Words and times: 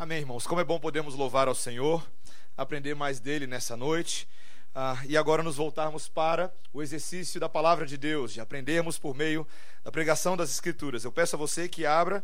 Amém, 0.00 0.18
irmãos. 0.18 0.46
Como 0.46 0.60
é 0.60 0.64
bom 0.64 0.78
podermos 0.78 1.16
louvar 1.16 1.48
ao 1.48 1.56
Senhor, 1.56 2.08
aprender 2.56 2.94
mais 2.94 3.18
dele 3.18 3.48
nessa 3.48 3.76
noite. 3.76 4.28
Ah, 4.72 5.02
e 5.08 5.16
agora 5.16 5.42
nos 5.42 5.56
voltarmos 5.56 6.06
para 6.06 6.54
o 6.72 6.80
exercício 6.80 7.40
da 7.40 7.48
palavra 7.48 7.84
de 7.84 7.96
Deus, 7.96 8.32
de 8.32 8.40
aprendermos 8.40 8.96
por 8.96 9.12
meio 9.12 9.44
da 9.82 9.90
pregação 9.90 10.36
das 10.36 10.50
Escrituras. 10.50 11.02
Eu 11.02 11.10
peço 11.10 11.34
a 11.34 11.38
você 11.38 11.68
que 11.68 11.84
abra 11.84 12.22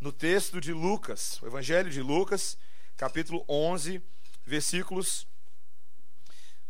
no 0.00 0.12
texto 0.12 0.60
de 0.60 0.72
Lucas, 0.72 1.42
o 1.42 1.48
Evangelho 1.48 1.90
de 1.90 2.00
Lucas, 2.00 2.56
capítulo 2.96 3.44
11, 3.48 4.00
versículos 4.44 5.26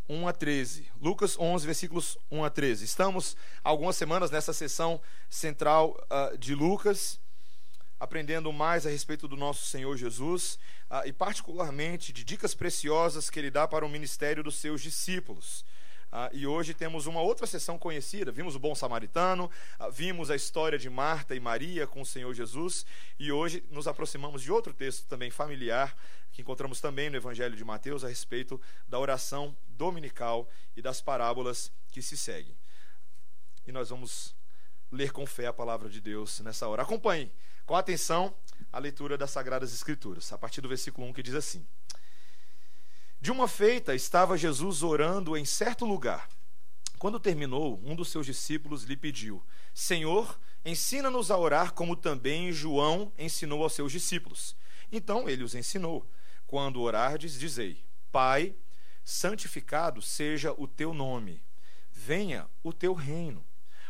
1 0.08 0.26
a 0.26 0.32
13. 0.32 0.90
Lucas 0.98 1.38
11, 1.38 1.66
versículos 1.66 2.16
1 2.30 2.44
a 2.44 2.48
13. 2.48 2.82
Estamos 2.82 3.36
algumas 3.62 3.96
semanas 3.96 4.30
nessa 4.30 4.54
sessão 4.54 5.02
central 5.28 6.02
uh, 6.10 6.38
de 6.38 6.54
Lucas 6.54 7.20
aprendendo 7.98 8.52
mais 8.52 8.86
a 8.86 8.90
respeito 8.90 9.26
do 9.26 9.36
nosso 9.36 9.66
Senhor 9.66 9.96
Jesus 9.96 10.58
ah, 10.90 11.06
e, 11.06 11.12
particularmente, 11.12 12.12
de 12.12 12.24
dicas 12.24 12.54
preciosas 12.54 13.30
que 13.30 13.38
ele 13.38 13.50
dá 13.50 13.66
para 13.66 13.84
o 13.84 13.88
ministério 13.88 14.42
dos 14.42 14.56
seus 14.56 14.82
discípulos. 14.82 15.64
Ah, 16.12 16.30
e 16.32 16.46
hoje 16.46 16.72
temos 16.72 17.06
uma 17.06 17.20
outra 17.20 17.46
sessão 17.46 17.78
conhecida. 17.78 18.30
Vimos 18.30 18.54
o 18.54 18.58
bom 18.58 18.74
samaritano, 18.74 19.50
ah, 19.78 19.88
vimos 19.88 20.30
a 20.30 20.36
história 20.36 20.78
de 20.78 20.88
Marta 20.88 21.34
e 21.34 21.40
Maria 21.40 21.86
com 21.86 22.00
o 22.00 22.06
Senhor 22.06 22.32
Jesus, 22.32 22.86
e 23.18 23.32
hoje 23.32 23.64
nos 23.70 23.88
aproximamos 23.88 24.42
de 24.42 24.52
outro 24.52 24.72
texto 24.72 25.06
também 25.06 25.30
familiar, 25.30 25.96
que 26.32 26.42
encontramos 26.42 26.80
também 26.80 27.10
no 27.10 27.16
Evangelho 27.16 27.56
de 27.56 27.64
Mateus, 27.64 28.04
a 28.04 28.08
respeito 28.08 28.60
da 28.86 28.98
oração 28.98 29.56
dominical 29.68 30.48
e 30.76 30.82
das 30.82 31.00
parábolas 31.00 31.72
que 31.90 32.02
se 32.02 32.16
seguem. 32.16 32.54
E 33.66 33.72
nós 33.72 33.88
vamos 33.88 34.34
ler 34.92 35.12
com 35.12 35.26
fé 35.26 35.46
a 35.46 35.52
palavra 35.52 35.88
de 35.88 36.00
Deus 36.00 36.40
nessa 36.40 36.68
hora. 36.68 36.82
Acompanhe 36.82 37.30
com 37.66 37.74
atenção 37.74 38.32
a 38.72 38.78
leitura 38.78 39.18
das 39.18 39.32
Sagradas 39.32 39.74
Escrituras, 39.74 40.32
a 40.32 40.38
partir 40.38 40.60
do 40.60 40.68
versículo 40.68 41.06
1 41.08 41.12
que 41.12 41.22
diz 41.22 41.34
assim: 41.34 41.66
De 43.20 43.32
uma 43.32 43.48
feita 43.48 43.94
estava 43.94 44.38
Jesus 44.38 44.82
orando 44.84 45.36
em 45.36 45.44
certo 45.44 45.84
lugar. 45.84 46.28
Quando 46.98 47.20
terminou, 47.20 47.80
um 47.84 47.94
dos 47.94 48.08
seus 48.08 48.24
discípulos 48.24 48.84
lhe 48.84 48.96
pediu: 48.96 49.42
Senhor, 49.74 50.38
ensina-nos 50.64 51.30
a 51.30 51.36
orar 51.36 51.74
como 51.74 51.96
também 51.96 52.52
João 52.52 53.12
ensinou 53.18 53.62
aos 53.64 53.72
seus 53.72 53.90
discípulos. 53.90 54.56
Então 54.92 55.28
ele 55.28 55.42
os 55.42 55.54
ensinou: 55.54 56.08
Quando 56.46 56.80
orardes, 56.80 57.38
dizei: 57.38 57.84
Pai, 58.12 58.54
santificado 59.04 60.00
seja 60.00 60.54
o 60.56 60.68
teu 60.68 60.94
nome, 60.94 61.42
venha 61.90 62.48
o 62.62 62.72
teu 62.72 62.94
reino. 62.94 63.44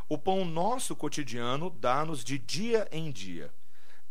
O 0.08 0.16
pão 0.16 0.44
nosso 0.44 0.96
cotidiano 0.96 1.68
dá-nos 1.68 2.24
de 2.24 2.38
dia 2.38 2.88
em 2.90 3.10
dia 3.10 3.52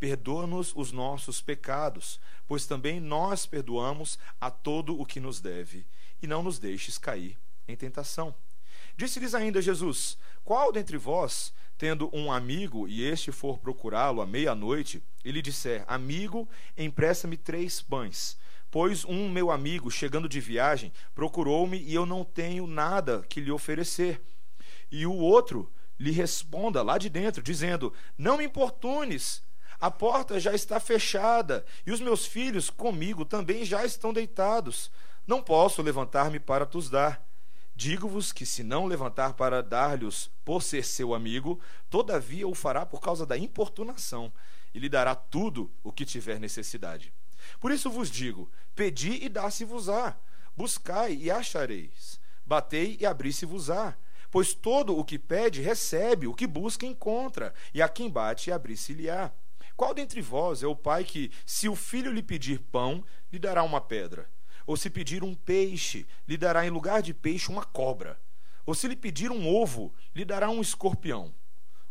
Perdoa-nos 0.06 0.72
os 0.76 0.92
nossos 0.92 1.42
pecados, 1.42 2.20
pois 2.48 2.68
também 2.68 3.00
nós 3.00 3.48
perdoamos 3.48 4.20
a 4.40 4.52
todo 4.52 5.02
o 5.02 5.04
que 5.04 5.20
nos 5.20 5.42
deve, 5.42 5.84
e 6.22 6.28
não 6.28 6.44
nos 6.44 6.60
deixes 6.60 7.00
cair 7.00 7.36
em 7.68 7.76
tentação. 7.76 8.36
Disse-lhes 8.96 9.34
ainda 9.34 9.64
Jesus: 9.64 10.16
Qual 10.44 10.72
dentre 10.72 10.96
vós, 10.96 11.52
tendo 11.76 12.08
um 12.14 12.32
amigo 12.32 12.88
e 12.88 13.04
este 13.04 13.32
for 13.32 13.58
procurá-lo 13.58 14.22
à 14.22 14.28
meia-noite, 14.28 15.02
e 15.24 15.32
lhe 15.32 15.42
disser: 15.42 15.84
Amigo, 15.88 16.48
empresta-me 16.78 17.36
três 17.36 17.82
pães. 17.82 18.38
Pois 18.70 19.06
um 19.06 19.28
meu 19.28 19.50
amigo, 19.50 19.90
chegando 19.90 20.30
de 20.30 20.40
viagem, 20.40 20.94
procurou-me 21.16 21.80
e 21.80 21.96
eu 21.96 22.06
não 22.06 22.24
tenho 22.24 22.68
nada 22.68 23.26
que 23.28 23.42
lhe 23.42 23.52
oferecer. 23.52 24.22
E 24.92 25.04
o 25.08 25.16
outro 25.16 25.68
lhe 25.98 26.12
responda 26.12 26.84
lá 26.84 27.00
de 27.00 27.10
dentro, 27.10 27.42
dizendo: 27.42 27.92
Não 28.16 28.38
me 28.38 28.46
importunes, 28.46 29.44
a 29.80 29.92
porta 29.92 30.40
já 30.40 30.54
está 30.54 30.80
fechada 30.80 31.66
e 31.86 31.92
os 31.92 32.00
meus 32.00 32.26
filhos 32.26 32.70
comigo 32.70 33.26
também 33.26 33.66
já 33.66 33.86
estão 33.86 34.14
deitados. 34.14 34.92
Não 35.28 35.42
posso 35.42 35.82
levantar-me 35.82 36.40
para 36.40 36.66
tos 36.66 36.90
dar. 36.90 37.26
Digo-vos 37.76 38.32
que, 38.32 38.46
se 38.46 38.64
não 38.64 38.86
levantar 38.86 39.34
para 39.34 39.62
dar-lhes 39.62 40.32
por 40.46 40.64
ser 40.64 40.86
seu 40.86 41.14
amigo, 41.14 41.60
todavia 41.90 42.48
o 42.48 42.56
fará 42.56 42.86
por 42.86 43.02
causa 43.02 43.26
da 43.26 43.38
importunação, 43.38 44.32
e 44.74 44.80
lhe 44.80 44.88
dará 44.88 45.14
tudo 45.14 45.70
o 45.84 45.92
que 45.92 46.06
tiver 46.06 46.40
necessidade. 46.40 47.14
Por 47.60 47.72
isso 47.72 47.90
vos 47.90 48.10
digo: 48.10 48.50
pedi 48.74 49.26
e 49.26 49.28
dá-se-vos-á, 49.28 50.16
buscai 50.56 51.16
e 51.16 51.30
achareis, 51.30 52.20
batei 52.46 52.98
e 53.00 53.06
abri-se-vos-á. 53.06 53.98
Pois 54.32 54.54
todo 54.54 54.98
o 54.98 55.04
que 55.04 55.20
pede 55.20 55.62
recebe, 55.62 56.28
o 56.28 56.34
que 56.34 56.48
busca 56.48 56.86
encontra, 56.86 57.54
e 57.74 57.82
a 57.82 57.90
quem 57.90 58.10
bate 58.10 58.52
abri-se-lhe-á. 58.52 59.32
Qual 59.76 59.94
dentre 59.94 60.22
vós 60.22 60.64
é 60.64 60.68
o 60.68 60.76
pai 60.76 61.04
que, 61.04 61.32
se 61.46 61.68
o 61.68 61.76
filho 61.76 62.12
lhe 62.12 62.24
pedir 62.24 62.60
pão, 62.60 63.04
lhe 63.32 63.38
dará 63.38 63.64
uma 63.64 63.82
pedra? 63.82 64.30
Ou 64.66 64.78
se 64.78 64.90
pedir 64.90 65.24
um 65.24 65.36
peixe, 65.36 66.08
lhe 66.28 66.38
dará 66.38 66.66
em 66.66 66.70
lugar 66.70 67.02
de 67.02 67.14
peixe 67.14 67.50
uma 67.50 67.66
cobra? 67.66 68.20
Ou 68.66 68.74
se 68.74 68.88
lhe 68.88 68.96
pedir 68.96 69.32
um 69.32 69.48
ovo, 69.48 69.94
lhe 70.16 70.26
dará 70.26 70.50
um 70.50 70.62
escorpião? 70.62 71.34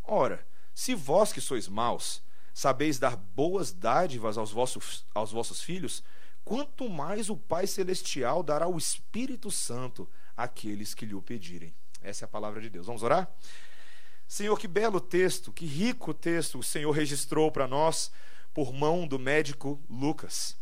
Ora, 0.02 0.44
se 0.74 0.94
vós 0.94 1.32
que 1.32 1.40
sois 1.40 1.68
maus, 1.68 2.22
sabeis 2.52 2.98
dar 2.98 3.16
boas 3.16 3.72
dádivas 3.72 4.36
aos 4.36 4.50
vossos, 4.50 5.06
aos 5.14 5.30
vossos 5.30 5.60
filhos, 5.60 6.02
quanto 6.44 6.88
mais 6.88 7.30
o 7.30 7.36
Pai 7.36 7.66
Celestial 7.66 8.42
dará 8.42 8.66
o 8.66 8.78
Espírito 8.78 9.50
Santo 9.50 10.08
àqueles 10.36 10.94
que 10.94 11.06
lhe 11.06 11.14
o 11.14 11.22
pedirem. 11.22 11.74
Essa 12.02 12.24
é 12.24 12.26
a 12.26 12.28
palavra 12.28 12.60
de 12.60 12.68
Deus. 12.68 12.86
Vamos 12.86 13.02
orar? 13.02 13.32
Senhor, 14.34 14.58
que 14.58 14.66
belo 14.66 15.00
texto, 15.00 15.52
que 15.52 15.64
rico 15.64 16.12
texto 16.12 16.58
o 16.58 16.62
Senhor 16.64 16.90
registrou 16.90 17.52
para 17.52 17.68
nós 17.68 18.10
por 18.52 18.72
mão 18.72 19.06
do 19.06 19.16
médico 19.16 19.80
Lucas. 19.88 20.56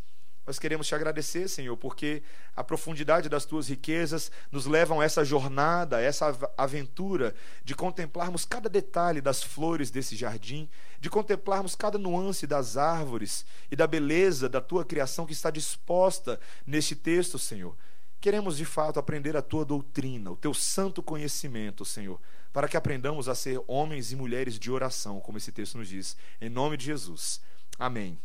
Nós 0.45 0.59
queremos 0.59 0.85
te 0.85 0.93
agradecer, 0.93 1.47
Senhor, 1.47 1.75
porque 1.75 2.21
a 2.55 2.63
profundidade 2.63 3.27
das 3.27 3.45
tuas 3.45 3.67
riquezas 3.67 4.31
nos 4.51 4.67
levam 4.67 5.01
a 5.01 5.03
essa 5.03 5.25
jornada, 5.25 5.97
a 5.97 6.01
essa 6.01 6.37
aventura 6.55 7.33
de 7.63 7.73
contemplarmos 7.73 8.45
cada 8.45 8.69
detalhe 8.69 9.21
das 9.21 9.41
flores 9.41 9.89
desse 9.89 10.15
jardim, 10.15 10.69
de 10.99 11.09
contemplarmos 11.09 11.73
cada 11.73 11.97
nuance 11.97 12.45
das 12.45 12.77
árvores 12.77 13.43
e 13.71 13.75
da 13.75 13.87
beleza 13.87 14.47
da 14.47 14.61
tua 14.61 14.85
criação 14.85 15.25
que 15.25 15.33
está 15.33 15.49
disposta 15.49 16.39
neste 16.63 16.95
texto, 16.95 17.39
Senhor. 17.39 17.75
Queremos 18.21 18.55
de 18.55 18.65
fato 18.65 18.99
aprender 18.99 19.35
a 19.35 19.41
tua 19.41 19.65
doutrina, 19.65 20.29
o 20.29 20.37
teu 20.37 20.53
santo 20.53 21.01
conhecimento, 21.01 21.83
Senhor 21.83 22.21
para 22.53 22.67
que 22.67 22.77
aprendamos 22.77 23.27
a 23.27 23.35
ser 23.35 23.59
homens 23.67 24.11
e 24.11 24.15
mulheres 24.15 24.59
de 24.59 24.71
oração, 24.71 25.19
como 25.19 25.39
esse 25.39 25.51
texto 25.51 25.77
nos 25.77 25.89
diz, 25.89 26.15
em 26.39 26.49
nome 26.49 26.77
de 26.77 26.85
Jesus. 26.85 27.41
Amém. 27.79 28.17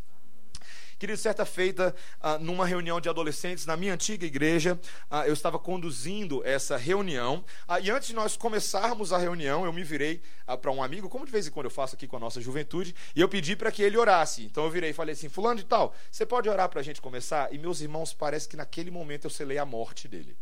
Querido, 0.99 1.17
certa 1.17 1.47
feita, 1.47 1.95
ah, 2.21 2.39
numa 2.39 2.67
reunião 2.67 3.01
de 3.01 3.09
adolescentes 3.09 3.65
na 3.65 3.77
minha 3.77 3.95
antiga 3.95 4.27
igreja, 4.27 4.79
ah, 5.09 5.29
eu 5.29 5.33
estava 5.33 5.57
conduzindo 5.57 6.45
essa 6.45 6.77
reunião. 6.77 7.45
Ah, 7.69 7.79
e 7.79 7.89
antes 7.89 8.09
de 8.09 8.15
nós 8.15 8.37
começarmos 8.37 9.13
a 9.13 9.19
reunião, 9.19 9.65
eu 9.65 9.73
me 9.73 9.85
virei 9.85 10.21
para 10.61 10.73
um 10.73 10.83
amigo, 10.83 11.09
como 11.09 11.25
de 11.25 11.31
vez 11.31 11.47
em 11.47 11.53
quando 11.53 11.67
eu 11.67 11.71
faço 11.71 11.95
aqui 11.95 12.09
com 12.09 12.17
a 12.17 12.21
nossa 12.21 12.41
juventude, 12.41 12.97
e 13.15 13.21
eu 13.21 13.29
pedi 13.29 13.55
para 13.55 13.71
que 13.71 13.81
ele 13.81 13.97
orasse. 13.97 14.43
Então 14.43 14.65
eu 14.65 14.71
virei 14.71 14.91
e 14.91 14.93
falei 14.93 15.13
assim: 15.13 15.29
Fulano 15.29 15.61
de 15.61 15.67
Tal, 15.67 15.95
você 16.11 16.27
pode 16.27 16.49
orar 16.49 16.69
para 16.69 16.81
a 16.81 16.83
gente 16.83 17.01
começar? 17.01 17.55
E 17.55 17.59
meus 17.59 17.81
irmãos, 17.81 18.13
parece 18.13 18.49
que 18.49 18.57
naquele 18.57 18.91
momento 18.91 19.25
eu 19.25 19.31
selei 19.31 19.57
a 19.57 19.65
morte 19.65 20.09
dele. 20.09 20.37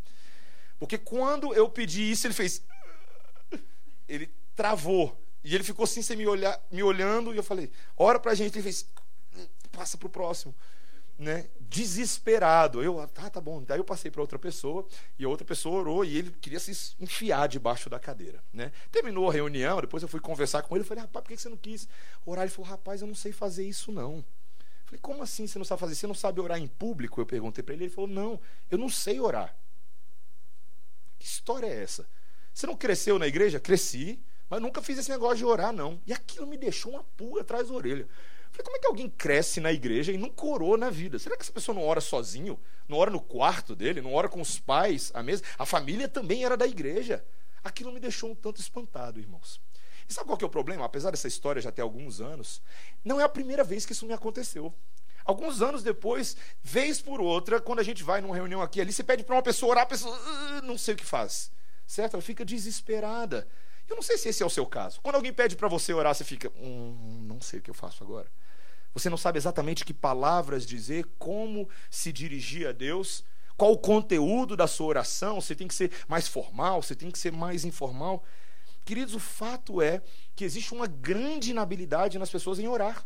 Porque 0.79 0.97
quando 0.97 1.53
eu 1.53 1.69
pedi 1.69 2.09
isso, 2.09 2.25
ele 2.25 2.33
fez 2.33 2.63
ele 4.07 4.31
travou. 4.55 5.17
E 5.43 5.53
ele 5.55 5.63
ficou 5.63 5.83
assim, 5.83 6.01
sem 6.01 6.17
me, 6.17 6.27
olhar, 6.27 6.59
me 6.71 6.83
olhando, 6.83 7.33
e 7.33 7.37
eu 7.37 7.43
falei, 7.43 7.71
ora 7.95 8.19
pra 8.19 8.35
gente. 8.35 8.55
Ele 8.55 8.63
fez, 8.63 8.87
passa 9.71 9.97
pro 9.97 10.09
próximo. 10.09 10.53
Né? 11.17 11.47
Desesperado. 11.59 12.83
Eu, 12.83 12.99
ah, 12.99 13.07
tá, 13.07 13.29
tá 13.29 13.41
bom. 13.41 13.63
Daí 13.63 13.79
eu 13.79 13.83
passei 13.83 14.11
para 14.11 14.21
outra 14.21 14.37
pessoa, 14.37 14.85
e 15.17 15.25
a 15.25 15.29
outra 15.29 15.45
pessoa 15.45 15.79
orou, 15.79 16.03
e 16.03 16.17
ele 16.17 16.31
queria 16.41 16.59
se 16.59 16.95
enfiar 16.99 17.47
debaixo 17.47 17.89
da 17.89 17.99
cadeira. 17.99 18.43
Né? 18.53 18.71
Terminou 18.91 19.29
a 19.29 19.33
reunião, 19.33 19.79
depois 19.81 20.03
eu 20.03 20.09
fui 20.09 20.19
conversar 20.19 20.61
com 20.63 20.75
ele, 20.75 20.83
eu 20.83 20.87
falei, 20.87 21.03
rapaz, 21.03 21.23
por 21.23 21.29
que 21.29 21.37
você 21.37 21.49
não 21.49 21.57
quis 21.57 21.87
orar? 22.25 22.43
Ele 22.43 22.51
falou, 22.51 22.69
rapaz, 22.69 23.01
eu 23.01 23.07
não 23.07 23.15
sei 23.15 23.31
fazer 23.31 23.67
isso 23.67 23.91
não. 23.91 24.23
Falei, 24.85 24.99
como 25.01 25.21
assim 25.21 25.45
você 25.45 25.57
não 25.57 25.65
sabe 25.65 25.81
fazer? 25.81 25.95
Você 25.95 26.07
não 26.07 26.15
sabe 26.15 26.39
orar 26.39 26.57
em 26.57 26.67
público? 26.67 27.19
Eu 27.19 27.25
perguntei 27.25 27.63
para 27.63 27.73
ele, 27.73 27.85
ele 27.85 27.93
falou, 27.93 28.09
não, 28.09 28.39
eu 28.71 28.77
não 28.77 28.89
sei 28.89 29.19
orar. 29.19 29.53
Que 31.19 31.25
história 31.25 31.67
é 31.67 31.83
essa? 31.83 32.07
Você 32.57 32.65
não 32.65 32.75
cresceu 32.75 33.19
na 33.19 33.27
igreja? 33.27 33.59
Cresci, 33.59 34.19
mas 34.49 34.59
nunca 34.59 34.81
fiz 34.81 34.97
esse 34.97 35.11
negócio 35.11 35.37
de 35.37 35.45
orar, 35.45 35.71
não. 35.71 36.01
E 36.07 36.11
aquilo 36.11 36.47
me 36.47 36.57
deixou 36.57 36.93
uma 36.93 37.03
pulga 37.03 37.41
atrás 37.41 37.67
da 37.67 37.75
orelha. 37.75 38.07
Falei, 38.49 38.63
como 38.63 38.77
é 38.77 38.79
que 38.79 38.87
alguém 38.87 39.07
cresce 39.11 39.59
na 39.59 39.71
igreja 39.71 40.11
e 40.11 40.17
nunca 40.17 40.43
orou 40.43 40.75
na 40.75 40.89
vida? 40.89 41.19
Será 41.19 41.37
que 41.37 41.43
essa 41.43 41.51
pessoa 41.51 41.75
não 41.75 41.85
ora 41.85 42.01
sozinho? 42.01 42.59
Não 42.87 42.97
ora 42.97 43.11
no 43.11 43.21
quarto 43.21 43.75
dele? 43.75 44.01
Não 44.01 44.11
ora 44.11 44.27
com 44.27 44.41
os 44.41 44.59
pais 44.59 45.11
à 45.13 45.21
mesa? 45.21 45.43
A 45.55 45.67
família 45.67 46.07
também 46.07 46.43
era 46.43 46.57
da 46.57 46.65
igreja. 46.65 47.23
Aquilo 47.63 47.91
me 47.91 47.99
deixou 47.99 48.31
um 48.31 48.33
tanto 48.33 48.59
espantado, 48.59 49.19
irmãos. 49.19 49.61
E 50.09 50.13
sabe 50.13 50.25
qual 50.25 50.35
que 50.35 50.43
é 50.43 50.47
o 50.47 50.49
problema? 50.49 50.83
Apesar 50.83 51.11
dessa 51.11 51.27
história 51.27 51.61
já 51.61 51.71
ter 51.71 51.83
alguns 51.83 52.21
anos, 52.21 52.59
não 53.05 53.21
é 53.21 53.23
a 53.23 53.29
primeira 53.29 53.63
vez 53.63 53.85
que 53.85 53.91
isso 53.91 54.07
me 54.07 54.13
aconteceu. 54.13 54.73
Alguns 55.23 55.61
anos 55.61 55.83
depois, 55.83 56.35
vez 56.63 56.99
por 56.99 57.21
outra, 57.21 57.61
quando 57.61 57.81
a 57.81 57.83
gente 57.83 58.03
vai 58.03 58.19
numa 58.19 58.33
reunião 58.33 58.63
aqui 58.63 58.81
ali, 58.81 58.91
você 58.91 59.03
pede 59.03 59.23
para 59.23 59.35
uma 59.35 59.43
pessoa 59.43 59.73
orar, 59.73 59.83
a 59.83 59.87
pessoa 59.87 60.17
uh, 60.17 60.65
não 60.65 60.75
sei 60.75 60.95
o 60.95 60.97
que 60.97 61.05
faz 61.05 61.55
certo? 61.87 62.15
Ela 62.15 62.21
fica 62.21 62.45
desesperada. 62.45 63.47
Eu 63.89 63.95
não 63.95 64.03
sei 64.03 64.17
se 64.17 64.27
esse 64.27 64.43
é 64.43 64.45
o 64.45 64.49
seu 64.49 64.65
caso. 64.65 64.99
Quando 65.01 65.15
alguém 65.15 65.31
pede 65.31 65.55
para 65.55 65.69
você 65.69 65.93
orar, 65.93 66.13
você 66.13 66.25
fica, 66.25 66.51
hum, 66.57 67.23
não 67.25 67.39
sei 67.39 67.59
o 67.59 67.61
que 67.61 67.69
eu 67.69 67.73
faço 67.73 68.03
agora. 68.03 68.29
Você 68.93 69.09
não 69.09 69.17
sabe 69.17 69.37
exatamente 69.37 69.85
que 69.85 69.93
palavras 69.93 70.65
dizer, 70.65 71.05
como 71.17 71.69
se 71.89 72.11
dirigir 72.11 72.67
a 72.67 72.71
Deus, 72.71 73.23
qual 73.55 73.71
o 73.71 73.77
conteúdo 73.77 74.57
da 74.57 74.67
sua 74.67 74.87
oração, 74.87 75.39
você 75.39 75.55
tem 75.55 75.67
que 75.67 75.73
ser 75.73 75.91
mais 76.07 76.27
formal, 76.27 76.81
você 76.81 76.95
tem 76.95 77.09
que 77.09 77.17
ser 77.17 77.31
mais 77.31 77.63
informal. 77.63 78.23
Queridos, 78.83 79.15
o 79.15 79.19
fato 79.19 79.81
é 79.81 80.01
que 80.35 80.43
existe 80.43 80.73
uma 80.73 80.87
grande 80.87 81.51
inabilidade 81.51 82.19
nas 82.19 82.29
pessoas 82.29 82.59
em 82.59 82.67
orar. 82.67 83.05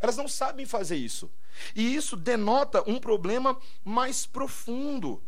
Elas 0.00 0.16
não 0.16 0.28
sabem 0.28 0.66
fazer 0.66 0.96
isso. 0.96 1.30
E 1.74 1.94
isso 1.94 2.16
denota 2.16 2.82
um 2.88 2.98
problema 2.98 3.58
mais 3.84 4.26
profundo. 4.26 5.22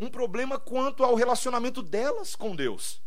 Um 0.00 0.08
problema 0.08 0.58
quanto 0.58 1.04
ao 1.04 1.14
relacionamento 1.14 1.82
delas 1.82 2.34
com 2.34 2.56
Deus. 2.56 3.02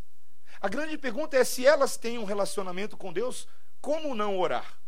A 0.61 0.69
grande 0.69 0.97
pergunta 0.97 1.35
é 1.35 1.43
se 1.43 1.65
elas 1.65 1.97
têm 1.97 2.19
um 2.19 2.23
relacionamento 2.23 2.95
com 2.95 3.11
Deus, 3.11 3.47
como 3.81 4.15
não 4.15 4.39
orar? 4.39 4.79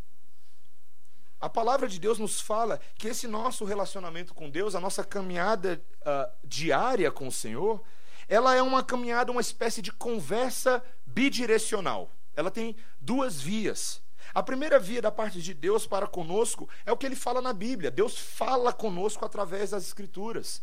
A 1.42 1.50
palavra 1.50 1.88
de 1.88 2.00
Deus 2.00 2.18
nos 2.18 2.40
fala 2.40 2.80
que 2.96 3.08
esse 3.08 3.28
nosso 3.28 3.66
relacionamento 3.66 4.34
com 4.34 4.50
Deus, 4.50 4.74
a 4.74 4.80
nossa 4.80 5.04
caminhada 5.04 5.84
uh, 6.02 6.32
diária 6.44 7.12
com 7.12 7.28
o 7.28 7.32
Senhor, 7.32 7.84
ela 8.30 8.56
é 8.56 8.62
uma 8.62 8.84
caminhada, 8.84 9.32
uma 9.32 9.42
espécie 9.42 9.82
de 9.82 9.92
conversa 9.92 10.82
bidirecional. 11.06 12.12
Ela 12.36 12.50
tem 12.50 12.76
duas 13.02 13.42
vias. 13.42 14.02
A 14.34 14.42
primeira 14.42 14.80
via 14.80 15.02
da 15.02 15.12
parte 15.12 15.42
de 15.42 15.54
Deus 15.54 15.86
para 15.86 16.08
conosco 16.08 16.70
é 16.86 16.92
o 16.92 16.98
que 16.98 17.06
ele 17.06 17.16
fala 17.16 17.42
na 17.42 17.54
Bíblia. 17.54 17.92
Deus 17.92 18.18
fala 18.18 18.72
conosco 18.72 19.26
através 19.26 19.72
das 19.72 19.86
Escrituras. 19.86 20.62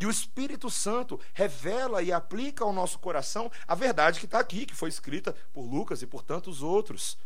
E 0.00 0.06
o 0.06 0.10
Espírito 0.10 0.70
Santo 0.70 1.20
revela 1.34 2.02
e 2.02 2.10
aplica 2.10 2.64
ao 2.64 2.72
nosso 2.72 2.98
coração 2.98 3.52
a 3.68 3.74
verdade 3.74 4.18
que 4.18 4.24
está 4.24 4.40
aqui, 4.40 4.64
que 4.64 4.74
foi 4.74 4.88
escrita 4.88 5.34
por 5.52 5.62
Lucas 5.62 6.00
e 6.00 6.06
por 6.06 6.22
tantos 6.22 6.62
outros. 6.62 7.18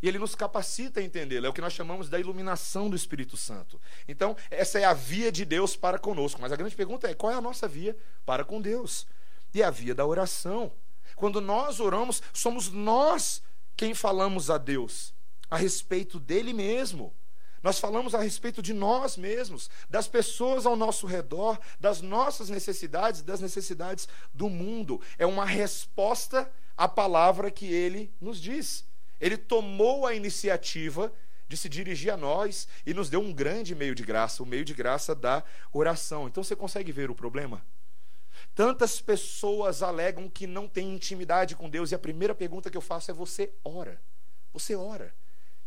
E 0.00 0.06
ele 0.06 0.18
nos 0.18 0.34
capacita 0.34 1.00
a 1.00 1.02
entendê-lo. 1.02 1.46
É 1.46 1.48
o 1.48 1.52
que 1.52 1.60
nós 1.60 1.72
chamamos 1.72 2.08
da 2.08 2.20
iluminação 2.20 2.88
do 2.88 2.94
Espírito 2.94 3.36
Santo. 3.36 3.80
Então, 4.06 4.36
essa 4.50 4.78
é 4.78 4.84
a 4.84 4.92
via 4.92 5.32
de 5.32 5.44
Deus 5.44 5.74
para 5.74 5.98
conosco. 5.98 6.40
Mas 6.40 6.52
a 6.52 6.56
grande 6.56 6.76
pergunta 6.76 7.10
é: 7.10 7.14
qual 7.14 7.32
é 7.32 7.34
a 7.34 7.40
nossa 7.40 7.66
via 7.66 7.96
para 8.24 8.44
com 8.44 8.60
Deus? 8.60 9.06
E 9.52 9.60
é 9.60 9.64
a 9.64 9.70
via 9.70 9.94
da 9.94 10.06
oração. 10.06 10.70
Quando 11.16 11.40
nós 11.40 11.80
oramos, 11.80 12.22
somos 12.32 12.70
nós 12.70 13.42
quem 13.76 13.94
falamos 13.94 14.48
a 14.48 14.58
Deus 14.58 15.12
a 15.50 15.56
respeito 15.56 16.20
dele 16.20 16.52
mesmo. 16.52 17.12
Nós 17.66 17.80
falamos 17.80 18.14
a 18.14 18.20
respeito 18.20 18.62
de 18.62 18.72
nós 18.72 19.16
mesmos, 19.16 19.68
das 19.90 20.06
pessoas 20.06 20.66
ao 20.66 20.76
nosso 20.76 21.04
redor, 21.04 21.58
das 21.80 22.00
nossas 22.00 22.48
necessidades, 22.48 23.22
das 23.22 23.40
necessidades 23.40 24.06
do 24.32 24.48
mundo. 24.48 25.00
É 25.18 25.26
uma 25.26 25.44
resposta 25.44 26.48
à 26.76 26.86
palavra 26.86 27.50
que 27.50 27.66
ele 27.66 28.14
nos 28.20 28.40
diz. 28.40 28.84
Ele 29.20 29.36
tomou 29.36 30.06
a 30.06 30.14
iniciativa 30.14 31.12
de 31.48 31.56
se 31.56 31.68
dirigir 31.68 32.12
a 32.12 32.16
nós 32.16 32.68
e 32.86 32.94
nos 32.94 33.10
deu 33.10 33.18
um 33.18 33.32
grande 33.32 33.74
meio 33.74 33.96
de 33.96 34.04
graça, 34.04 34.44
o 34.44 34.46
meio 34.46 34.64
de 34.64 34.72
graça 34.72 35.12
da 35.12 35.42
oração. 35.72 36.28
Então 36.28 36.44
você 36.44 36.54
consegue 36.54 36.92
ver 36.92 37.10
o 37.10 37.16
problema? 37.16 37.66
Tantas 38.54 39.00
pessoas 39.00 39.82
alegam 39.82 40.28
que 40.28 40.46
não 40.46 40.68
têm 40.68 40.94
intimidade 40.94 41.56
com 41.56 41.68
Deus, 41.68 41.90
e 41.90 41.96
a 41.96 41.98
primeira 41.98 42.32
pergunta 42.32 42.70
que 42.70 42.76
eu 42.76 42.80
faço 42.80 43.10
é: 43.10 43.14
você 43.14 43.52
ora? 43.64 44.00
Você 44.52 44.76
ora? 44.76 45.12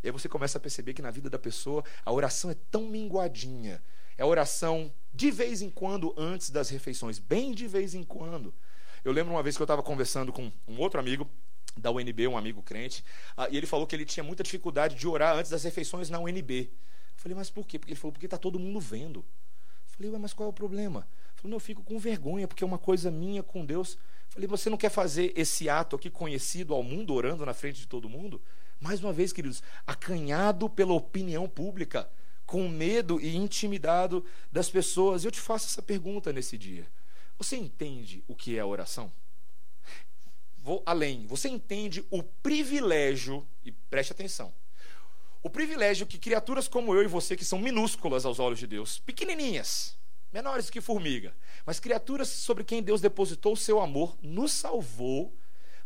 E 0.04 0.07
aí 0.07 0.12
você 0.12 0.30
começa 0.30 0.57
a 0.57 0.62
perceber 0.62 0.94
que 0.94 1.01
na 1.01 1.12
vida 1.12 1.30
da 1.30 1.40
pessoa 1.40 1.84
a 2.06 2.12
oração 2.12 2.50
é 2.50 2.56
tão 2.72 2.84
minguadinha. 2.84 3.81
É 4.18 4.24
a 4.24 4.25
oração 4.25 4.94
de 5.13 5.31
vez 5.31 5.62
em 5.62 5.69
quando 5.69 6.13
antes 6.18 6.50
das 6.50 6.69
refeições, 6.69 7.19
bem 7.19 7.54
de 7.54 7.68
vez 7.68 7.94
em 7.94 8.04
quando. 8.04 8.54
Eu 9.04 9.12
lembro 9.12 9.34
uma 9.34 9.44
vez 9.44 9.56
que 9.56 9.62
eu 9.62 9.66
estava 9.66 9.81
conversando 9.81 10.31
com 10.31 10.51
um 10.68 10.80
outro 10.80 11.00
amigo 11.00 11.30
da 11.78 11.92
UNB, 11.92 12.28
um 12.28 12.38
amigo 12.38 12.62
crente, 12.62 13.04
uh, 13.38 13.48
e 13.50 13.57
ele 13.57 13.66
falou 13.66 13.88
que 13.88 13.96
ele 13.96 14.06
tinha 14.06 14.24
muita 14.24 14.44
dificuldade 14.44 14.96
de 14.96 15.07
orar 15.07 15.38
antes 15.38 15.50
das 15.50 15.63
refeições 15.63 16.10
na 16.10 16.19
UNB. 16.19 16.69
Eu 16.69 16.69
falei, 17.16 17.36
mas 17.36 17.50
por 17.50 17.66
quê? 17.66 17.80
Porque 17.80 17.94
ele 17.94 18.00
falou, 18.00 18.12
porque 18.12 18.25
está 18.25 18.38
todo 18.38 18.60
mundo 18.60 18.80
vendo. 18.80 19.19
Eu 19.19 20.06
falei, 20.07 20.19
mas 20.19 20.34
qual 20.34 20.48
é 20.48 20.50
o 20.50 20.54
problema? 20.54 21.07
Falei, 21.36 21.51
não, 21.51 21.56
eu 21.56 21.62
fico 21.62 21.84
com 21.84 21.98
vergonha, 21.98 22.48
porque 22.48 22.63
é 22.63 22.68
uma 22.68 22.78
coisa 22.78 23.10
minha 23.10 23.42
com 23.42 23.66
Deus. 23.66 23.98
Falei, 24.30 24.48
você 24.48 24.69
não 24.69 24.78
quer 24.78 24.90
fazer 24.90 25.34
esse 25.36 25.69
ato 25.69 25.96
aqui 25.96 26.10
conhecido 26.10 26.74
ao 26.74 26.84
mundo, 26.84 27.13
orando 27.13 27.46
na 27.46 27.54
frente 27.54 27.80
de 27.80 27.88
todo 27.88 28.10
mundo? 28.10 28.42
Mais 28.80 29.04
uma 29.04 29.12
vez, 29.12 29.34
queridos, 29.34 29.62
acanhado 29.86 30.70
pela 30.70 30.94
opinião 30.94 31.48
pública, 31.50 32.10
com 32.46 32.68
medo 32.68 33.20
e 33.20 33.36
intimidado 33.36 34.26
das 34.52 34.70
pessoas. 34.70 35.24
Eu 35.24 35.31
te 35.31 35.40
faço 35.40 35.68
essa 35.68 35.81
pergunta 35.81 36.31
nesse 36.31 36.58
dia. 36.58 36.88
Você 37.38 37.58
entende 37.58 38.24
o 38.28 38.36
que 38.36 38.58
é 38.58 38.64
oração? 38.64 39.12
Vou 40.58 40.81
além. 40.86 41.28
Você 41.28 41.48
entende 41.50 42.06
o 42.10 42.24
privilégio, 42.24 43.46
e 43.64 43.72
preste 43.72 44.12
atenção, 44.14 44.54
o 45.42 45.50
privilégio 45.50 46.08
que 46.08 46.18
criaturas 46.18 46.68
como 46.68 46.94
eu 46.94 47.04
e 47.04 47.08
você, 47.08 47.36
que 47.36 47.46
são 47.46 47.60
minúsculas 47.60 48.25
aos 48.25 48.40
olhos 48.40 48.60
de 48.60 48.68
Deus, 48.68 49.00
pequenininhas, 49.00 49.98
menores 50.34 50.70
que 50.70 50.82
formiga, 50.82 51.34
mas 51.66 51.80
criaturas 51.80 52.28
sobre 52.28 52.64
quem 52.64 52.84
Deus 52.84 53.00
depositou 53.00 53.54
o 53.54 53.58
seu 53.58 53.80
amor, 53.80 54.18
nos 54.22 54.52
salvou 54.52 55.34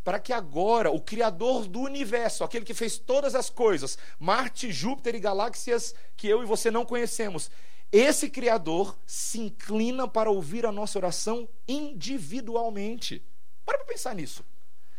para 0.04 0.20
que 0.20 0.32
agora 0.32 0.90
o 0.90 1.00
Criador 1.00 1.66
do 1.66 1.80
universo, 1.80 2.44
aquele 2.44 2.64
que 2.64 2.74
fez 2.74 2.98
todas 2.98 3.34
as 3.34 3.48
coisas, 3.48 3.98
Marte, 4.18 4.70
Júpiter 4.70 5.14
e 5.14 5.20
galáxias 5.20 5.94
que 6.16 6.28
eu 6.28 6.42
e 6.42 6.46
você 6.46 6.70
não 6.70 6.84
conhecemos, 6.84 7.50
esse 7.90 8.28
Criador 8.28 8.96
se 9.06 9.40
inclina 9.40 10.06
para 10.06 10.30
ouvir 10.30 10.66
a 10.66 10.72
nossa 10.72 10.98
oração 10.98 11.48
individualmente. 11.66 13.24
Para 13.64 13.78
para 13.84 13.92
pensar 13.92 14.14
nisso. 14.14 14.44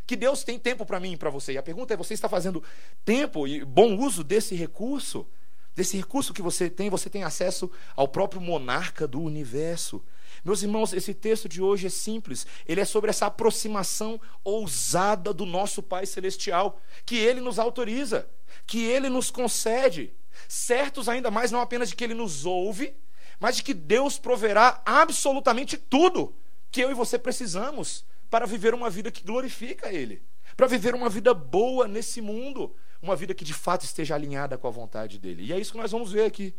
Que 0.07 0.15
Deus 0.15 0.43
tem 0.43 0.59
tempo 0.59 0.85
para 0.85 0.99
mim 0.99 1.13
e 1.13 1.17
para 1.17 1.31
você. 1.31 1.53
E 1.53 1.57
a 1.57 1.63
pergunta 1.63 1.93
é: 1.93 1.97
você 1.97 2.13
está 2.13 2.29
fazendo 2.29 2.63
tempo 3.03 3.47
e 3.47 3.65
bom 3.65 3.97
uso 3.97 4.23
desse 4.23 4.55
recurso? 4.55 5.27
Desse 5.75 5.97
recurso 5.97 6.33
que 6.33 6.41
você 6.41 6.69
tem, 6.69 6.89
você 6.89 7.09
tem 7.09 7.23
acesso 7.23 7.69
ao 7.95 8.07
próprio 8.07 8.39
monarca 8.39 9.07
do 9.07 9.19
universo. 9.19 10.01
Meus 10.45 10.62
irmãos, 10.62 10.94
esse 10.94 11.12
texto 11.12 11.50
de 11.50 11.59
hoje 11.59 11.88
é 11.88 11.89
simples. 11.89 12.45
Ele 12.68 12.80
é 12.80 12.86
sobre 12.86 13.09
essa 13.09 13.25
aproximação 13.25 14.21
ousada 14.44 15.33
do 15.33 15.44
nosso 15.44 15.81
Pai 15.81 16.06
Celestial, 16.06 16.80
que 17.03 17.18
Ele 17.18 17.42
nos 17.42 17.57
autoriza, 17.57 18.30
que 18.68 18.83
Ele 18.83 19.09
nos 19.09 19.31
concede. 19.31 20.13
Certos 20.47 21.09
ainda 21.09 21.31
mais, 21.31 21.51
não 21.51 21.59
apenas 21.59 21.89
de 21.89 21.95
que 21.95 22.03
Ele 22.03 22.13
nos 22.13 22.45
ouve, 22.45 22.95
mas 23.39 23.56
de 23.56 23.63
que 23.63 23.74
Deus 23.74 24.19
proverá 24.19 24.83
absolutamente 24.86 25.77
tudo 25.77 26.36
que 26.69 26.81
eu 26.81 26.91
e 26.91 26.94
você 26.94 27.18
precisamos 27.18 28.06
para 28.30 28.45
viver 28.45 28.75
uma 28.75 28.89
vida 28.89 29.09
que 29.09 29.24
glorifica 29.24 29.91
Ele, 29.91 30.21
para 30.56 30.68
viver 30.68 30.94
uma 30.94 31.09
vida 31.09 31.33
boa 31.33 31.88
nesse 31.88 32.21
mundo 32.21 32.75
uma 33.06 33.15
vida 33.15 33.33
que 33.33 33.45
de 33.45 33.53
fato 33.53 33.86
esteja 33.86 34.15
alinhada 34.15 34.57
com 34.57 34.68
a 34.68 34.71
vontade 34.71 35.19
dele. 35.19 35.44
E 35.44 35.53
é 35.53 35.59
isso 35.59 35.71
que 35.71 35.77
nós 35.77 35.91
vamos 35.91 36.12
ver 36.12 36.25
aqui. 36.25 36.53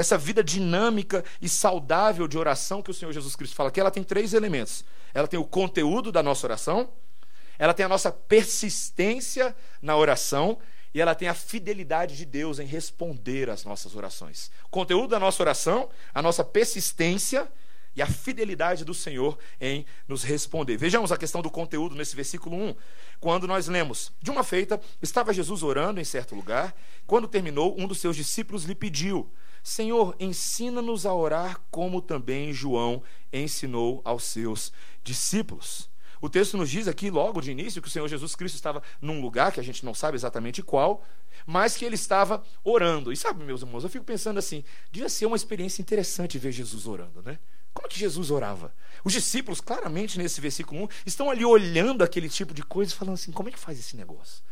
Essa 0.00 0.16
vida 0.16 0.42
dinâmica 0.42 1.22
e 1.42 1.48
saudável 1.48 2.26
de 2.26 2.38
oração 2.38 2.80
que 2.80 2.90
o 2.90 2.94
Senhor 2.94 3.12
Jesus 3.12 3.36
Cristo 3.36 3.54
fala 3.54 3.68
aqui, 3.68 3.78
ela 3.78 3.90
tem 3.90 4.02
três 4.02 4.32
elementos. 4.32 4.82
Ela 5.12 5.28
tem 5.28 5.38
o 5.38 5.44
conteúdo 5.44 6.10
da 6.10 6.22
nossa 6.22 6.46
oração, 6.46 6.88
ela 7.58 7.74
tem 7.74 7.84
a 7.84 7.88
nossa 7.88 8.10
persistência 8.10 9.54
na 9.82 9.94
oração 9.94 10.58
e 10.94 11.02
ela 11.02 11.14
tem 11.14 11.28
a 11.28 11.34
fidelidade 11.34 12.16
de 12.16 12.24
Deus 12.24 12.58
em 12.58 12.64
responder 12.64 13.50
às 13.50 13.62
nossas 13.62 13.94
orações. 13.94 14.50
O 14.64 14.70
conteúdo 14.70 15.08
da 15.08 15.20
nossa 15.20 15.42
oração, 15.42 15.90
a 16.14 16.22
nossa 16.22 16.42
persistência 16.42 17.46
e 17.94 18.00
a 18.00 18.06
fidelidade 18.06 18.86
do 18.86 18.94
Senhor 18.94 19.38
em 19.60 19.84
nos 20.08 20.22
responder. 20.22 20.78
Vejamos 20.78 21.12
a 21.12 21.18
questão 21.18 21.42
do 21.42 21.50
conteúdo 21.50 21.94
nesse 21.94 22.16
versículo 22.16 22.56
1, 22.56 22.74
quando 23.20 23.46
nós 23.46 23.68
lemos: 23.68 24.12
De 24.22 24.30
uma 24.30 24.42
feita, 24.42 24.80
estava 25.02 25.34
Jesus 25.34 25.62
orando 25.62 26.00
em 26.00 26.04
certo 26.04 26.34
lugar. 26.34 26.74
Quando 27.06 27.28
terminou, 27.28 27.78
um 27.78 27.86
dos 27.86 27.98
seus 27.98 28.16
discípulos 28.16 28.64
lhe 28.64 28.74
pediu: 28.74 29.30
Senhor, 29.62 30.14
ensina-nos 30.18 31.06
a 31.06 31.14
orar 31.14 31.60
como 31.70 32.00
também 32.00 32.52
João 32.52 33.02
ensinou 33.32 34.00
aos 34.04 34.24
seus 34.24 34.72
discípulos. 35.02 35.90
O 36.20 36.28
texto 36.28 36.56
nos 36.56 36.68
diz 36.68 36.86
aqui, 36.86 37.10
logo 37.10 37.40
de 37.40 37.50
início, 37.50 37.80
que 37.80 37.88
o 37.88 37.90
Senhor 37.90 38.06
Jesus 38.06 38.34
Cristo 38.34 38.56
estava 38.56 38.82
num 39.00 39.22
lugar 39.22 39.52
que 39.52 39.60
a 39.60 39.62
gente 39.62 39.84
não 39.84 39.94
sabe 39.94 40.16
exatamente 40.16 40.62
qual, 40.62 41.02
mas 41.46 41.76
que 41.76 41.84
ele 41.84 41.94
estava 41.94 42.44
orando. 42.62 43.10
E 43.10 43.16
sabe, 43.16 43.42
meus 43.42 43.62
irmãos, 43.62 43.84
eu 43.84 43.90
fico 43.90 44.04
pensando 44.04 44.38
assim: 44.38 44.62
devia 44.92 45.08
ser 45.08 45.24
uma 45.24 45.36
experiência 45.36 45.80
interessante 45.80 46.38
ver 46.38 46.52
Jesus 46.52 46.86
orando, 46.86 47.22
né? 47.22 47.38
Como 47.72 47.88
que 47.88 47.98
Jesus 47.98 48.30
orava? 48.30 48.74
Os 49.04 49.12
discípulos, 49.12 49.60
claramente 49.60 50.18
nesse 50.18 50.40
versículo 50.40 50.84
1, 50.84 50.88
estão 51.06 51.30
ali 51.30 51.44
olhando 51.44 52.02
aquele 52.02 52.28
tipo 52.28 52.52
de 52.52 52.62
coisa 52.62 52.92
e 52.92 52.96
falando 52.96 53.14
assim: 53.14 53.32
como 53.32 53.48
é 53.48 53.52
que 53.52 53.58
faz 53.58 53.78
esse 53.78 53.96
negócio? 53.96 54.42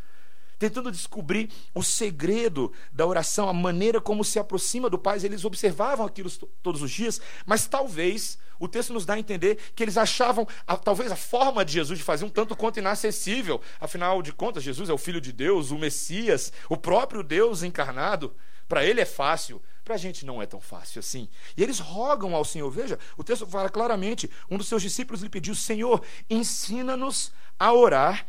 Tentando 0.58 0.90
descobrir 0.90 1.50
o 1.74 1.82
segredo 1.82 2.72
da 2.92 3.06
oração, 3.06 3.48
a 3.48 3.52
maneira 3.52 4.00
como 4.00 4.24
se 4.24 4.38
aproxima 4.38 4.90
do 4.90 4.98
Pai. 4.98 5.18
Eles 5.22 5.44
observavam 5.44 6.04
aquilo 6.04 6.30
todos 6.62 6.82
os 6.82 6.90
dias, 6.90 7.20
mas 7.46 7.66
talvez 7.66 8.38
o 8.58 8.66
texto 8.66 8.92
nos 8.92 9.06
dá 9.06 9.14
a 9.14 9.18
entender 9.18 9.56
que 9.74 9.82
eles 9.82 9.96
achavam, 9.96 10.46
a, 10.66 10.76
talvez, 10.76 11.12
a 11.12 11.16
forma 11.16 11.64
de 11.64 11.74
Jesus 11.74 11.98
de 11.98 12.04
fazer 12.04 12.24
um 12.24 12.30
tanto 12.30 12.56
quanto 12.56 12.78
inacessível. 12.78 13.60
Afinal 13.80 14.20
de 14.20 14.32
contas, 14.32 14.62
Jesus 14.62 14.88
é 14.88 14.92
o 14.92 14.98
Filho 14.98 15.20
de 15.20 15.32
Deus, 15.32 15.70
o 15.70 15.78
Messias, 15.78 16.52
o 16.68 16.76
próprio 16.76 17.22
Deus 17.22 17.62
encarnado. 17.62 18.34
Para 18.68 18.84
ele 18.84 19.00
é 19.00 19.06
fácil, 19.06 19.62
para 19.82 19.94
a 19.94 19.98
gente 19.98 20.26
não 20.26 20.42
é 20.42 20.46
tão 20.46 20.60
fácil 20.60 20.98
assim. 20.98 21.28
E 21.56 21.62
eles 21.62 21.78
rogam 21.78 22.34
ao 22.34 22.44
Senhor. 22.44 22.70
Veja, 22.70 22.98
o 23.16 23.24
texto 23.24 23.46
fala 23.46 23.70
claramente: 23.70 24.30
um 24.50 24.58
dos 24.58 24.68
seus 24.68 24.82
discípulos 24.82 25.22
lhe 25.22 25.30
pediu, 25.30 25.54
Senhor, 25.54 26.02
ensina-nos 26.28 27.32
a 27.58 27.72
orar, 27.72 28.26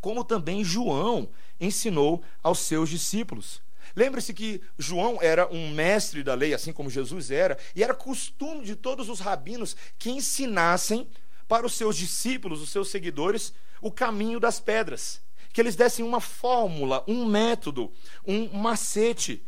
como 0.00 0.22
também 0.22 0.62
João 0.62 1.30
ensinou 1.60 2.22
aos 2.42 2.60
seus 2.60 2.88
discípulos. 2.88 3.60
Lembre-se 3.94 4.32
que 4.32 4.60
João 4.78 5.18
era 5.20 5.52
um 5.52 5.70
mestre 5.70 6.22
da 6.22 6.34
lei, 6.34 6.54
assim 6.54 6.72
como 6.72 6.88
Jesus 6.88 7.30
era, 7.30 7.58
e 7.74 7.82
era 7.82 7.94
costume 7.94 8.64
de 8.64 8.76
todos 8.76 9.08
os 9.08 9.20
rabinos 9.20 9.76
que 9.98 10.10
ensinassem 10.10 11.08
para 11.48 11.66
os 11.66 11.74
seus 11.74 11.96
discípulos, 11.96 12.62
os 12.62 12.70
seus 12.70 12.88
seguidores, 12.88 13.52
o 13.80 13.90
caminho 13.90 14.38
das 14.38 14.60
pedras. 14.60 15.20
Que 15.52 15.60
eles 15.60 15.74
dessem 15.74 16.04
uma 16.04 16.20
fórmula, 16.20 17.04
um 17.08 17.26
método, 17.26 17.92
um 18.24 18.48
macete. 18.56 19.44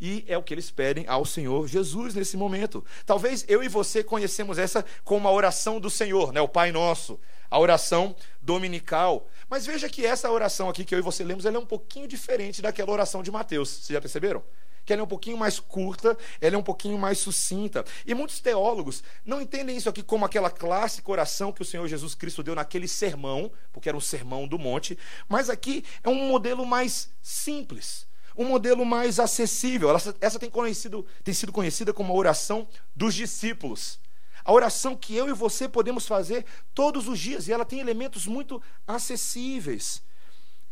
E 0.00 0.24
é 0.26 0.38
o 0.38 0.42
que 0.42 0.54
eles 0.54 0.70
pedem 0.70 1.04
ao 1.06 1.24
Senhor 1.24 1.68
Jesus 1.68 2.14
nesse 2.14 2.36
momento. 2.36 2.84
Talvez 3.04 3.44
eu 3.46 3.62
e 3.62 3.68
você 3.68 4.02
conhecemos 4.02 4.58
essa 4.58 4.84
como 5.04 5.28
a 5.28 5.32
oração 5.32 5.78
do 5.78 5.90
Senhor, 5.90 6.32
né? 6.32 6.40
o 6.40 6.48
Pai 6.48 6.72
Nosso, 6.72 7.20
a 7.50 7.58
oração 7.58 8.16
dominical. 8.40 9.28
Mas 9.48 9.66
veja 9.66 9.88
que 9.88 10.06
essa 10.06 10.30
oração 10.30 10.68
aqui 10.68 10.84
que 10.84 10.94
eu 10.94 10.98
e 10.98 11.02
você 11.02 11.22
lemos, 11.22 11.44
ela 11.44 11.56
é 11.56 11.60
um 11.60 11.66
pouquinho 11.66 12.08
diferente 12.08 12.62
daquela 12.62 12.92
oração 12.92 13.22
de 13.22 13.30
Mateus. 13.30 13.68
Vocês 13.68 13.88
já 13.88 14.00
perceberam? 14.00 14.42
Que 14.86 14.94
ela 14.94 15.02
é 15.02 15.04
um 15.04 15.08
pouquinho 15.08 15.36
mais 15.36 15.60
curta, 15.60 16.16
ela 16.40 16.56
é 16.56 16.58
um 16.58 16.62
pouquinho 16.62 16.96
mais 16.96 17.18
sucinta. 17.18 17.84
E 18.06 18.14
muitos 18.14 18.40
teólogos 18.40 19.04
não 19.24 19.40
entendem 19.40 19.76
isso 19.76 19.88
aqui 19.88 20.02
como 20.02 20.24
aquela 20.24 20.50
clássica 20.50 21.10
oração 21.10 21.52
que 21.52 21.60
o 21.60 21.64
Senhor 21.64 21.86
Jesus 21.86 22.14
Cristo 22.14 22.42
deu 22.42 22.54
naquele 22.54 22.88
sermão, 22.88 23.52
porque 23.72 23.88
era 23.88 23.98
um 23.98 24.00
sermão 24.00 24.48
do 24.48 24.58
monte, 24.58 24.98
mas 25.28 25.50
aqui 25.50 25.84
é 26.02 26.08
um 26.08 26.28
modelo 26.28 26.64
mais 26.64 27.10
simples, 27.20 28.06
um 28.40 28.48
modelo 28.48 28.86
mais 28.86 29.20
acessível. 29.20 29.94
Essa, 29.94 30.16
essa 30.18 30.38
tem, 30.38 30.48
conhecido, 30.48 31.04
tem 31.22 31.34
sido 31.34 31.52
conhecida 31.52 31.92
como 31.92 32.10
a 32.10 32.16
oração 32.16 32.66
dos 32.96 33.14
discípulos. 33.14 34.00
A 34.42 34.50
oração 34.50 34.96
que 34.96 35.14
eu 35.14 35.28
e 35.28 35.34
você 35.34 35.68
podemos 35.68 36.06
fazer 36.06 36.46
todos 36.74 37.06
os 37.06 37.18
dias, 37.18 37.46
e 37.46 37.52
ela 37.52 37.66
tem 37.66 37.80
elementos 37.80 38.26
muito 38.26 38.60
acessíveis. 38.86 40.02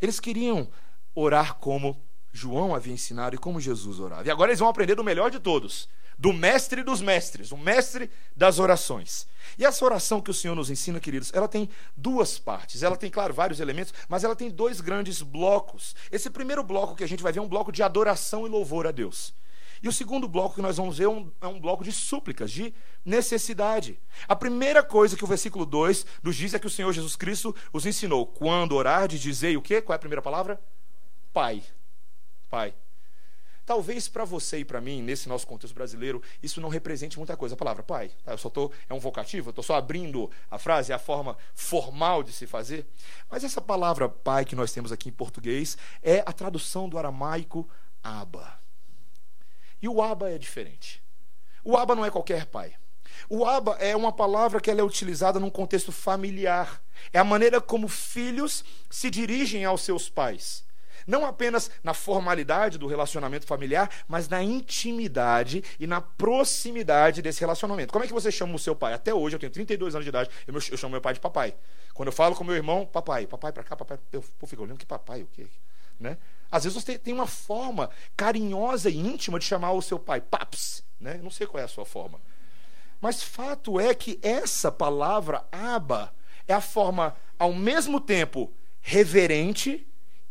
Eles 0.01 0.19
queriam 0.19 0.67
orar 1.13 1.55
como 1.55 2.01
João 2.33 2.73
havia 2.73 2.93
ensinado 2.93 3.35
e 3.35 3.39
como 3.39 3.61
Jesus 3.61 3.99
orava. 3.99 4.27
E 4.27 4.31
agora 4.31 4.49
eles 4.49 4.59
vão 4.59 4.67
aprender 4.67 4.95
do 4.95 5.03
melhor 5.03 5.29
de 5.29 5.39
todos, 5.39 5.87
do 6.19 6.33
mestre 6.33 6.83
dos 6.83 7.01
mestres, 7.01 7.53
o 7.53 7.57
mestre 7.57 8.11
das 8.35 8.59
orações. 8.59 9.25
E 9.57 9.65
essa 9.65 9.85
oração 9.85 10.19
que 10.19 10.29
o 10.29 10.33
Senhor 10.33 10.53
nos 10.53 10.69
ensina, 10.69 10.99
queridos, 10.99 11.31
ela 11.33 11.47
tem 11.47 11.69
duas 11.95 12.37
partes. 12.37 12.83
Ela 12.83 12.97
tem, 12.97 13.09
claro, 13.09 13.33
vários 13.33 13.61
elementos, 13.61 13.93
mas 14.09 14.25
ela 14.25 14.35
tem 14.35 14.49
dois 14.49 14.81
grandes 14.81 15.21
blocos. 15.21 15.95
Esse 16.11 16.29
primeiro 16.29 16.61
bloco 16.61 16.93
que 16.93 17.05
a 17.05 17.07
gente 17.07 17.23
vai 17.23 17.31
ver 17.31 17.39
é 17.39 17.41
um 17.41 17.47
bloco 17.47 17.71
de 17.71 17.81
adoração 17.81 18.45
e 18.45 18.49
louvor 18.49 18.85
a 18.85 18.91
Deus. 18.91 19.33
E 19.81 19.87
o 19.87 19.93
segundo 19.93 20.27
bloco 20.27 20.55
que 20.55 20.61
nós 20.61 20.75
vamos 20.75 20.97
ver 20.97 21.05
é 21.05 21.09
um, 21.09 21.31
é 21.39 21.47
um, 21.47 21.57
bloco 21.57 21.85
de 21.85 21.93
súplicas, 21.93 22.51
de 22.51 22.73
necessidade. 23.05 23.97
A 24.27 24.35
primeira 24.35 24.83
coisa 24.83 25.15
que 25.15 25.23
o 25.23 25.27
versículo 25.27 25.65
2 25.65 26.05
nos 26.21 26.35
diz 26.35 26.53
é 26.53 26.59
que 26.59 26.67
o 26.67 26.69
Senhor 26.69 26.91
Jesus 26.91 27.15
Cristo 27.15 27.55
os 27.71 27.85
ensinou. 27.85 28.27
Quando 28.27 28.75
orar, 28.75 29.07
de 29.07 29.17
dizer 29.17 29.57
o 29.57 29.61
quê? 29.61 29.81
Qual 29.81 29.93
é 29.93 29.95
a 29.95 29.99
primeira 29.99 30.21
palavra? 30.21 30.59
Pai. 31.31 31.63
Pai. 32.49 32.73
Talvez 33.69 34.07
para 34.07 34.25
você 34.25 34.61
e 34.61 34.65
para 34.65 34.81
mim, 34.81 34.99
nesse 34.99 35.29
nosso 35.29 35.45
contexto 35.45 35.75
brasileiro, 35.75 36.23
isso 36.41 36.59
não 36.59 36.69
represente 36.69 37.19
muita 37.19 37.37
coisa. 37.37 37.53
A 37.53 37.57
palavra 37.57 37.83
pai, 37.83 38.09
tá? 38.25 38.31
eu 38.31 38.37
só 38.39 38.49
tô, 38.49 38.71
é 38.89 38.95
um 38.95 38.99
vocativo, 38.99 39.49
eu 39.49 39.51
estou 39.51 39.63
só 39.63 39.75
abrindo 39.75 40.27
a 40.49 40.57
frase, 40.57 40.91
é 40.91 40.95
a 40.95 40.97
forma 40.97 41.37
formal 41.53 42.23
de 42.23 42.31
se 42.31 42.47
fazer. 42.47 42.83
Mas 43.29 43.43
essa 43.43 43.61
palavra 43.61 44.09
pai 44.09 44.43
que 44.43 44.55
nós 44.55 44.71
temos 44.71 44.91
aqui 44.91 45.09
em 45.09 45.11
português 45.11 45.77
é 46.01 46.23
a 46.25 46.33
tradução 46.33 46.89
do 46.89 46.97
aramaico 46.97 47.69
Abba. 48.03 48.59
E 49.79 49.87
o 49.87 50.01
Abba 50.01 50.31
é 50.31 50.39
diferente. 50.39 50.99
O 51.63 51.77
Abba 51.77 51.93
não 51.93 52.03
é 52.03 52.09
qualquer 52.09 52.47
pai. 52.47 52.73
O 53.29 53.45
Abba 53.45 53.73
é 53.73 53.95
uma 53.95 54.11
palavra 54.11 54.59
que 54.59 54.71
ela 54.71 54.81
é 54.81 54.83
utilizada 54.83 55.39
num 55.39 55.51
contexto 55.51 55.91
familiar. 55.91 56.81
É 57.13 57.19
a 57.19 57.23
maneira 57.23 57.61
como 57.61 57.87
filhos 57.87 58.65
se 58.89 59.11
dirigem 59.11 59.63
aos 59.63 59.81
seus 59.81 60.09
pais. 60.09 60.67
Não 61.09 61.25
apenas 61.25 61.71
na 61.83 61.95
formalidade 61.95 62.77
do 62.77 62.85
relacionamento 62.85 63.47
familiar, 63.47 63.89
mas 64.07 64.29
na 64.29 64.43
intimidade 64.43 65.63
e 65.79 65.87
na 65.87 65.99
proximidade 65.99 67.19
desse 67.23 67.39
relacionamento. 67.39 67.91
Como 67.91 68.05
é 68.05 68.07
que 68.07 68.13
você 68.13 68.31
chama 68.31 68.53
o 68.53 68.59
seu 68.59 68.75
pai? 68.75 68.93
Até 68.93 69.11
hoje, 69.11 69.35
eu 69.35 69.39
tenho 69.39 69.51
32 69.51 69.95
anos 69.95 70.05
de 70.05 70.09
idade, 70.09 70.29
eu, 70.45 70.53
eu 70.53 70.77
chamo 70.77 70.91
meu 70.91 71.01
pai 71.01 71.15
de 71.15 71.19
papai. 71.19 71.55
Quando 71.95 72.09
eu 72.09 72.13
falo 72.13 72.35
com 72.35 72.43
meu 72.43 72.55
irmão, 72.55 72.85
papai, 72.85 73.25
papai 73.25 73.51
para 73.51 73.63
cá, 73.63 73.75
papai, 73.75 73.97
eu, 74.11 74.23
eu 74.39 74.47
fico 74.47 74.61
olhando 74.61 74.77
que 74.77 74.85
papai, 74.85 75.23
o 75.23 75.27
quê? 75.33 75.47
Né? 75.99 76.15
Às 76.51 76.65
vezes 76.65 76.79
você 76.79 76.95
tem 76.99 77.11
uma 77.11 77.25
forma 77.25 77.89
carinhosa 78.15 78.87
e 78.87 78.97
íntima 78.99 79.39
de 79.39 79.45
chamar 79.45 79.71
o 79.71 79.81
seu 79.81 79.97
pai, 79.97 80.21
paps, 80.21 80.83
né? 80.99 81.19
Não 81.23 81.31
sei 81.31 81.47
qual 81.47 81.59
é 81.59 81.65
a 81.65 81.67
sua 81.67 81.85
forma. 81.85 82.21
Mas 83.01 83.23
fato 83.23 83.79
é 83.79 83.95
que 83.95 84.19
essa 84.21 84.71
palavra 84.71 85.43
aba 85.51 86.13
é 86.47 86.53
a 86.53 86.61
forma 86.61 87.15
ao 87.39 87.51
mesmo 87.51 87.99
tempo 87.99 88.53
reverente 88.79 89.87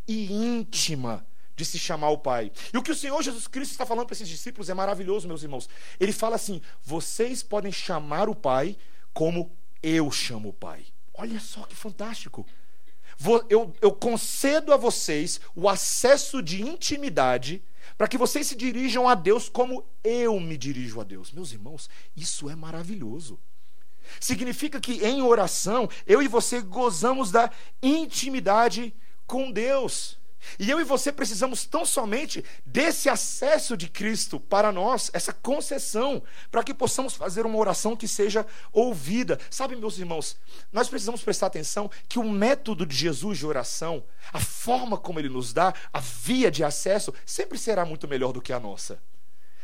e 0.08 0.32
íntima 0.32 1.24
de 1.54 1.64
se 1.64 1.78
chamar 1.78 2.10
o 2.10 2.18
Pai. 2.18 2.50
E 2.72 2.78
o 2.78 2.82
que 2.82 2.90
o 2.90 2.96
Senhor 2.96 3.22
Jesus 3.22 3.46
Cristo 3.46 3.72
está 3.72 3.84
falando 3.84 4.06
para 4.06 4.14
esses 4.14 4.28
discípulos 4.28 4.68
é 4.68 4.74
maravilhoso, 4.74 5.28
meus 5.28 5.42
irmãos. 5.42 5.68
Ele 6.00 6.12
fala 6.12 6.36
assim: 6.36 6.60
vocês 6.82 7.42
podem 7.42 7.70
chamar 7.70 8.28
o 8.28 8.34
Pai 8.34 8.76
como 9.12 9.52
eu 9.82 10.10
chamo 10.10 10.48
o 10.48 10.52
Pai. 10.52 10.86
Olha 11.14 11.38
só 11.38 11.64
que 11.64 11.76
fantástico 11.76 12.46
eu, 13.48 13.74
eu 13.80 13.92
concedo 13.92 14.72
a 14.72 14.76
vocês 14.76 15.40
o 15.54 15.68
acesso 15.68 16.42
de 16.42 16.62
intimidade 16.62 17.62
para 17.96 18.06
que 18.06 18.18
vocês 18.18 18.46
se 18.46 18.54
dirijam 18.54 19.08
a 19.08 19.14
Deus 19.14 19.48
como 19.48 19.84
eu 20.04 20.38
me 20.38 20.56
dirijo 20.56 21.00
a 21.00 21.04
Deus. 21.04 21.32
Meus 21.32 21.52
irmãos, 21.52 21.90
isso 22.16 22.48
é 22.48 22.54
maravilhoso. 22.54 23.38
Significa 24.20 24.80
que 24.80 25.04
em 25.04 25.20
oração, 25.20 25.88
eu 26.06 26.22
e 26.22 26.28
você 26.28 26.60
gozamos 26.60 27.30
da 27.30 27.50
intimidade 27.82 28.94
com 29.28 29.52
Deus. 29.52 30.18
E 30.58 30.70
eu 30.70 30.80
e 30.80 30.84
você 30.84 31.12
precisamos 31.12 31.66
tão 31.66 31.84
somente 31.84 32.44
desse 32.64 33.08
acesso 33.08 33.76
de 33.76 33.88
Cristo 33.88 34.40
para 34.40 34.72
nós, 34.72 35.10
essa 35.12 35.32
concessão, 35.32 36.22
para 36.50 36.62
que 36.62 36.72
possamos 36.72 37.14
fazer 37.14 37.44
uma 37.44 37.58
oração 37.58 37.96
que 37.96 38.08
seja 38.08 38.46
ouvida. 38.72 39.38
Sabe, 39.50 39.76
meus 39.76 39.98
irmãos, 39.98 40.36
nós 40.72 40.88
precisamos 40.88 41.22
prestar 41.22 41.46
atenção 41.48 41.90
que 42.08 42.18
o 42.18 42.24
método 42.24 42.86
de 42.86 42.96
Jesus 42.96 43.38
de 43.38 43.46
oração, 43.46 44.02
a 44.32 44.40
forma 44.40 44.96
como 44.96 45.18
ele 45.18 45.28
nos 45.28 45.52
dá, 45.52 45.74
a 45.92 46.00
via 46.00 46.50
de 46.50 46.64
acesso, 46.64 47.12
sempre 47.26 47.58
será 47.58 47.84
muito 47.84 48.08
melhor 48.08 48.32
do 48.32 48.40
que 48.40 48.52
a 48.52 48.60
nossa. 48.60 49.00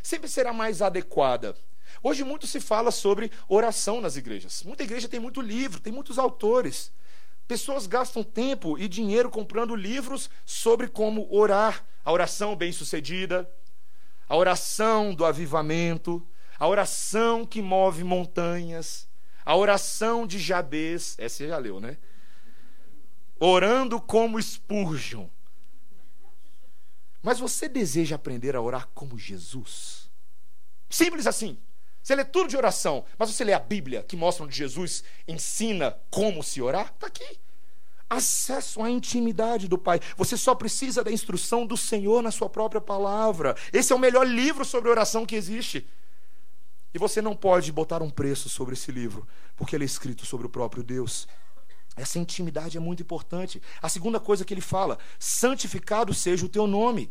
Sempre 0.02 0.28
será 0.28 0.52
mais 0.52 0.82
adequada. 0.82 1.56
Hoje 2.02 2.24
muito 2.24 2.46
se 2.46 2.60
fala 2.60 2.90
sobre 2.90 3.30
oração 3.48 4.00
nas 4.00 4.16
igrejas. 4.16 4.62
Muita 4.64 4.82
igreja 4.82 5.08
tem 5.08 5.20
muito 5.20 5.40
livro, 5.40 5.80
tem 5.80 5.92
muitos 5.92 6.18
autores. 6.18 6.92
Pessoas 7.46 7.86
gastam 7.86 8.22
tempo 8.22 8.78
e 8.78 8.88
dinheiro 8.88 9.30
comprando 9.30 9.76
livros 9.76 10.30
sobre 10.46 10.88
como 10.88 11.28
orar, 11.34 11.84
a 12.04 12.10
oração 12.10 12.56
bem-sucedida, 12.56 13.50
a 14.28 14.36
oração 14.36 15.14
do 15.14 15.24
avivamento, 15.24 16.26
a 16.58 16.66
oração 16.66 17.44
que 17.44 17.60
move 17.60 18.02
montanhas, 18.04 19.08
a 19.44 19.54
oração 19.54 20.26
de 20.26 20.38
Jabez, 20.38 21.14
essa 21.18 21.36
você 21.36 21.48
já 21.48 21.58
leu, 21.58 21.80
né? 21.80 21.98
Orando 23.38 24.00
como 24.00 24.40
Spurgeon. 24.40 25.26
Mas 27.22 27.38
você 27.38 27.68
deseja 27.68 28.16
aprender 28.16 28.54
a 28.56 28.60
orar 28.60 28.88
como 28.94 29.18
Jesus? 29.18 30.10
Simples 30.88 31.26
assim. 31.26 31.58
Você 32.04 32.14
lê 32.14 32.22
tudo 32.22 32.50
de 32.50 32.56
oração, 32.56 33.02
mas 33.18 33.30
você 33.30 33.42
lê 33.42 33.54
a 33.54 33.58
Bíblia, 33.58 34.02
que 34.02 34.14
mostra 34.14 34.44
onde 34.44 34.54
Jesus 34.54 35.02
ensina 35.26 35.96
como 36.10 36.42
se 36.42 36.60
orar? 36.60 36.92
Está 36.94 37.06
aqui. 37.06 37.40
Acesso 38.10 38.82
à 38.82 38.90
intimidade 38.90 39.66
do 39.66 39.78
Pai. 39.78 39.98
Você 40.14 40.36
só 40.36 40.54
precisa 40.54 41.02
da 41.02 41.10
instrução 41.10 41.66
do 41.66 41.78
Senhor 41.78 42.22
na 42.22 42.30
sua 42.30 42.50
própria 42.50 42.78
palavra. 42.78 43.56
Esse 43.72 43.90
é 43.90 43.96
o 43.96 43.98
melhor 43.98 44.26
livro 44.26 44.66
sobre 44.66 44.90
oração 44.90 45.24
que 45.24 45.34
existe. 45.34 45.88
E 46.92 46.98
você 46.98 47.22
não 47.22 47.34
pode 47.34 47.72
botar 47.72 48.02
um 48.02 48.10
preço 48.10 48.50
sobre 48.50 48.74
esse 48.74 48.92
livro, 48.92 49.26
porque 49.56 49.74
ele 49.74 49.84
é 49.84 49.86
escrito 49.86 50.26
sobre 50.26 50.46
o 50.46 50.50
próprio 50.50 50.82
Deus. 50.82 51.26
Essa 51.96 52.18
intimidade 52.18 52.76
é 52.76 52.80
muito 52.80 53.02
importante. 53.02 53.62
A 53.80 53.88
segunda 53.88 54.20
coisa 54.20 54.44
que 54.44 54.52
ele 54.52 54.60
fala: 54.60 54.98
santificado 55.18 56.12
seja 56.12 56.44
o 56.44 56.50
teu 56.50 56.66
nome. 56.66 57.10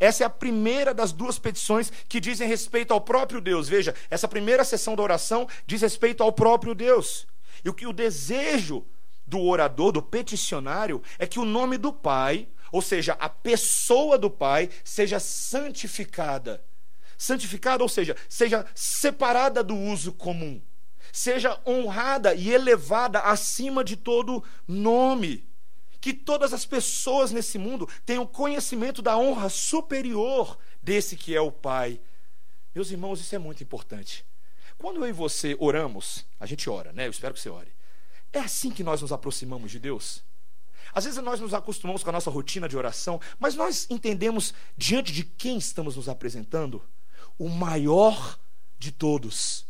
Essa 0.00 0.22
é 0.22 0.26
a 0.26 0.30
primeira 0.30 0.94
das 0.94 1.12
duas 1.12 1.38
petições 1.38 1.92
que 2.08 2.20
dizem 2.20 2.46
respeito 2.46 2.92
ao 2.92 3.00
próprio 3.00 3.40
Deus. 3.40 3.68
Veja, 3.68 3.94
essa 4.08 4.28
primeira 4.28 4.64
sessão 4.64 4.94
da 4.94 5.02
oração 5.02 5.48
diz 5.66 5.82
respeito 5.82 6.22
ao 6.22 6.32
próprio 6.32 6.74
Deus. 6.74 7.26
E 7.64 7.68
o 7.68 7.74
que 7.74 7.86
o 7.86 7.92
desejo 7.92 8.86
do 9.26 9.40
orador, 9.40 9.92
do 9.92 10.02
peticionário, 10.02 11.02
é 11.18 11.26
que 11.26 11.40
o 11.40 11.44
nome 11.44 11.76
do 11.76 11.92
Pai, 11.92 12.48
ou 12.70 12.80
seja, 12.80 13.16
a 13.18 13.28
pessoa 13.28 14.16
do 14.16 14.30
Pai, 14.30 14.70
seja 14.84 15.18
santificada. 15.18 16.62
Santificada, 17.16 17.82
ou 17.82 17.88
seja, 17.88 18.16
seja 18.28 18.64
separada 18.74 19.64
do 19.64 19.76
uso 19.76 20.12
comum. 20.12 20.62
Seja 21.12 21.58
honrada 21.66 22.34
e 22.34 22.50
elevada 22.50 23.20
acima 23.20 23.82
de 23.82 23.96
todo 23.96 24.44
nome 24.68 25.47
que 26.08 26.14
todas 26.14 26.54
as 26.54 26.64
pessoas 26.64 27.30
nesse 27.32 27.58
mundo 27.58 27.86
tenham 28.06 28.26
conhecimento 28.26 29.02
da 29.02 29.18
honra 29.18 29.50
superior 29.50 30.58
desse 30.82 31.16
que 31.16 31.36
é 31.36 31.40
o 31.40 31.52
Pai. 31.52 32.00
Meus 32.74 32.90
irmãos, 32.90 33.20
isso 33.20 33.34
é 33.34 33.38
muito 33.38 33.62
importante. 33.62 34.24
Quando 34.78 35.04
eu 35.04 35.08
e 35.08 35.12
você 35.12 35.54
oramos, 35.60 36.24
a 36.40 36.46
gente 36.46 36.70
ora, 36.70 36.94
né? 36.94 37.06
Eu 37.06 37.10
espero 37.10 37.34
que 37.34 37.40
você 37.40 37.50
ore. 37.50 37.70
É 38.32 38.38
assim 38.38 38.70
que 38.70 38.82
nós 38.82 39.02
nos 39.02 39.12
aproximamos 39.12 39.70
de 39.70 39.78
Deus. 39.78 40.24
Às 40.94 41.04
vezes 41.04 41.22
nós 41.22 41.40
nos 41.40 41.52
acostumamos 41.52 42.02
com 42.02 42.08
a 42.08 42.12
nossa 42.14 42.30
rotina 42.30 42.66
de 42.66 42.76
oração, 42.76 43.20
mas 43.38 43.54
nós 43.54 43.86
entendemos 43.90 44.54
diante 44.78 45.12
de 45.12 45.24
quem 45.24 45.58
estamos 45.58 45.96
nos 45.96 46.08
apresentando? 46.08 46.82
O 47.38 47.50
maior 47.50 48.38
de 48.78 48.90
todos. 48.90 49.66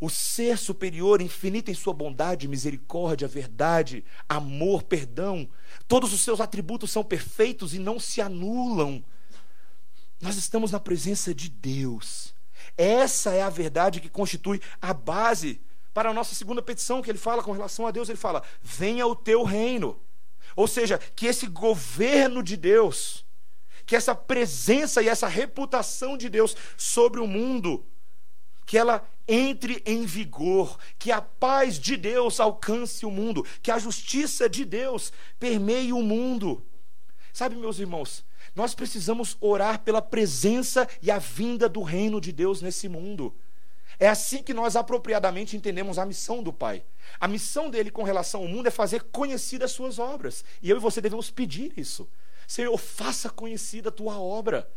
O 0.00 0.08
ser 0.08 0.58
superior, 0.58 1.20
infinito 1.20 1.70
em 1.70 1.74
sua 1.74 1.92
bondade, 1.92 2.48
misericórdia, 2.48 3.28
verdade, 3.28 4.04
amor, 4.28 4.82
perdão. 4.82 5.48
Todos 5.86 6.12
os 6.12 6.22
seus 6.22 6.40
atributos 6.40 6.90
são 6.90 7.04
perfeitos 7.04 7.74
e 7.74 7.78
não 7.78 8.00
se 8.00 8.20
anulam. 8.20 9.04
Nós 10.20 10.36
estamos 10.36 10.70
na 10.70 10.80
presença 10.80 11.34
de 11.34 11.48
Deus. 11.48 12.34
Essa 12.76 13.32
é 13.34 13.42
a 13.42 13.50
verdade 13.50 14.00
que 14.00 14.08
constitui 14.08 14.60
a 14.80 14.94
base 14.94 15.60
para 15.92 16.10
a 16.10 16.14
nossa 16.14 16.34
segunda 16.34 16.62
petição 16.62 17.02
que 17.02 17.10
ele 17.10 17.18
fala 17.18 17.42
com 17.42 17.52
relação 17.52 17.86
a 17.86 17.90
Deus. 17.90 18.08
Ele 18.08 18.18
fala: 18.18 18.42
venha 18.62 19.06
o 19.06 19.14
teu 19.14 19.44
reino. 19.44 20.00
Ou 20.56 20.66
seja, 20.66 20.98
que 20.98 21.26
esse 21.26 21.46
governo 21.46 22.42
de 22.42 22.56
Deus, 22.56 23.24
que 23.84 23.96
essa 23.96 24.14
presença 24.14 25.02
e 25.02 25.08
essa 25.08 25.28
reputação 25.28 26.16
de 26.16 26.28
Deus 26.28 26.56
sobre 26.76 27.20
o 27.20 27.26
mundo, 27.26 27.84
que 28.64 28.78
ela 28.78 29.06
entre 29.26 29.82
em 29.86 30.04
vigor, 30.04 30.78
que 30.98 31.10
a 31.10 31.20
paz 31.20 31.78
de 31.78 31.96
Deus 31.96 32.40
alcance 32.40 33.06
o 33.06 33.10
mundo, 33.10 33.44
que 33.62 33.70
a 33.70 33.78
justiça 33.78 34.48
de 34.48 34.64
Deus 34.64 35.12
permeie 35.38 35.92
o 35.92 36.02
mundo. 36.02 36.64
Sabe, 37.32 37.56
meus 37.56 37.78
irmãos, 37.78 38.24
nós 38.54 38.74
precisamos 38.74 39.36
orar 39.40 39.80
pela 39.80 40.00
presença 40.00 40.88
e 41.02 41.10
a 41.10 41.18
vinda 41.18 41.68
do 41.68 41.82
reino 41.82 42.20
de 42.20 42.30
Deus 42.30 42.62
nesse 42.62 42.88
mundo. 42.88 43.34
É 43.98 44.08
assim 44.08 44.42
que 44.42 44.54
nós 44.54 44.76
apropriadamente 44.76 45.56
entendemos 45.56 45.98
a 45.98 46.06
missão 46.06 46.42
do 46.42 46.52
Pai. 46.52 46.84
A 47.18 47.28
missão 47.28 47.70
dele 47.70 47.90
com 47.90 48.02
relação 48.02 48.42
ao 48.42 48.48
mundo 48.48 48.66
é 48.66 48.70
fazer 48.70 49.04
conhecidas 49.04 49.70
as 49.70 49.76
suas 49.76 49.98
obras. 49.98 50.44
E 50.62 50.70
eu 50.70 50.76
e 50.76 50.80
você 50.80 51.00
devemos 51.00 51.30
pedir 51.30 51.72
isso. 51.76 52.08
Senhor, 52.46 52.76
faça 52.76 53.30
conhecida 53.30 53.88
a 53.88 53.92
tua 53.92 54.18
obra. 54.18 54.68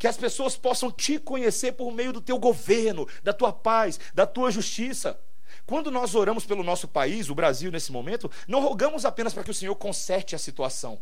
Que 0.00 0.08
as 0.08 0.16
pessoas 0.16 0.56
possam 0.56 0.90
te 0.90 1.20
conhecer 1.20 1.72
por 1.72 1.92
meio 1.92 2.12
do 2.12 2.20
teu 2.20 2.40
governo, 2.40 3.06
da 3.22 3.32
tua 3.32 3.52
paz, 3.52 4.00
da 4.12 4.26
tua 4.26 4.50
justiça. 4.50 5.16
Quando 5.64 5.92
nós 5.92 6.16
oramos 6.16 6.44
pelo 6.44 6.64
nosso 6.64 6.88
país, 6.88 7.30
o 7.30 7.34
Brasil, 7.36 7.70
nesse 7.70 7.92
momento, 7.92 8.28
não 8.48 8.60
rogamos 8.60 9.04
apenas 9.04 9.32
para 9.32 9.44
que 9.44 9.50
o 9.52 9.54
Senhor 9.54 9.76
conserte 9.76 10.34
a 10.34 10.38
situação. 10.38 11.00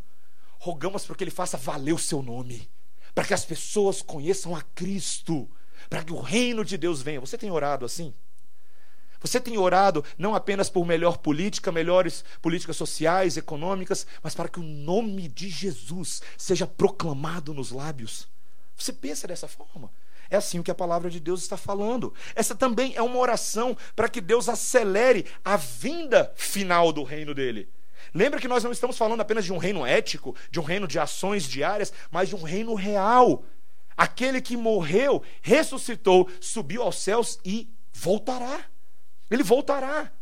Rogamos 0.59 1.07
para 1.07 1.17
que 1.17 1.25
Ele 1.25 1.31
faça 1.31 1.57
valer 1.57 1.95
o 1.95 1.99
seu 1.99 2.21
nome. 2.21 2.69
Para 3.15 3.25
que 3.25 3.33
as 3.33 3.47
pessoas 3.47 4.03
conheçam 4.03 4.55
a 4.55 4.61
Cristo 4.61 5.49
para 5.89 6.03
que 6.03 6.13
o 6.13 6.21
reino 6.21 6.65
de 6.65 6.77
Deus 6.77 7.03
venha. 7.03 7.21
Você 7.21 7.37
tem 7.37 7.51
orado 7.51 7.85
assim? 7.85 8.13
Você 9.21 9.41
tem 9.41 9.59
orado 9.59 10.05
não 10.17 10.35
apenas 10.35 10.71
por 10.71 10.87
melhor 10.87 11.19
política, 11.19 11.73
melhores 11.73 12.25
políticas 12.41 12.77
sociais, 12.77 13.37
econômicas, 13.37 14.07
mas 14.23 14.35
para 14.35 14.49
que 14.49 14.61
o 14.61 14.63
nome 14.63 15.27
de 15.27 15.49
Jesus 15.49 16.23
seja 16.37 16.67
proclamado 16.67 17.53
nos 17.53 17.73
lábios. 17.73 18.29
Você 18.79 18.93
pensa 18.93 19.27
dessa 19.27 19.49
forma? 19.49 19.91
É 20.31 20.37
assim 20.37 20.59
o 20.59 20.63
que 20.63 20.71
a 20.71 20.75
palavra 20.75 21.11
de 21.11 21.21
Deus 21.21 21.43
está 21.43 21.57
falando. 21.57 22.15
Essa 22.35 22.55
também 22.55 22.95
é 22.95 23.03
uma 23.03 23.19
oração 23.19 23.77
para 23.97 24.09
que 24.09 24.21
Deus 24.21 24.49
acelere 24.49 25.27
a 25.45 25.57
vinda 25.57 26.33
final 26.37 26.93
do 26.93 27.03
reino 27.03 27.35
dele. 27.35 27.69
Lembra 28.15 28.41
que 28.41 28.49
nós 28.49 28.63
não 28.63 28.73
estamos 28.73 28.97
falando 28.97 29.21
apenas 29.21 29.45
de 29.45 29.53
um 29.53 29.59
reino 29.59 29.85
ético, 29.85 30.35
de 30.51 30.61
um 30.61 30.63
reino 30.63 30.87
de 30.87 30.99
ações 30.99 31.45
diárias, 31.45 31.93
mas 32.11 32.29
de 32.29 32.37
um 32.37 32.43
reino 32.43 32.75
real 32.75 33.45
Aquele 33.99 34.41
que 34.41 34.57
morreu, 34.57 35.25
ressuscitou, 35.43 36.31
subiu 36.41 36.83
aos 36.83 37.03
céus 37.03 37.41
e 37.45 37.69
voltará. 37.93 38.65
Ele 39.29 39.43
voltará. 39.43 40.13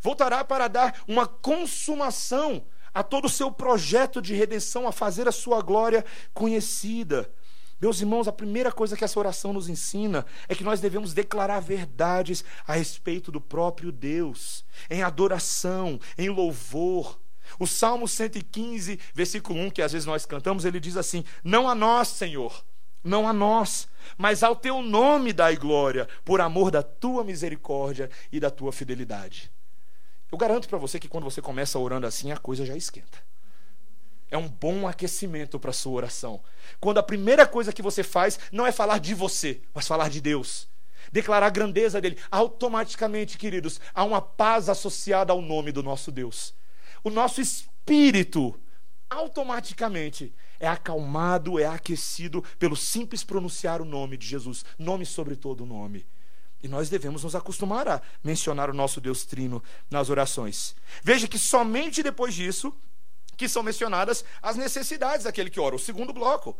Voltará 0.00 0.42
para 0.42 0.68
dar 0.68 1.02
uma 1.06 1.26
consumação 1.26 2.64
a 2.94 3.02
todo 3.02 3.26
o 3.26 3.28
seu 3.28 3.52
projeto 3.52 4.22
de 4.22 4.34
redenção, 4.34 4.88
a 4.88 4.92
fazer 4.92 5.28
a 5.28 5.32
sua 5.32 5.60
glória 5.60 6.02
conhecida. 6.32 7.30
Meus 7.80 8.00
irmãos, 8.00 8.26
a 8.26 8.32
primeira 8.32 8.72
coisa 8.72 8.96
que 8.96 9.04
essa 9.04 9.18
oração 9.18 9.52
nos 9.52 9.68
ensina 9.68 10.24
é 10.48 10.54
que 10.54 10.64
nós 10.64 10.80
devemos 10.80 11.12
declarar 11.12 11.60
verdades 11.60 12.42
a 12.66 12.74
respeito 12.74 13.30
do 13.30 13.40
próprio 13.40 13.92
Deus, 13.92 14.64
em 14.88 15.02
adoração, 15.02 16.00
em 16.16 16.28
louvor. 16.30 17.18
O 17.58 17.66
Salmo 17.66 18.08
115, 18.08 18.98
versículo 19.14 19.60
1, 19.60 19.70
que 19.70 19.82
às 19.82 19.92
vezes 19.92 20.06
nós 20.06 20.24
cantamos, 20.24 20.64
ele 20.64 20.80
diz 20.80 20.96
assim: 20.96 21.22
Não 21.44 21.68
a 21.68 21.74
nós, 21.74 22.08
Senhor, 22.08 22.64
não 23.04 23.28
a 23.28 23.32
nós, 23.32 23.86
mas 24.16 24.42
ao 24.42 24.56
teu 24.56 24.82
nome 24.82 25.32
dai 25.32 25.56
glória, 25.56 26.08
por 26.24 26.40
amor 26.40 26.70
da 26.70 26.82
tua 26.82 27.22
misericórdia 27.22 28.10
e 28.32 28.40
da 28.40 28.50
tua 28.50 28.72
fidelidade. 28.72 29.50
Eu 30.32 30.38
garanto 30.38 30.68
para 30.68 30.78
você 30.78 30.98
que 30.98 31.08
quando 31.08 31.24
você 31.24 31.40
começa 31.40 31.78
orando 31.78 32.06
assim, 32.06 32.32
a 32.32 32.36
coisa 32.36 32.66
já 32.66 32.76
esquenta. 32.76 33.18
É 34.30 34.36
um 34.36 34.48
bom 34.48 34.88
aquecimento 34.88 35.58
para 35.58 35.70
a 35.70 35.74
sua 35.74 35.92
oração. 35.92 36.40
Quando 36.80 36.98
a 36.98 37.02
primeira 37.02 37.46
coisa 37.46 37.72
que 37.72 37.82
você 37.82 38.02
faz 38.02 38.38
não 38.50 38.66
é 38.66 38.72
falar 38.72 38.98
de 38.98 39.14
você, 39.14 39.60
mas 39.72 39.86
falar 39.86 40.10
de 40.10 40.20
Deus. 40.20 40.68
Declarar 41.12 41.46
a 41.46 41.50
grandeza 41.50 42.00
dele. 42.00 42.18
Automaticamente, 42.30 43.38
queridos, 43.38 43.80
há 43.94 44.02
uma 44.04 44.20
paz 44.20 44.68
associada 44.68 45.32
ao 45.32 45.40
nome 45.40 45.70
do 45.70 45.82
nosso 45.82 46.10
Deus. 46.10 46.52
O 47.04 47.10
nosso 47.10 47.40
espírito, 47.40 48.58
automaticamente, 49.08 50.34
é 50.58 50.66
acalmado, 50.66 51.58
é 51.58 51.66
aquecido 51.66 52.42
pelo 52.58 52.74
simples 52.74 53.22
pronunciar 53.22 53.80
o 53.80 53.84
nome 53.84 54.16
de 54.16 54.26
Jesus, 54.26 54.64
nome 54.76 55.06
sobre 55.06 55.36
todo 55.36 55.62
o 55.62 55.66
nome. 55.66 56.04
E 56.62 56.66
nós 56.66 56.88
devemos 56.88 57.22
nos 57.22 57.36
acostumar 57.36 57.86
a 57.86 58.02
mencionar 58.24 58.68
o 58.70 58.74
nosso 58.74 59.00
Deus 59.00 59.24
Trino 59.24 59.62
nas 59.88 60.10
orações. 60.10 60.74
Veja 61.00 61.28
que 61.28 61.38
somente 61.38 62.02
depois 62.02 62.34
disso 62.34 62.74
que 63.36 63.48
são 63.48 63.62
mencionadas 63.62 64.24
as 64.42 64.56
necessidades 64.56 65.24
daquele 65.24 65.50
que 65.50 65.60
ora. 65.60 65.76
O 65.76 65.78
segundo 65.78 66.12
bloco, 66.12 66.56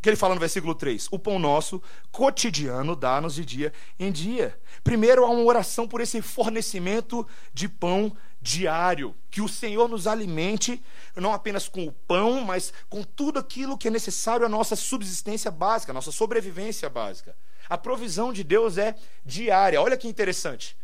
que 0.00 0.08
ele 0.08 0.16
fala 0.16 0.34
no 0.34 0.40
versículo 0.40 0.74
3: 0.74 1.08
O 1.10 1.18
pão 1.18 1.38
nosso 1.38 1.82
cotidiano 2.10 2.94
dá-nos 2.94 3.34
de 3.34 3.44
dia 3.44 3.72
em 3.98 4.10
dia. 4.10 4.58
Primeiro, 4.82 5.24
há 5.24 5.30
uma 5.30 5.44
oração 5.44 5.86
por 5.88 6.00
esse 6.00 6.20
fornecimento 6.20 7.26
de 7.52 7.68
pão 7.68 8.16
diário, 8.40 9.14
que 9.30 9.42
o 9.42 9.48
Senhor 9.48 9.88
nos 9.88 10.06
alimente, 10.06 10.82
não 11.14 11.32
apenas 11.32 11.68
com 11.68 11.86
o 11.86 11.92
pão, 11.92 12.42
mas 12.42 12.72
com 12.88 13.02
tudo 13.02 13.38
aquilo 13.38 13.76
que 13.76 13.88
é 13.88 13.90
necessário 13.90 14.46
à 14.46 14.48
nossa 14.48 14.74
subsistência 14.74 15.50
básica, 15.50 15.92
à 15.92 15.94
nossa 15.94 16.10
sobrevivência 16.10 16.88
básica. 16.88 17.36
A 17.68 17.76
provisão 17.76 18.32
de 18.32 18.42
Deus 18.42 18.78
é 18.78 18.94
diária. 19.24 19.80
Olha 19.80 19.96
que 19.96 20.08
interessante. 20.08 20.76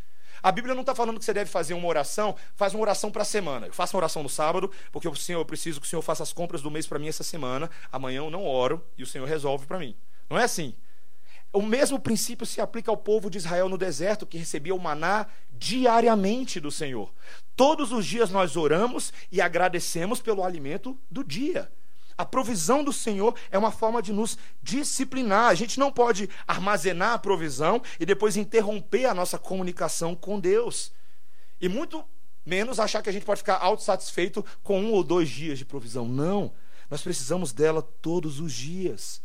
A 0.46 0.52
Bíblia 0.52 0.76
não 0.76 0.82
está 0.82 0.94
falando 0.94 1.18
que 1.18 1.24
você 1.24 1.34
deve 1.34 1.50
fazer 1.50 1.74
uma 1.74 1.88
oração, 1.88 2.36
faz 2.54 2.72
uma 2.72 2.82
oração 2.82 3.10
para 3.10 3.22
a 3.22 3.24
semana. 3.24 3.66
Eu 3.66 3.72
faço 3.72 3.96
uma 3.96 3.98
oração 3.98 4.22
no 4.22 4.28
sábado, 4.28 4.70
porque 4.92 5.08
o 5.08 5.14
Senhor, 5.16 5.40
eu 5.40 5.44
preciso 5.44 5.80
que 5.80 5.88
o 5.88 5.90
Senhor 5.90 6.02
faça 6.02 6.22
as 6.22 6.32
compras 6.32 6.62
do 6.62 6.70
mês 6.70 6.86
para 6.86 7.00
mim 7.00 7.08
essa 7.08 7.24
semana. 7.24 7.68
Amanhã 7.90 8.18
eu 8.18 8.30
não 8.30 8.46
oro 8.46 8.80
e 8.96 9.02
o 9.02 9.06
Senhor 9.08 9.26
resolve 9.26 9.66
para 9.66 9.76
mim. 9.76 9.96
Não 10.30 10.38
é 10.38 10.44
assim. 10.44 10.72
O 11.52 11.60
mesmo 11.60 11.98
princípio 11.98 12.46
se 12.46 12.60
aplica 12.60 12.92
ao 12.92 12.96
povo 12.96 13.28
de 13.28 13.38
Israel 13.38 13.68
no 13.68 13.76
deserto, 13.76 14.24
que 14.24 14.38
recebia 14.38 14.72
o 14.72 14.78
maná 14.78 15.26
diariamente 15.50 16.60
do 16.60 16.70
Senhor. 16.70 17.12
Todos 17.56 17.90
os 17.90 18.06
dias 18.06 18.30
nós 18.30 18.56
oramos 18.56 19.12
e 19.32 19.40
agradecemos 19.40 20.20
pelo 20.20 20.44
alimento 20.44 20.96
do 21.10 21.24
dia. 21.24 21.68
A 22.18 22.24
provisão 22.24 22.82
do 22.82 22.92
Senhor 22.92 23.34
é 23.50 23.58
uma 23.58 23.70
forma 23.70 24.00
de 24.00 24.12
nos 24.12 24.38
disciplinar. 24.62 25.48
A 25.48 25.54
gente 25.54 25.78
não 25.78 25.92
pode 25.92 26.28
armazenar 26.46 27.12
a 27.12 27.18
provisão 27.18 27.82
e 28.00 28.06
depois 28.06 28.36
interromper 28.36 29.04
a 29.04 29.14
nossa 29.14 29.38
comunicação 29.38 30.14
com 30.14 30.40
Deus. 30.40 30.92
E 31.60 31.68
muito 31.68 32.04
menos 32.44 32.80
achar 32.80 33.02
que 33.02 33.10
a 33.10 33.12
gente 33.12 33.26
pode 33.26 33.40
ficar 33.40 33.56
autossatisfeito 33.56 34.44
com 34.62 34.80
um 34.80 34.92
ou 34.92 35.04
dois 35.04 35.28
dias 35.28 35.58
de 35.58 35.64
provisão. 35.64 36.08
Não. 36.08 36.52
Nós 36.88 37.02
precisamos 37.02 37.52
dela 37.52 37.82
todos 37.82 38.40
os 38.40 38.52
dias. 38.52 39.20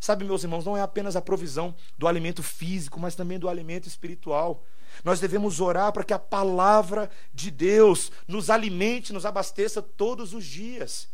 Sabe, 0.00 0.24
meus 0.24 0.44
irmãos, 0.44 0.64
não 0.64 0.76
é 0.76 0.82
apenas 0.82 1.16
a 1.16 1.22
provisão 1.22 1.74
do 1.98 2.06
alimento 2.06 2.42
físico, 2.42 3.00
mas 3.00 3.14
também 3.14 3.38
do 3.38 3.48
alimento 3.48 3.88
espiritual. 3.88 4.62
Nós 5.02 5.18
devemos 5.18 5.60
orar 5.60 5.92
para 5.92 6.04
que 6.04 6.12
a 6.12 6.18
palavra 6.18 7.10
de 7.32 7.50
Deus 7.50 8.12
nos 8.28 8.50
alimente, 8.50 9.12
nos 9.12 9.26
abasteça 9.26 9.82
todos 9.82 10.32
os 10.32 10.44
dias. 10.44 11.08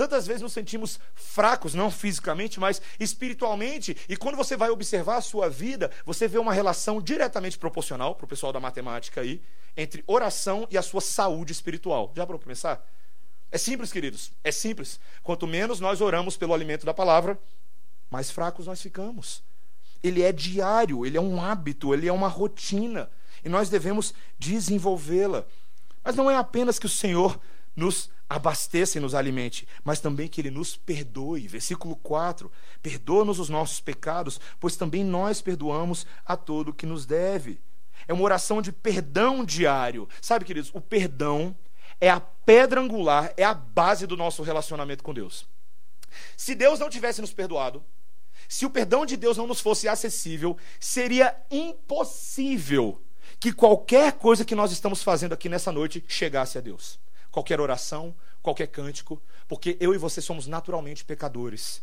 Tantas 0.00 0.26
vezes 0.26 0.40
nos 0.40 0.54
sentimos 0.54 0.98
fracos, 1.14 1.74
não 1.74 1.90
fisicamente, 1.90 2.58
mas 2.58 2.80
espiritualmente. 2.98 3.94
E 4.08 4.16
quando 4.16 4.34
você 4.34 4.56
vai 4.56 4.70
observar 4.70 5.18
a 5.18 5.20
sua 5.20 5.50
vida, 5.50 5.90
você 6.06 6.26
vê 6.26 6.38
uma 6.38 6.54
relação 6.54 7.02
diretamente 7.02 7.58
proporcional, 7.58 8.14
para 8.14 8.24
o 8.24 8.26
pessoal 8.26 8.50
da 8.50 8.58
matemática 8.58 9.20
aí, 9.20 9.42
entre 9.76 10.02
oração 10.06 10.66
e 10.70 10.78
a 10.78 10.82
sua 10.82 11.02
saúde 11.02 11.52
espiritual. 11.52 12.14
Já 12.16 12.26
para 12.26 12.38
pensar? 12.38 12.82
É 13.52 13.58
simples, 13.58 13.92
queridos. 13.92 14.32
É 14.42 14.50
simples. 14.50 14.98
Quanto 15.22 15.46
menos 15.46 15.80
nós 15.80 16.00
oramos 16.00 16.34
pelo 16.34 16.54
alimento 16.54 16.86
da 16.86 16.94
palavra, 16.94 17.38
mais 18.10 18.30
fracos 18.30 18.66
nós 18.68 18.80
ficamos. 18.80 19.42
Ele 20.02 20.22
é 20.22 20.32
diário, 20.32 21.04
ele 21.04 21.18
é 21.18 21.20
um 21.20 21.44
hábito, 21.44 21.92
ele 21.92 22.08
é 22.08 22.12
uma 22.12 22.28
rotina. 22.28 23.10
E 23.44 23.50
nós 23.50 23.68
devemos 23.68 24.14
desenvolvê-la. 24.38 25.44
Mas 26.02 26.16
não 26.16 26.30
é 26.30 26.38
apenas 26.38 26.78
que 26.78 26.86
o 26.86 26.88
Senhor 26.88 27.38
nos 27.76 28.08
abasteça 28.30 28.96
e 28.96 29.00
nos 29.00 29.12
alimente, 29.12 29.66
mas 29.82 29.98
também 29.98 30.28
que 30.28 30.40
Ele 30.40 30.52
nos 30.52 30.76
perdoe. 30.76 31.48
Versículo 31.48 31.96
4: 31.96 32.50
Perdoa-nos 32.80 33.40
os 33.40 33.48
nossos 33.48 33.80
pecados, 33.80 34.40
pois 34.60 34.76
também 34.76 35.02
nós 35.02 35.42
perdoamos 35.42 36.06
a 36.24 36.36
todo 36.36 36.72
que 36.72 36.86
nos 36.86 37.04
deve. 37.04 37.60
É 38.06 38.12
uma 38.14 38.22
oração 38.22 38.62
de 38.62 38.70
perdão 38.70 39.44
diário. 39.44 40.08
Sabe, 40.22 40.44
queridos, 40.44 40.70
o 40.72 40.80
perdão 40.80 41.54
é 42.00 42.08
a 42.08 42.20
pedra 42.20 42.80
angular, 42.80 43.34
é 43.36 43.42
a 43.42 43.52
base 43.52 44.06
do 44.06 44.16
nosso 44.16 44.44
relacionamento 44.44 45.02
com 45.02 45.12
Deus. 45.12 45.44
Se 46.36 46.54
Deus 46.54 46.78
não 46.78 46.88
tivesse 46.88 47.20
nos 47.20 47.32
perdoado, 47.32 47.84
se 48.48 48.64
o 48.64 48.70
perdão 48.70 49.04
de 49.04 49.16
Deus 49.16 49.36
não 49.36 49.46
nos 49.46 49.60
fosse 49.60 49.88
acessível, 49.88 50.56
seria 50.78 51.36
impossível 51.50 53.02
que 53.38 53.52
qualquer 53.52 54.12
coisa 54.12 54.44
que 54.44 54.54
nós 54.54 54.72
estamos 54.72 55.02
fazendo 55.02 55.32
aqui 55.32 55.48
nessa 55.48 55.70
noite 55.70 56.04
chegasse 56.08 56.56
a 56.56 56.60
Deus. 56.60 56.98
Qualquer 57.30 57.60
oração, 57.60 58.14
qualquer 58.42 58.66
cântico, 58.66 59.20
porque 59.48 59.76
eu 59.80 59.94
e 59.94 59.98
você 59.98 60.20
somos 60.20 60.46
naturalmente 60.46 61.04
pecadores. 61.04 61.82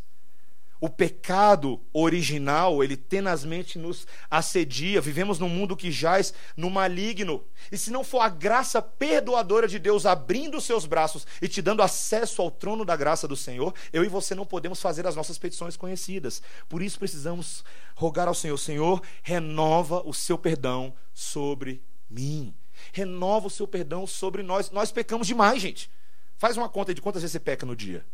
O 0.80 0.90
pecado 0.90 1.82
original, 1.92 2.84
ele 2.84 2.96
tenazmente 2.96 3.80
nos 3.80 4.06
assedia. 4.30 5.02
Vivemos 5.02 5.40
num 5.40 5.50
mundo 5.50 5.76
que 5.76 5.92
jaz 5.92 6.34
no 6.56 6.70
maligno. 6.70 7.44
E 7.72 7.78
se 7.78 7.90
não 7.90 8.04
for 8.04 8.20
a 8.20 8.30
graça 8.30 8.80
perdoadora 8.80 9.68
de 9.68 9.80
Deus 9.80 10.06
abrindo 10.06 10.58
os 10.58 10.66
seus 10.66 10.86
braços 10.86 11.26
e 11.42 11.48
te 11.48 11.64
dando 11.64 11.82
acesso 11.82 12.44
ao 12.44 12.52
trono 12.52 12.86
da 12.86 12.96
graça 12.96 13.28
do 13.28 13.36
Senhor, 13.36 13.74
eu 13.92 14.04
e 14.04 14.08
você 14.08 14.36
não 14.36 14.46
podemos 14.46 14.80
fazer 14.80 15.08
as 15.08 15.16
nossas 15.16 15.40
petições 15.40 15.76
conhecidas. 15.76 16.44
Por 16.70 16.84
isso 16.84 17.00
precisamos 17.00 17.64
rogar 17.96 18.28
ao 18.28 18.36
Senhor: 18.36 18.58
Senhor, 18.58 19.02
renova 19.24 20.04
o 20.06 20.14
seu 20.14 20.38
perdão 20.38 20.94
sobre 21.12 21.82
mim. 22.08 22.54
Renova 22.92 23.48
o 23.48 23.50
seu 23.52 23.68
perdão 23.68 24.06
sobre 24.08 24.44
nós. 24.44 24.72
Nós 24.72 24.92
pecamos 24.92 25.28
demais, 25.28 25.62
gente. 25.62 25.90
Faz 26.38 26.58
uma 26.58 26.70
conta 26.70 26.94
de 26.94 27.02
quantas 27.02 27.22
vezes 27.22 27.34
você 27.34 27.40
peca 27.40 27.66
no 27.66 27.76
dia. 27.76 28.06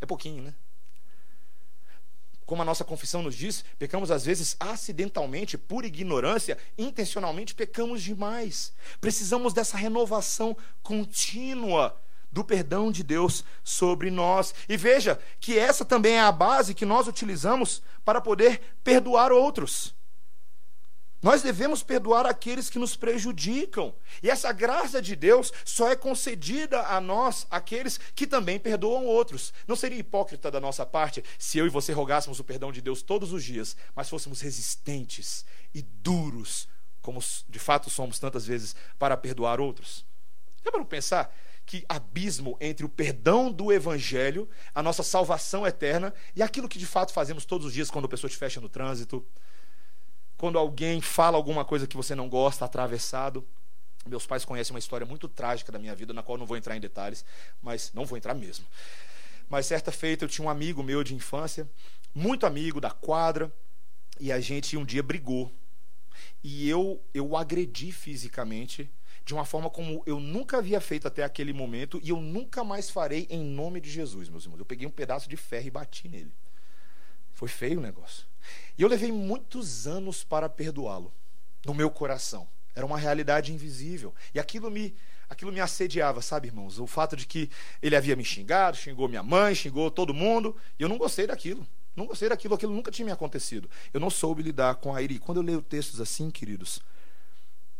É 0.00 0.06
pouquinho, 0.06 0.42
né? 0.42 0.54
como 2.50 2.62
a 2.62 2.64
nossa 2.64 2.82
confissão 2.82 3.22
nos 3.22 3.36
diz, 3.36 3.64
pecamos 3.78 4.10
às 4.10 4.24
vezes 4.24 4.56
acidentalmente, 4.58 5.56
por 5.56 5.84
ignorância, 5.84 6.58
intencionalmente 6.76 7.54
pecamos 7.54 8.02
demais. 8.02 8.72
Precisamos 9.00 9.52
dessa 9.52 9.76
renovação 9.76 10.56
contínua 10.82 11.96
do 12.32 12.42
perdão 12.42 12.90
de 12.90 13.04
Deus 13.04 13.44
sobre 13.62 14.10
nós. 14.10 14.52
E 14.68 14.76
veja 14.76 15.16
que 15.38 15.56
essa 15.56 15.84
também 15.84 16.14
é 16.14 16.20
a 16.22 16.32
base 16.32 16.74
que 16.74 16.84
nós 16.84 17.06
utilizamos 17.06 17.84
para 18.04 18.20
poder 18.20 18.60
perdoar 18.82 19.30
outros. 19.30 19.94
Nós 21.22 21.42
devemos 21.42 21.82
perdoar 21.82 22.24
aqueles 22.24 22.70
que 22.70 22.78
nos 22.78 22.96
prejudicam. 22.96 23.94
E 24.22 24.30
essa 24.30 24.52
graça 24.52 25.02
de 25.02 25.14
Deus 25.14 25.52
só 25.64 25.90
é 25.90 25.96
concedida 25.96 26.82
a 26.86 27.00
nós, 27.00 27.46
aqueles 27.50 27.98
que 28.14 28.26
também 28.26 28.58
perdoam 28.58 29.04
outros. 29.04 29.52
Não 29.66 29.76
seria 29.76 29.98
hipócrita 29.98 30.50
da 30.50 30.60
nossa 30.60 30.86
parte 30.86 31.22
se 31.38 31.58
eu 31.58 31.66
e 31.66 31.70
você 31.70 31.92
rogássemos 31.92 32.40
o 32.40 32.44
perdão 32.44 32.72
de 32.72 32.80
Deus 32.80 33.02
todos 33.02 33.32
os 33.32 33.44
dias, 33.44 33.76
mas 33.94 34.08
fôssemos 34.08 34.40
resistentes 34.40 35.44
e 35.74 35.82
duros, 35.82 36.66
como 37.02 37.20
de 37.48 37.58
fato 37.58 37.90
somos 37.90 38.18
tantas 38.18 38.46
vezes, 38.46 38.74
para 38.98 39.16
perdoar 39.16 39.60
outros? 39.60 40.06
Já 40.64 40.70
para 40.70 40.84
pensar 40.84 41.34
que 41.66 41.84
abismo 41.88 42.56
entre 42.60 42.84
o 42.84 42.88
perdão 42.88 43.52
do 43.52 43.70
evangelho, 43.70 44.48
a 44.74 44.82
nossa 44.82 45.02
salvação 45.02 45.66
eterna 45.66 46.12
e 46.34 46.42
aquilo 46.42 46.68
que 46.68 46.78
de 46.78 46.86
fato 46.86 47.12
fazemos 47.12 47.44
todos 47.44 47.66
os 47.66 47.72
dias 47.72 47.90
quando 47.90 48.06
a 48.06 48.08
pessoa 48.08 48.30
te 48.30 48.36
fecha 48.36 48.60
no 48.60 48.68
trânsito, 48.68 49.24
quando 50.40 50.56
alguém 50.56 51.02
fala 51.02 51.36
alguma 51.36 51.66
coisa 51.66 51.86
que 51.86 51.94
você 51.94 52.14
não 52.14 52.26
gosta, 52.26 52.64
atravessado. 52.64 53.46
Meus 54.06 54.26
pais 54.26 54.42
conhecem 54.42 54.72
uma 54.72 54.78
história 54.78 55.06
muito 55.06 55.28
trágica 55.28 55.70
da 55.70 55.78
minha 55.78 55.94
vida, 55.94 56.14
na 56.14 56.22
qual 56.22 56.38
não 56.38 56.46
vou 56.46 56.56
entrar 56.56 56.74
em 56.74 56.80
detalhes, 56.80 57.26
mas 57.60 57.92
não 57.92 58.06
vou 58.06 58.16
entrar 58.16 58.32
mesmo. 58.32 58.64
Mas 59.50 59.66
certa 59.66 59.92
feita 59.92 60.24
eu 60.24 60.30
tinha 60.30 60.46
um 60.46 60.48
amigo 60.48 60.82
meu 60.82 61.04
de 61.04 61.14
infância, 61.14 61.68
muito 62.14 62.46
amigo 62.46 62.80
da 62.80 62.90
quadra, 62.90 63.52
e 64.18 64.32
a 64.32 64.40
gente 64.40 64.78
um 64.78 64.84
dia 64.84 65.02
brigou. 65.02 65.52
E 66.42 66.66
eu 66.66 66.98
eu 67.12 67.28
o 67.28 67.36
agredi 67.36 67.92
fisicamente 67.92 68.90
de 69.26 69.34
uma 69.34 69.44
forma 69.44 69.68
como 69.68 70.02
eu 70.06 70.18
nunca 70.18 70.56
havia 70.56 70.80
feito 70.80 71.06
até 71.06 71.22
aquele 71.22 71.52
momento 71.52 72.00
e 72.02 72.08
eu 72.08 72.16
nunca 72.18 72.64
mais 72.64 72.88
farei 72.88 73.26
em 73.28 73.44
nome 73.44 73.78
de 73.78 73.90
Jesus, 73.90 74.30
meus 74.30 74.44
irmãos. 74.44 74.58
Eu 74.58 74.64
peguei 74.64 74.86
um 74.86 74.90
pedaço 74.90 75.28
de 75.28 75.36
ferro 75.36 75.66
e 75.66 75.70
bati 75.70 76.08
nele. 76.08 76.32
Foi 77.34 77.46
feio 77.46 77.78
o 77.78 77.82
negócio. 77.82 78.29
E 78.80 78.82
eu 78.82 78.88
levei 78.88 79.12
muitos 79.12 79.86
anos 79.86 80.24
para 80.24 80.48
perdoá-lo, 80.48 81.12
no 81.66 81.74
meu 81.74 81.90
coração. 81.90 82.48
Era 82.74 82.86
uma 82.86 82.96
realidade 82.96 83.52
invisível. 83.52 84.14
E 84.34 84.40
aquilo 84.40 84.70
me, 84.70 84.96
aquilo 85.28 85.52
me 85.52 85.60
assediava, 85.60 86.22
sabe, 86.22 86.48
irmãos? 86.48 86.78
O 86.78 86.86
fato 86.86 87.14
de 87.14 87.26
que 87.26 87.50
ele 87.82 87.94
havia 87.94 88.16
me 88.16 88.24
xingado, 88.24 88.78
xingou 88.78 89.06
minha 89.06 89.22
mãe, 89.22 89.54
xingou 89.54 89.90
todo 89.90 90.14
mundo, 90.14 90.56
e 90.78 90.82
eu 90.82 90.88
não 90.88 90.96
gostei 90.96 91.26
daquilo. 91.26 91.66
Não 91.94 92.06
gostei 92.06 92.30
daquilo, 92.30 92.54
aquilo 92.54 92.72
nunca 92.72 92.90
tinha 92.90 93.04
me 93.04 93.12
acontecido. 93.12 93.68
Eu 93.92 94.00
não 94.00 94.08
soube 94.08 94.42
lidar 94.42 94.76
com 94.76 94.94
a 94.94 95.02
ira. 95.02 95.12
E 95.12 95.18
quando 95.18 95.36
eu 95.36 95.42
leio 95.42 95.60
textos 95.60 96.00
assim, 96.00 96.30
queridos, 96.30 96.80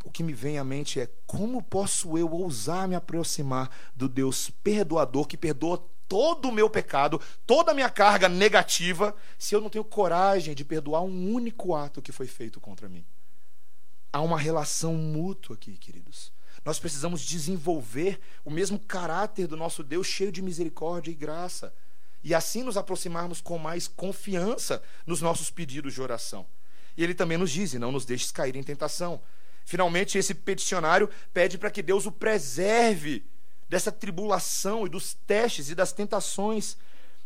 o 0.05 0.11
que 0.11 0.23
me 0.23 0.35
vem 0.35 0.59
à 0.59 0.65
mente 0.65 1.01
é 1.01 1.09
como 1.27 1.63
posso 1.63 2.19
eu 2.19 2.31
ousar 2.31 2.87
me 2.87 2.95
aproximar 2.95 3.71
do 3.97 4.07
Deus 4.07 4.51
perdoador 4.63 5.27
que 5.27 5.39
perdoa 5.39 5.83
todo 6.11 6.49
o 6.49 6.53
meu 6.53 6.69
pecado, 6.69 7.21
toda 7.47 7.71
a 7.71 7.75
minha 7.75 7.89
carga 7.89 8.29
negativa, 8.29 9.15
se 9.39 9.55
eu 9.55 9.61
não 9.61 9.71
tenho 9.71 9.85
coragem 9.85 10.57
de 10.57 10.65
perdoar 10.65 11.03
um 11.03 11.33
único 11.33 11.73
ato 11.73 12.03
que 12.03 12.11
foi 12.11 12.27
feito 12.27 12.61
contra 12.61 12.89
mim. 12.89 13.05
Há 14.13 14.21
uma 14.21 14.37
relação 14.37 14.95
mútua 14.95 15.55
aqui, 15.55 15.77
queridos. 15.77 16.33
Nós 16.65 16.81
precisamos 16.81 17.23
desenvolver 17.23 18.19
o 18.45 18.51
mesmo 18.51 18.77
caráter 18.77 19.47
do 19.47 19.57
nosso 19.57 19.85
Deus, 19.85 20.09
cheio 20.09 20.33
de 20.33 20.43
misericórdia 20.43 21.13
e 21.13 21.15
graça, 21.15 21.73
e 22.25 22.35
assim 22.35 22.65
nos 22.65 22.77
aproximarmos 22.77 23.41
com 23.41 23.57
mais 23.57 23.87
confiança 23.87 24.83
nos 25.07 25.23
nossos 25.23 25.49
pedidos 25.49 25.95
de 25.95 26.03
oração. 26.03 26.45
E 26.97 27.05
ele 27.05 27.15
também 27.15 27.39
nos 27.39 27.53
diz: 27.53 27.73
não 27.75 27.93
nos 27.93 28.05
deixes 28.05 28.33
cair 28.33 28.57
em 28.57 28.65
tentação. 28.65 29.23
Finalmente, 29.65 30.19
esse 30.19 30.35
peticionário 30.35 31.09
pede 31.33 31.57
para 31.57 31.71
que 31.71 31.83
Deus 31.83 32.05
o 32.05 32.11
preserve 32.11 33.25
dessa 33.71 33.93
tribulação 33.93 34.85
e 34.85 34.89
dos 34.89 35.15
testes 35.15 35.71
e 35.71 35.77
das 35.77 35.93
tentações 35.93 36.77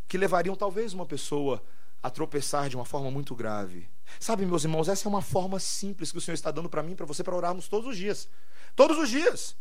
que 0.06 0.18
levariam 0.18 0.54
talvez 0.54 0.92
uma 0.92 1.06
pessoa 1.06 1.64
a 2.02 2.10
tropeçar 2.10 2.68
de 2.68 2.76
uma 2.76 2.84
forma 2.84 3.10
muito 3.10 3.34
grave. 3.34 3.88
Sabe, 4.20 4.44
meus 4.44 4.62
irmãos, 4.62 4.86
essa 4.86 5.08
é 5.08 5.10
uma 5.10 5.22
forma 5.22 5.58
simples 5.58 6.12
que 6.12 6.18
o 6.18 6.20
Senhor 6.20 6.34
está 6.34 6.50
dando 6.50 6.68
para 6.68 6.82
mim, 6.82 6.94
para 6.94 7.06
você, 7.06 7.24
para 7.24 7.34
orarmos 7.34 7.66
todos 7.66 7.88
os 7.88 7.96
dias. 7.96 8.28
Todos 8.76 8.98
os 8.98 9.08
dias. 9.08 9.56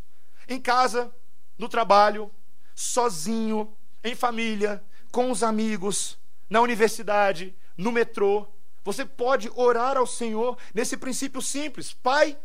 Em 0.46 0.60
casa, 0.60 1.10
no 1.58 1.70
trabalho, 1.70 2.30
sozinho, 2.76 3.74
em 4.04 4.14
família, 4.14 4.84
com 5.10 5.32
os 5.32 5.42
amigos, 5.42 6.18
na 6.50 6.60
universidade, 6.60 7.56
no 7.78 7.94
metrô. 7.94 8.46
Você 8.84 9.06
pode 9.06 9.50
orar 9.56 9.96
ao 9.96 10.06
Senhor 10.06 10.58
nesse 10.74 10.98
princípio 10.98 11.42
simples: 11.42 11.94
Pai, 11.94 12.38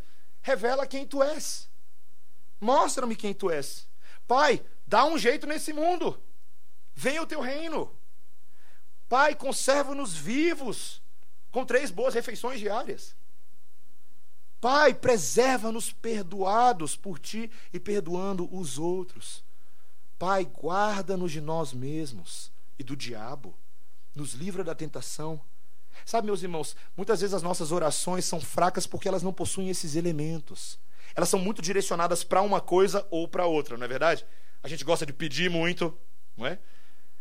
revela 0.42 0.86
quem 0.86 1.04
tu 1.04 1.24
és. 1.24 1.68
Mostra-me 2.60 3.16
quem 3.16 3.34
tu 3.34 3.50
és. 3.50 3.88
Pai, 4.28 4.62
dá 4.86 5.06
um 5.06 5.18
jeito 5.18 5.46
nesse 5.46 5.72
mundo. 5.72 6.20
Venha 6.94 7.22
o 7.22 7.26
teu 7.26 7.40
reino. 7.40 7.90
Pai, 9.08 9.34
conserva-nos 9.34 10.14
vivos 10.14 11.00
com 11.50 11.64
três 11.64 11.90
boas 11.90 12.12
refeições 12.12 12.60
diárias. 12.60 13.16
Pai, 14.60 14.92
preserva-nos 14.92 15.92
perdoados 15.92 16.94
por 16.94 17.18
ti 17.18 17.50
e 17.72 17.80
perdoando 17.80 18.54
os 18.54 18.78
outros. 18.78 19.42
Pai, 20.18 20.44
guarda-nos 20.44 21.32
de 21.32 21.40
nós 21.40 21.72
mesmos 21.72 22.52
e 22.78 22.84
do 22.84 22.94
diabo. 22.94 23.56
Nos 24.14 24.34
livra 24.34 24.62
da 24.62 24.74
tentação. 24.74 25.40
Sabe, 26.04 26.26
meus 26.26 26.42
irmãos, 26.42 26.76
muitas 26.94 27.20
vezes 27.20 27.32
as 27.32 27.42
nossas 27.42 27.72
orações 27.72 28.26
são 28.26 28.40
fracas 28.40 28.86
porque 28.86 29.08
elas 29.08 29.22
não 29.22 29.32
possuem 29.32 29.70
esses 29.70 29.94
elementos 29.94 30.78
elas 31.18 31.28
são 31.28 31.40
muito 31.40 31.60
direcionadas 31.60 32.22
para 32.22 32.42
uma 32.42 32.60
coisa 32.60 33.04
ou 33.10 33.26
para 33.26 33.44
outra, 33.44 33.76
não 33.76 33.84
é 33.84 33.88
verdade? 33.88 34.24
A 34.62 34.68
gente 34.68 34.84
gosta 34.84 35.04
de 35.04 35.12
pedir 35.12 35.50
muito, 35.50 35.92
não 36.36 36.46
é? 36.46 36.60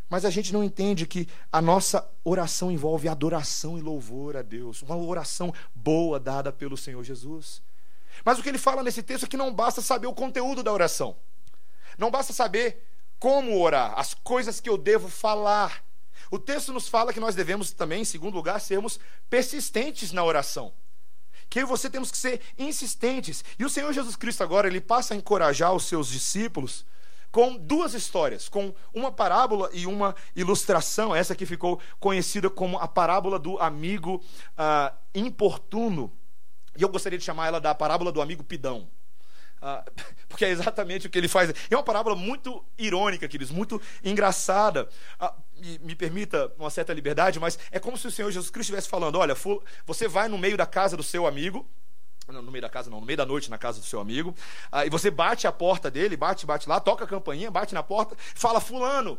Mas 0.07 0.23
a 0.23 0.29
gente 0.29 0.53
não 0.53 0.63
entende 0.63 1.07
que 1.07 1.27
a 1.51 1.59
nossa 1.59 2.07
oração 2.23 2.71
envolve 2.71 3.07
adoração 3.07 3.75
e 3.75 3.81
louvor 3.81 4.37
a 4.37 4.43
Deus, 4.43 4.83
uma 4.83 4.95
oração 4.95 5.51
boa 5.73 6.19
dada 6.19 6.53
pelo 6.53 6.77
Senhor 6.77 7.03
Jesus. 7.03 7.59
Mas 8.23 8.37
o 8.37 8.43
que 8.43 8.49
ele 8.49 8.59
fala 8.59 8.83
nesse 8.83 9.01
texto 9.01 9.23
é 9.23 9.27
que 9.27 9.35
não 9.35 9.51
basta 9.51 9.81
saber 9.81 10.05
o 10.05 10.13
conteúdo 10.13 10.61
da 10.61 10.71
oração. 10.71 11.15
Não 11.97 12.11
basta 12.11 12.31
saber 12.33 12.85
como 13.17 13.59
orar, 13.59 13.97
as 13.97 14.13
coisas 14.13 14.59
que 14.59 14.69
eu 14.69 14.77
devo 14.77 15.09
falar. 15.09 15.83
O 16.29 16.37
texto 16.37 16.71
nos 16.71 16.87
fala 16.87 17.11
que 17.11 17.19
nós 17.19 17.33
devemos 17.33 17.71
também, 17.71 18.01
em 18.01 18.05
segundo 18.05 18.35
lugar, 18.35 18.61
sermos 18.61 18.99
persistentes 19.27 20.11
na 20.11 20.23
oração 20.23 20.71
que 21.49 21.59
eu 21.59 21.63
e 21.63 21.65
você 21.65 21.89
temos 21.89 22.11
que 22.11 22.17
ser 22.17 22.41
insistentes. 22.57 23.43
E 23.57 23.65
o 23.65 23.69
Senhor 23.69 23.91
Jesus 23.93 24.15
Cristo 24.15 24.43
agora, 24.43 24.67
ele 24.67 24.81
passa 24.81 25.13
a 25.13 25.17
encorajar 25.17 25.73
os 25.73 25.85
seus 25.85 26.07
discípulos 26.07 26.85
com 27.31 27.55
duas 27.55 27.93
histórias, 27.93 28.49
com 28.49 28.73
uma 28.93 29.11
parábola 29.11 29.69
e 29.73 29.85
uma 29.85 30.15
ilustração, 30.35 31.15
essa 31.15 31.35
que 31.35 31.45
ficou 31.45 31.79
conhecida 31.99 32.49
como 32.49 32.77
a 32.77 32.87
parábola 32.87 33.37
do 33.37 33.59
amigo 33.59 34.23
uh, 34.53 34.95
importuno. 35.13 36.11
E 36.75 36.81
eu 36.81 36.89
gostaria 36.89 37.17
de 37.17 37.25
chamar 37.25 37.47
ela 37.47 37.59
da 37.59 37.75
parábola 37.75 38.11
do 38.11 38.21
amigo 38.21 38.43
pidão. 38.43 38.89
Uh, 39.61 39.91
porque 40.27 40.45
é 40.45 40.49
exatamente 40.49 41.07
o 41.07 41.09
que 41.09 41.17
ele 41.17 41.27
faz. 41.27 41.53
É 41.69 41.75
uma 41.75 41.83
parábola 41.83 42.15
muito 42.15 42.63
irônica, 42.77 43.27
queridos, 43.27 43.51
muito 43.51 43.81
engraçada. 44.03 44.87
Uh, 45.21 45.46
me, 45.59 45.79
me, 45.79 45.95
permita 45.95 46.51
uma 46.57 46.69
certa 46.69 46.93
liberdade, 46.93 47.39
mas 47.39 47.57
é 47.71 47.79
como 47.79 47.97
se 47.97 48.07
o 48.07 48.11
Senhor 48.11 48.31
Jesus 48.31 48.49
Cristo 48.49 48.69
estivesse 48.69 48.89
falando: 48.89 49.17
olha, 49.17 49.35
você 49.85 50.07
vai 50.07 50.27
no 50.27 50.37
meio 50.37 50.57
da 50.57 50.65
casa 50.65 50.97
do 50.97 51.03
seu 51.03 51.25
amigo, 51.25 51.67
no 52.27 52.51
meio 52.51 52.61
da 52.61 52.69
casa 52.69 52.89
não, 52.89 52.99
no 52.99 53.05
meio 53.05 53.17
da 53.17 53.25
noite 53.25 53.49
na 53.49 53.57
casa 53.57 53.79
do 53.79 53.85
seu 53.85 53.99
amigo, 53.99 54.35
uh, 54.71 54.85
e 54.85 54.89
você 54.89 55.09
bate 55.09 55.47
a 55.47 55.51
porta 55.51 55.89
dele, 55.89 56.17
bate, 56.17 56.45
bate 56.45 56.67
lá, 56.67 56.79
toca 56.79 57.05
a 57.05 57.07
campainha, 57.07 57.49
bate 57.49 57.73
na 57.73 57.81
porta, 57.81 58.15
fala, 58.35 58.59
fulano, 58.59 59.17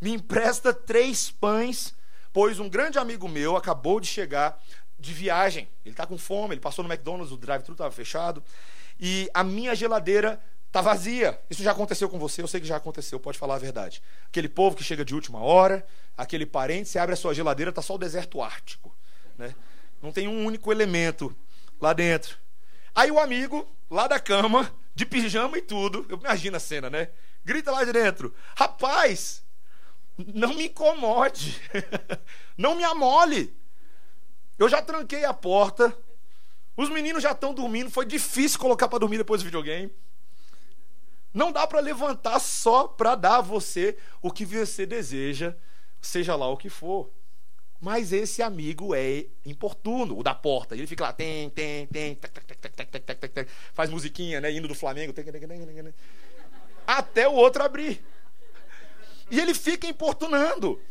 me 0.00 0.12
empresta 0.14 0.72
três 0.72 1.30
pães, 1.30 1.94
pois 2.32 2.58
um 2.58 2.68
grande 2.68 2.98
amigo 2.98 3.28
meu 3.28 3.56
acabou 3.56 4.00
de 4.00 4.06
chegar 4.06 4.58
de 4.98 5.12
viagem, 5.12 5.68
ele 5.84 5.92
está 5.92 6.06
com 6.06 6.18
fome, 6.18 6.54
ele 6.54 6.60
passou 6.60 6.82
no 6.82 6.90
McDonald's, 6.90 7.32
o 7.32 7.36
drive-thru 7.36 7.72
estava 7.72 7.90
fechado, 7.90 8.42
e 8.98 9.30
a 9.32 9.44
minha 9.44 9.74
geladeira 9.74 10.40
está 10.68 10.80
vazia. 10.80 11.38
Isso 11.50 11.62
já 11.62 11.72
aconteceu 11.72 12.08
com 12.08 12.18
você, 12.18 12.40
eu 12.40 12.46
sei 12.48 12.60
que 12.60 12.66
já 12.66 12.76
aconteceu, 12.76 13.18
pode 13.18 13.38
falar 13.38 13.56
a 13.56 13.58
verdade. 13.58 14.02
Aquele 14.28 14.48
povo 14.48 14.76
que 14.76 14.84
chega 14.84 15.04
de 15.04 15.14
última 15.14 15.40
hora, 15.40 15.84
aquele 16.16 16.46
parente, 16.46 16.88
você 16.88 16.98
abre 16.98 17.14
a 17.14 17.16
sua 17.16 17.34
geladeira, 17.34 17.70
está 17.70 17.82
só 17.82 17.94
o 17.94 17.98
deserto 17.98 18.40
ártico. 18.40 18.94
Né? 19.36 19.54
Não 20.00 20.12
tem 20.12 20.28
um 20.28 20.44
único 20.44 20.70
elemento 20.70 21.34
lá 21.80 21.92
dentro. 21.92 22.38
Aí 22.94 23.10
o 23.10 23.18
amigo, 23.18 23.66
lá 23.90 24.06
da 24.06 24.20
cama, 24.20 24.72
de 24.94 25.04
pijama 25.04 25.58
e 25.58 25.62
tudo, 25.62 26.06
eu 26.08 26.18
imagino 26.18 26.56
a 26.56 26.60
cena, 26.60 26.90
né? 26.90 27.10
Grita 27.44 27.70
lá 27.70 27.84
de 27.84 27.92
dentro: 27.92 28.34
Rapaz, 28.56 29.42
não 30.34 30.54
me 30.54 30.66
incomode, 30.66 31.60
não 32.58 32.74
me 32.74 32.84
amole. 32.84 33.54
Eu 34.58 34.68
já 34.68 34.82
tranquei 34.82 35.24
a 35.24 35.32
porta, 35.32 35.96
os 36.76 36.90
meninos 36.90 37.22
já 37.22 37.30
estão 37.30 37.54
dormindo, 37.54 37.90
foi 37.90 38.04
difícil 38.04 38.58
colocar 38.58 38.88
para 38.88 38.98
dormir 38.98 39.18
depois 39.18 39.40
do 39.40 39.44
videogame. 39.44 39.92
Não 41.38 41.52
dá 41.52 41.68
para 41.68 41.78
levantar 41.78 42.40
só 42.40 42.88
para 42.88 43.14
dar 43.14 43.36
a 43.36 43.40
você 43.40 43.96
o 44.20 44.28
que 44.28 44.44
você 44.44 44.84
deseja, 44.84 45.54
seja 46.00 46.34
lá 46.34 46.48
o 46.48 46.56
que 46.56 46.68
for. 46.68 47.08
Mas 47.80 48.12
esse 48.12 48.42
amigo 48.42 48.92
é 48.92 49.24
importuno, 49.46 50.18
o 50.18 50.22
da 50.24 50.34
porta. 50.34 50.74
Ele 50.74 50.88
fica 50.88 51.04
lá, 51.04 51.12
tem, 51.12 51.48
tem, 51.50 51.86
tem, 51.86 52.18
faz 53.72 53.88
musiquinha, 53.88 54.40
né? 54.40 54.50
Indo 54.50 54.66
do 54.66 54.74
Flamengo. 54.74 55.14
Até 56.84 57.28
o 57.28 57.34
outro 57.34 57.62
abrir. 57.62 58.04
E 59.30 59.38
ele 59.38 59.54
fica 59.54 59.86
importunando. 59.86 60.82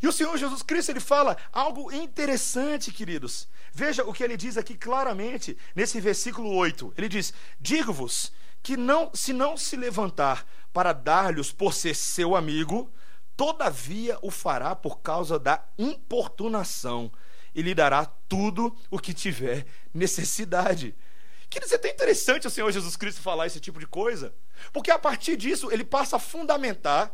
E 0.00 0.06
o 0.06 0.12
Senhor 0.12 0.38
Jesus 0.38 0.62
Cristo 0.62 0.90
ele 0.92 1.00
fala 1.00 1.36
algo 1.52 1.90
interessante, 1.90 2.92
queridos. 2.92 3.48
Veja 3.72 4.04
o 4.04 4.12
que 4.12 4.22
ele 4.22 4.36
diz 4.36 4.56
aqui 4.56 4.76
claramente 4.76 5.58
nesse 5.74 6.00
versículo 6.00 6.54
8. 6.54 6.94
Ele 6.96 7.08
diz: 7.08 7.34
Digo-vos 7.58 8.32
que 8.62 8.76
não, 8.76 9.10
se 9.14 9.32
não 9.32 9.56
se 9.56 9.76
levantar 9.76 10.46
para 10.72 10.92
dar-lhes 10.92 11.52
por 11.52 11.72
ser 11.72 11.94
seu 11.94 12.36
amigo, 12.36 12.90
todavia 13.36 14.18
o 14.22 14.30
fará 14.30 14.76
por 14.76 15.00
causa 15.00 15.38
da 15.38 15.64
importunação 15.78 17.10
e 17.54 17.62
lhe 17.62 17.74
dará 17.74 18.04
tudo 18.28 18.76
o 18.90 18.98
que 18.98 19.14
tiver 19.14 19.66
necessidade. 19.92 20.94
Quer 21.48 21.60
dizer, 21.60 21.74
é 21.74 21.78
até 21.78 21.90
interessante 21.90 22.46
o 22.46 22.50
Senhor 22.50 22.70
Jesus 22.70 22.96
Cristo 22.96 23.20
falar 23.20 23.46
esse 23.46 23.58
tipo 23.58 23.80
de 23.80 23.86
coisa, 23.86 24.32
porque 24.72 24.90
a 24.90 24.98
partir 24.98 25.36
disso 25.36 25.72
ele 25.72 25.84
passa 25.84 26.16
a 26.16 26.20
fundamentar 26.20 27.12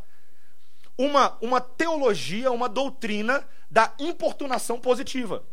uma, 0.99 1.39
uma 1.41 1.61
teologia, 1.61 2.51
uma 2.51 2.69
doutrina 2.69 3.47
da 3.71 3.95
importunação 3.99 4.79
positiva. 4.79 5.45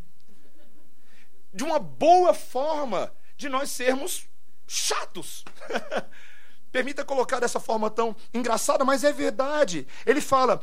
De 1.54 1.64
uma 1.64 1.80
boa 1.80 2.34
forma 2.34 3.14
de 3.38 3.48
nós 3.48 3.70
sermos 3.70 4.28
chatos. 4.68 5.44
Permita 6.72 7.06
colocar 7.06 7.40
dessa 7.40 7.60
forma 7.60 7.90
tão 7.90 8.16
engraçada, 8.34 8.84
mas 8.84 9.04
é 9.04 9.12
verdade. 9.12 9.88
Ele 10.06 10.22
fala: 10.22 10.62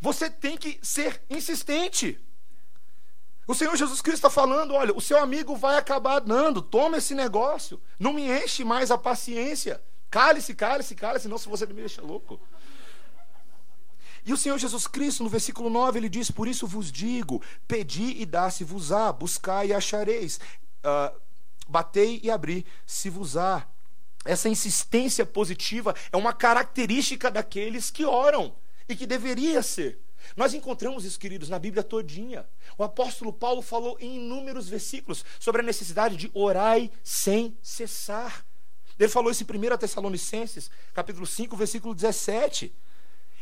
você 0.00 0.30
tem 0.30 0.56
que 0.56 0.78
ser 0.82 1.22
insistente. 1.28 2.18
O 3.46 3.54
Senhor 3.54 3.76
Jesus 3.76 4.00
Cristo 4.00 4.18
está 4.18 4.30
falando: 4.30 4.74
olha, 4.74 4.96
o 4.96 5.00
seu 5.00 5.18
amigo 5.18 5.56
vai 5.56 5.76
acabar 5.76 6.20
dando, 6.20 6.62
toma 6.62 6.98
esse 6.98 7.14
negócio, 7.14 7.80
não 7.98 8.12
me 8.12 8.30
enche 8.30 8.64
mais 8.64 8.90
a 8.90 8.96
paciência. 8.96 9.82
Cale-se, 10.08 10.54
cale-se, 10.54 10.94
cale-se, 10.94 11.24
senão 11.24 11.38
se 11.38 11.48
você 11.48 11.66
me 11.66 11.74
deixa 11.74 12.00
louco. 12.02 12.40
E 14.24 14.32
o 14.32 14.36
Senhor 14.36 14.58
Jesus 14.58 14.86
Cristo, 14.86 15.22
no 15.22 15.28
versículo 15.28 15.68
9, 15.68 15.98
ele 15.98 16.08
diz: 16.08 16.30
Por 16.30 16.46
isso 16.46 16.66
vos 16.66 16.90
digo: 16.92 17.42
pedi 17.66 18.20
e 18.20 18.26
dá-se-vos-á, 18.26 19.12
buscai 19.12 19.68
e 19.68 19.74
achareis, 19.74 20.38
uh, 20.84 21.20
batei 21.70 22.20
e 22.22 22.30
abri, 22.30 22.66
se 22.84 23.08
vos 23.08 23.36
á 23.36 23.66
essa 24.24 24.48
insistência 24.48 25.24
positiva 25.24 25.94
é 26.12 26.16
uma 26.16 26.32
característica 26.32 27.30
daqueles 27.30 27.90
que 27.90 28.04
oram 28.04 28.54
e 28.88 28.94
que 28.94 29.06
deveria 29.06 29.62
ser. 29.62 29.98
Nós 30.36 30.52
encontramos 30.52 31.04
isso, 31.04 31.18
queridos, 31.18 31.48
na 31.48 31.58
Bíblia 31.58 31.82
todinha. 31.82 32.46
O 32.76 32.84
apóstolo 32.84 33.32
Paulo 33.32 33.62
falou 33.62 33.96
em 33.98 34.16
inúmeros 34.16 34.68
versículos 34.68 35.24
sobre 35.38 35.62
a 35.62 35.64
necessidade 35.64 36.16
de 36.16 36.30
orai 36.34 36.90
sem 37.02 37.56
cessar. 37.62 38.44
Ele 38.98 39.08
falou 39.08 39.30
isso 39.30 39.42
em 39.42 39.46
1 39.46 39.78
Tessalonicenses, 39.78 40.70
capítulo 40.92 41.26
5, 41.26 41.56
versículo 41.56 41.94
17. 41.94 42.74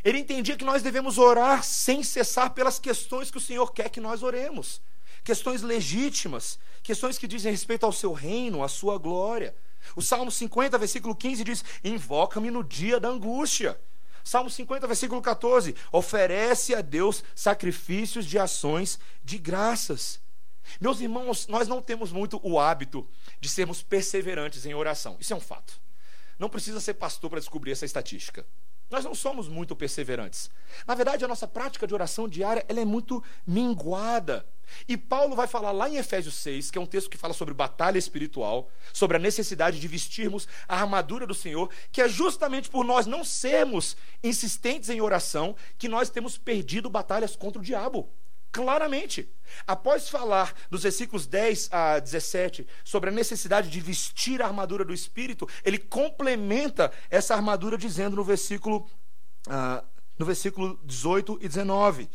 Ele 0.04 0.18
entendia 0.18 0.56
que 0.56 0.64
nós 0.64 0.82
devemos 0.82 1.18
orar 1.18 1.64
sem 1.64 2.04
cessar 2.04 2.50
pelas 2.50 2.78
questões 2.78 3.30
que 3.30 3.38
o 3.38 3.40
Senhor 3.40 3.72
quer 3.72 3.90
que 3.90 4.00
nós 4.00 4.22
oremos. 4.22 4.80
Questões 5.24 5.62
legítimas, 5.62 6.58
questões 6.82 7.18
que 7.18 7.26
dizem 7.26 7.52
respeito 7.52 7.84
ao 7.84 7.92
seu 7.92 8.12
reino, 8.12 8.62
à 8.62 8.68
sua 8.68 8.98
glória. 8.98 9.54
O 9.94 10.02
Salmo 10.02 10.30
50, 10.30 10.76
versículo 10.78 11.14
15 11.14 11.44
diz: 11.44 11.64
Invoca-me 11.84 12.50
no 12.50 12.64
dia 12.64 12.98
da 12.98 13.08
angústia. 13.08 13.78
Salmo 14.24 14.50
50, 14.50 14.86
versículo 14.86 15.22
14: 15.22 15.74
Oferece 15.90 16.74
a 16.74 16.80
Deus 16.80 17.24
sacrifícios 17.34 18.26
de 18.26 18.38
ações 18.38 18.98
de 19.24 19.38
graças. 19.38 20.20
Meus 20.80 21.00
irmãos, 21.00 21.46
nós 21.46 21.66
não 21.66 21.80
temos 21.80 22.12
muito 22.12 22.38
o 22.42 22.60
hábito 22.60 23.08
de 23.40 23.48
sermos 23.48 23.82
perseverantes 23.82 24.66
em 24.66 24.74
oração. 24.74 25.16
Isso 25.18 25.32
é 25.32 25.36
um 25.36 25.40
fato. 25.40 25.80
Não 26.38 26.48
precisa 26.48 26.80
ser 26.80 26.94
pastor 26.94 27.30
para 27.30 27.40
descobrir 27.40 27.72
essa 27.72 27.86
estatística. 27.86 28.46
Nós 28.90 29.04
não 29.04 29.14
somos 29.14 29.48
muito 29.48 29.74
perseverantes. 29.74 30.50
Na 30.86 30.94
verdade, 30.94 31.24
a 31.24 31.28
nossa 31.28 31.46
prática 31.46 31.86
de 31.86 31.94
oração 31.94 32.28
diária 32.28 32.64
ela 32.68 32.80
é 32.80 32.84
muito 32.84 33.22
minguada. 33.46 34.46
E 34.88 34.96
Paulo 34.96 35.34
vai 35.34 35.46
falar 35.46 35.72
lá 35.72 35.88
em 35.88 35.96
Efésios 35.96 36.34
6, 36.36 36.70
que 36.70 36.78
é 36.78 36.80
um 36.80 36.86
texto 36.86 37.10
que 37.10 37.16
fala 37.16 37.34
sobre 37.34 37.54
batalha 37.54 37.98
espiritual, 37.98 38.70
sobre 38.92 39.16
a 39.16 39.20
necessidade 39.20 39.80
de 39.80 39.88
vestirmos 39.88 40.48
a 40.68 40.80
armadura 40.80 41.26
do 41.26 41.34
Senhor, 41.34 41.70
que 41.90 42.02
é 42.02 42.08
justamente 42.08 42.68
por 42.68 42.84
nós 42.84 43.06
não 43.06 43.24
sermos 43.24 43.96
insistentes 44.22 44.88
em 44.88 45.00
oração 45.00 45.54
que 45.78 45.88
nós 45.88 46.10
temos 46.10 46.38
perdido 46.38 46.90
batalhas 46.90 47.36
contra 47.36 47.60
o 47.60 47.64
diabo. 47.64 48.08
Claramente. 48.50 49.28
Após 49.66 50.08
falar 50.08 50.54
dos 50.70 50.82
versículos 50.82 51.26
10 51.26 51.68
a 51.72 51.98
17 51.98 52.66
sobre 52.84 53.10
a 53.10 53.12
necessidade 53.12 53.70
de 53.70 53.80
vestir 53.80 54.42
a 54.42 54.46
armadura 54.46 54.84
do 54.84 54.94
Espírito, 54.94 55.48
ele 55.64 55.78
complementa 55.78 56.92
essa 57.10 57.34
armadura 57.34 57.76
dizendo 57.76 58.16
no 58.16 58.24
versículo, 58.24 58.88
uh, 59.46 59.84
no 60.18 60.26
versículo 60.26 60.78
18 60.84 61.38
e 61.42 61.48
19 61.48 62.08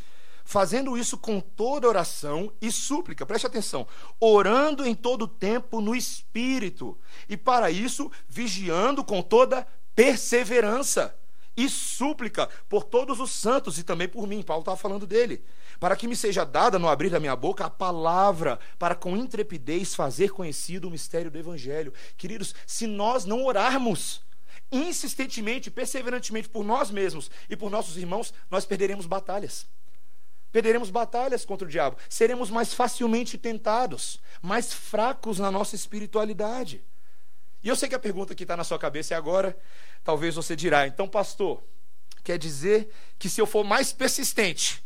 fazendo 0.43 0.97
isso 0.97 1.17
com 1.17 1.39
toda 1.39 1.87
oração 1.87 2.51
e 2.61 2.71
súplica, 2.71 3.25
preste 3.25 3.47
atenção, 3.47 3.87
orando 4.19 4.85
em 4.85 4.93
todo 4.93 5.27
tempo 5.27 5.81
no 5.81 5.95
Espírito, 5.95 6.97
e 7.29 7.37
para 7.37 7.71
isso 7.71 8.11
vigiando 8.27 9.03
com 9.03 9.21
toda 9.21 9.67
perseverança 9.95 11.15
e 11.55 11.69
súplica 11.69 12.49
por 12.67 12.83
todos 12.83 13.19
os 13.19 13.31
santos 13.31 13.77
e 13.77 13.83
também 13.83 14.07
por 14.07 14.27
mim. 14.27 14.41
Paulo 14.41 14.61
estava 14.61 14.77
falando 14.77 15.05
dele. 15.05 15.43
Para 15.79 15.95
que 15.95 16.07
me 16.07 16.15
seja 16.15 16.43
dada 16.43 16.79
no 16.79 16.87
abrir 16.87 17.09
da 17.09 17.19
minha 17.19 17.35
boca 17.35 17.65
a 17.65 17.69
palavra, 17.69 18.59
para 18.79 18.95
com 18.95 19.15
intrepidez 19.15 19.93
fazer 19.93 20.31
conhecido 20.31 20.87
o 20.87 20.91
mistério 20.91 21.29
do 21.29 21.37
Evangelho. 21.37 21.93
Queridos, 22.17 22.55
se 22.65 22.87
nós 22.87 23.25
não 23.25 23.43
orarmos 23.45 24.21
insistentemente, 24.71 25.69
perseverantemente 25.69 26.49
por 26.49 26.63
nós 26.63 26.89
mesmos 26.89 27.29
e 27.49 27.55
por 27.55 27.69
nossos 27.69 27.97
irmãos, 27.97 28.33
nós 28.49 28.65
perderemos 28.65 29.05
batalhas. 29.05 29.67
Perderemos 30.53 30.91
batalhas 30.91 31.43
contra 31.43 31.67
o 31.67 31.69
diabo. 31.69 31.97
Seremos 32.07 32.51
mais 32.51 32.75
facilmente 32.75 33.39
tentados, 33.39 34.21
mais 34.39 34.71
fracos 34.71 35.39
na 35.39 35.49
nossa 35.49 35.75
espiritualidade. 35.75 36.79
E 37.63 37.67
eu 37.67 37.75
sei 37.75 37.89
que 37.89 37.95
a 37.95 37.99
pergunta 37.99 38.35
que 38.35 38.43
está 38.43 38.55
na 38.55 38.63
sua 38.63 38.77
cabeça 38.77 39.15
é 39.15 39.17
agora, 39.17 39.57
talvez 40.03 40.35
você 40.35 40.55
dirá, 40.55 40.85
então, 40.85 41.07
pastor, 41.07 41.63
quer 42.23 42.37
dizer 42.37 42.93
que 43.17 43.27
se 43.27 43.41
eu 43.41 43.47
for 43.47 43.63
mais 43.63 43.91
persistente 43.91 44.83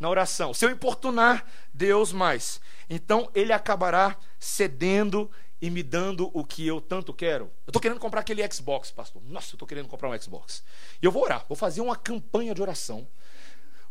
na 0.00 0.10
oração, 0.10 0.52
se 0.52 0.64
eu 0.64 0.70
importunar 0.70 1.46
Deus 1.72 2.12
mais, 2.12 2.60
então 2.90 3.30
ele 3.36 3.52
acabará 3.52 4.16
cedendo 4.36 5.30
e 5.62 5.70
me 5.70 5.84
dando 5.84 6.28
o 6.34 6.44
que 6.44 6.66
eu 6.66 6.80
tanto 6.80 7.14
quero. 7.14 7.44
Eu 7.66 7.70
estou 7.70 7.80
querendo 7.80 8.00
comprar 8.00 8.20
aquele 8.20 8.42
Xbox, 8.52 8.90
pastor. 8.90 9.22
Nossa, 9.26 9.52
eu 9.52 9.54
estou 9.54 9.68
querendo 9.68 9.86
comprar 9.86 10.08
um 10.08 10.20
Xbox. 10.20 10.64
E 11.00 11.06
eu 11.06 11.12
vou 11.12 11.22
orar, 11.22 11.44
vou 11.48 11.56
fazer 11.56 11.82
uma 11.82 11.94
campanha 11.94 12.52
de 12.52 12.60
oração 12.60 13.06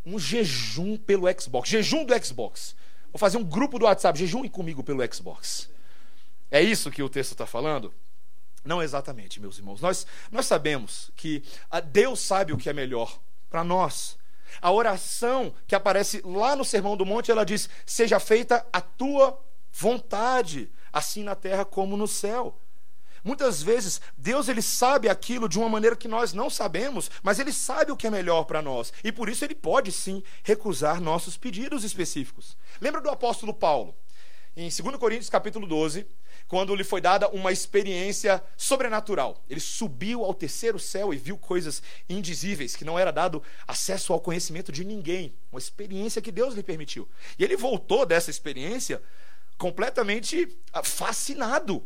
um 0.05 0.19
jejum 0.19 0.97
pelo 0.97 1.27
Xbox. 1.39 1.69
Jejum 1.69 2.05
do 2.05 2.25
Xbox. 2.25 2.75
Vou 3.11 3.19
fazer 3.19 3.37
um 3.37 3.43
grupo 3.43 3.79
do 3.79 3.85
WhatsApp. 3.85 4.17
Jejum 4.17 4.47
comigo 4.47 4.83
pelo 4.83 5.01
Xbox. 5.13 5.69
É 6.49 6.61
isso 6.61 6.91
que 6.91 7.01
o 7.01 7.09
texto 7.09 7.31
está 7.31 7.45
falando? 7.45 7.93
Não 8.63 8.81
exatamente, 8.81 9.39
meus 9.39 9.57
irmãos. 9.57 9.81
Nós, 9.81 10.07
nós 10.31 10.45
sabemos 10.45 11.11
que 11.15 11.43
Deus 11.91 12.19
sabe 12.19 12.53
o 12.53 12.57
que 12.57 12.69
é 12.69 12.73
melhor 12.73 13.19
para 13.49 13.63
nós. 13.63 14.17
A 14.61 14.71
oração 14.71 15.53
que 15.67 15.75
aparece 15.75 16.21
lá 16.23 16.55
no 16.55 16.63
Sermão 16.63 16.95
do 16.95 17.05
Monte, 17.05 17.31
ela 17.31 17.43
diz: 17.43 17.69
Seja 17.85 18.19
feita 18.19 18.65
a 18.71 18.79
tua 18.79 19.39
vontade, 19.71 20.71
assim 20.91 21.23
na 21.23 21.35
terra 21.35 21.65
como 21.65 21.97
no 21.97 22.07
céu. 22.07 22.57
Muitas 23.23 23.63
vezes, 23.63 24.01
Deus 24.17 24.49
ele 24.49 24.61
sabe 24.61 25.07
aquilo 25.07 25.47
de 25.47 25.57
uma 25.57 25.69
maneira 25.69 25.95
que 25.95 26.07
nós 26.07 26.33
não 26.33 26.49
sabemos, 26.49 27.09
mas 27.21 27.39
ele 27.39 27.53
sabe 27.53 27.91
o 27.91 27.95
que 27.95 28.07
é 28.07 28.09
melhor 28.09 28.43
para 28.43 28.61
nós. 28.61 28.91
E 29.03 29.11
por 29.11 29.29
isso 29.29 29.45
ele 29.45 29.55
pode 29.55 29.91
sim 29.91 30.21
recusar 30.43 30.99
nossos 30.99 31.37
pedidos 31.37 31.83
específicos. 31.83 32.57
Lembra 32.81 32.99
do 32.99 33.09
apóstolo 33.09 33.53
Paulo? 33.53 33.95
Em 34.55 34.69
2 34.69 34.97
Coríntios 34.97 35.29
capítulo 35.29 35.65
12, 35.65 36.05
quando 36.47 36.75
lhe 36.75 36.83
foi 36.83 37.01
dada 37.01 37.27
uma 37.29 37.51
experiência 37.51 38.43
sobrenatural. 38.55 39.43
Ele 39.49 39.59
subiu 39.59 40.23
ao 40.23 40.33
terceiro 40.33 40.77
céu 40.77 41.13
e 41.13 41.17
viu 41.17 41.37
coisas 41.37 41.81
indizíveis, 42.07 42.75
que 42.75 42.85
não 42.85 42.99
era 42.99 43.09
dado 43.09 43.41
acesso 43.67 44.13
ao 44.13 44.19
conhecimento 44.19 44.71
de 44.71 44.83
ninguém. 44.83 45.33
Uma 45.51 45.59
experiência 45.59 46.21
que 46.21 46.31
Deus 46.31 46.53
lhe 46.53 46.61
permitiu. 46.61 47.09
E 47.39 47.43
ele 47.43 47.57
voltou 47.57 48.05
dessa 48.05 48.29
experiência 48.29 49.01
completamente 49.57 50.55
ah, 50.71 50.83
fascinado 50.83 51.83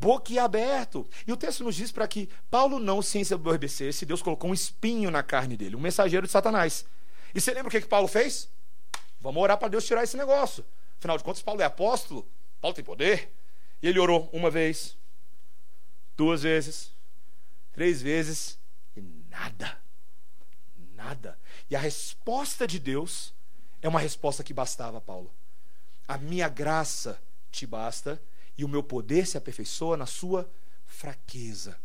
boquiaberto. 0.00 1.08
E 1.26 1.32
o 1.32 1.36
texto 1.36 1.64
nos 1.64 1.74
diz 1.74 1.90
para 1.90 2.06
que 2.06 2.28
Paulo 2.50 2.78
não 2.78 3.02
se 3.02 3.18
ensoberbecesse, 3.18 4.06
Deus 4.06 4.22
colocou 4.22 4.50
um 4.50 4.54
espinho 4.54 5.10
na 5.10 5.22
carne 5.22 5.56
dele, 5.56 5.76
um 5.76 5.80
mensageiro 5.80 6.26
de 6.26 6.32
Satanás. 6.32 6.84
E 7.34 7.40
você 7.40 7.52
lembra 7.52 7.68
o 7.68 7.70
que, 7.70 7.80
que 7.80 7.88
Paulo 7.88 8.08
fez? 8.08 8.48
Vamos 9.20 9.42
orar 9.42 9.58
para 9.58 9.68
Deus 9.68 9.84
tirar 9.84 10.04
esse 10.04 10.16
negócio. 10.16 10.64
Afinal 10.98 11.18
de 11.18 11.24
contas, 11.24 11.42
Paulo 11.42 11.60
é 11.60 11.64
apóstolo, 11.64 12.26
Paulo 12.60 12.74
tem 12.74 12.84
poder. 12.84 13.30
E 13.82 13.88
ele 13.88 13.98
orou 13.98 14.28
uma 14.32 14.50
vez, 14.50 14.96
duas 16.16 16.42
vezes, 16.42 16.92
três 17.72 18.00
vezes, 18.00 18.58
e 18.96 19.00
nada. 19.28 19.78
Nada. 20.94 21.38
E 21.70 21.76
a 21.76 21.78
resposta 21.78 22.66
de 22.66 22.78
Deus 22.78 23.32
é 23.82 23.88
uma 23.88 24.00
resposta 24.00 24.42
que 24.42 24.52
bastava, 24.52 25.00
Paulo. 25.00 25.32
A 26.06 26.16
minha 26.18 26.48
graça 26.48 27.20
te 27.50 27.66
basta 27.66 28.20
e 28.58 28.64
o 28.64 28.68
meu 28.68 28.82
poder 28.82 29.26
se 29.26 29.38
aperfeiçoa 29.38 29.96
na 29.96 30.04
sua 30.04 30.50
fraqueza. 30.84 31.78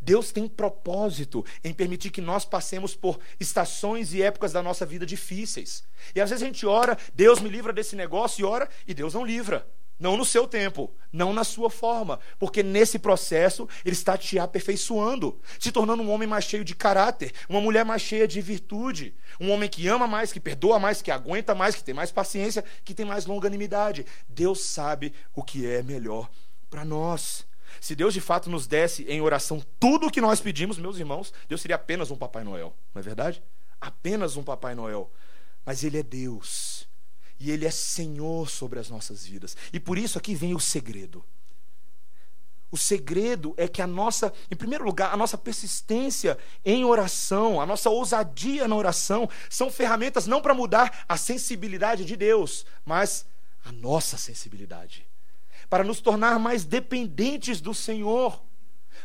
Deus 0.00 0.32
tem 0.32 0.48
propósito 0.48 1.44
em 1.62 1.72
permitir 1.72 2.10
que 2.10 2.20
nós 2.20 2.44
passemos 2.44 2.94
por 2.94 3.18
estações 3.38 4.12
e 4.12 4.22
épocas 4.22 4.52
da 4.52 4.62
nossa 4.62 4.84
vida 4.84 5.06
difíceis. 5.06 5.84
E 6.14 6.20
às 6.20 6.30
vezes 6.30 6.42
a 6.42 6.46
gente 6.46 6.66
ora, 6.66 6.98
Deus 7.14 7.40
me 7.40 7.48
livra 7.48 7.72
desse 7.72 7.94
negócio, 7.94 8.42
e 8.42 8.44
ora, 8.44 8.68
e 8.86 8.92
Deus 8.92 9.14
não 9.14 9.24
livra. 9.24 9.66
Não 9.98 10.16
no 10.16 10.24
seu 10.24 10.48
tempo, 10.48 10.92
não 11.12 11.32
na 11.32 11.44
sua 11.44 11.70
forma, 11.70 12.18
porque 12.38 12.64
nesse 12.64 12.98
processo 12.98 13.68
ele 13.84 13.94
está 13.94 14.18
te 14.18 14.38
aperfeiçoando, 14.38 15.40
se 15.58 15.70
tornando 15.70 16.02
um 16.02 16.10
homem 16.10 16.26
mais 16.26 16.44
cheio 16.44 16.64
de 16.64 16.74
caráter, 16.74 17.32
uma 17.48 17.60
mulher 17.60 17.84
mais 17.84 18.02
cheia 18.02 18.26
de 18.26 18.40
virtude, 18.40 19.14
um 19.40 19.52
homem 19.52 19.68
que 19.68 19.86
ama 19.86 20.08
mais, 20.08 20.32
que 20.32 20.40
perdoa 20.40 20.80
mais, 20.80 21.00
que 21.00 21.12
aguenta 21.12 21.54
mais, 21.54 21.76
que 21.76 21.84
tem 21.84 21.94
mais 21.94 22.10
paciência, 22.10 22.64
que 22.84 22.92
tem 22.92 23.06
mais 23.06 23.24
longanimidade. 23.24 24.04
Deus 24.28 24.64
sabe 24.64 25.14
o 25.32 25.44
que 25.44 25.64
é 25.64 25.80
melhor 25.80 26.28
para 26.68 26.84
nós. 26.84 27.46
Se 27.80 27.94
Deus 27.94 28.12
de 28.12 28.20
fato 28.20 28.50
nos 28.50 28.66
desse 28.66 29.04
em 29.04 29.20
oração 29.20 29.62
tudo 29.78 30.06
o 30.08 30.10
que 30.10 30.20
nós 30.20 30.40
pedimos, 30.40 30.76
meus 30.76 30.98
irmãos, 30.98 31.32
Deus 31.48 31.60
seria 31.60 31.76
apenas 31.76 32.10
um 32.10 32.16
Papai 32.16 32.42
Noel, 32.42 32.74
não 32.92 33.00
é 33.00 33.02
verdade? 33.02 33.40
Apenas 33.80 34.36
um 34.36 34.42
Papai 34.42 34.74
Noel. 34.74 35.08
Mas 35.64 35.82
Ele 35.84 35.98
é 35.98 36.02
Deus 36.02 36.73
e 37.38 37.50
Ele 37.50 37.66
é 37.66 37.70
Senhor 37.70 38.48
sobre 38.48 38.78
as 38.78 38.88
nossas 38.88 39.26
vidas. 39.26 39.56
E 39.72 39.80
por 39.80 39.98
isso 39.98 40.18
aqui 40.18 40.34
vem 40.34 40.54
o 40.54 40.60
segredo. 40.60 41.24
O 42.70 42.76
segredo 42.76 43.54
é 43.56 43.68
que 43.68 43.80
a 43.80 43.86
nossa, 43.86 44.32
em 44.50 44.56
primeiro 44.56 44.84
lugar, 44.84 45.14
a 45.14 45.16
nossa 45.16 45.38
persistência 45.38 46.36
em 46.64 46.84
oração, 46.84 47.60
a 47.60 47.66
nossa 47.66 47.88
ousadia 47.88 48.66
na 48.66 48.74
oração, 48.74 49.28
são 49.48 49.70
ferramentas 49.70 50.26
não 50.26 50.42
para 50.42 50.54
mudar 50.54 51.04
a 51.08 51.16
sensibilidade 51.16 52.04
de 52.04 52.16
Deus, 52.16 52.66
mas 52.84 53.26
a 53.64 53.70
nossa 53.70 54.18
sensibilidade. 54.18 55.06
Para 55.70 55.84
nos 55.84 56.00
tornar 56.00 56.38
mais 56.40 56.64
dependentes 56.64 57.60
do 57.60 57.72
Senhor 57.72 58.42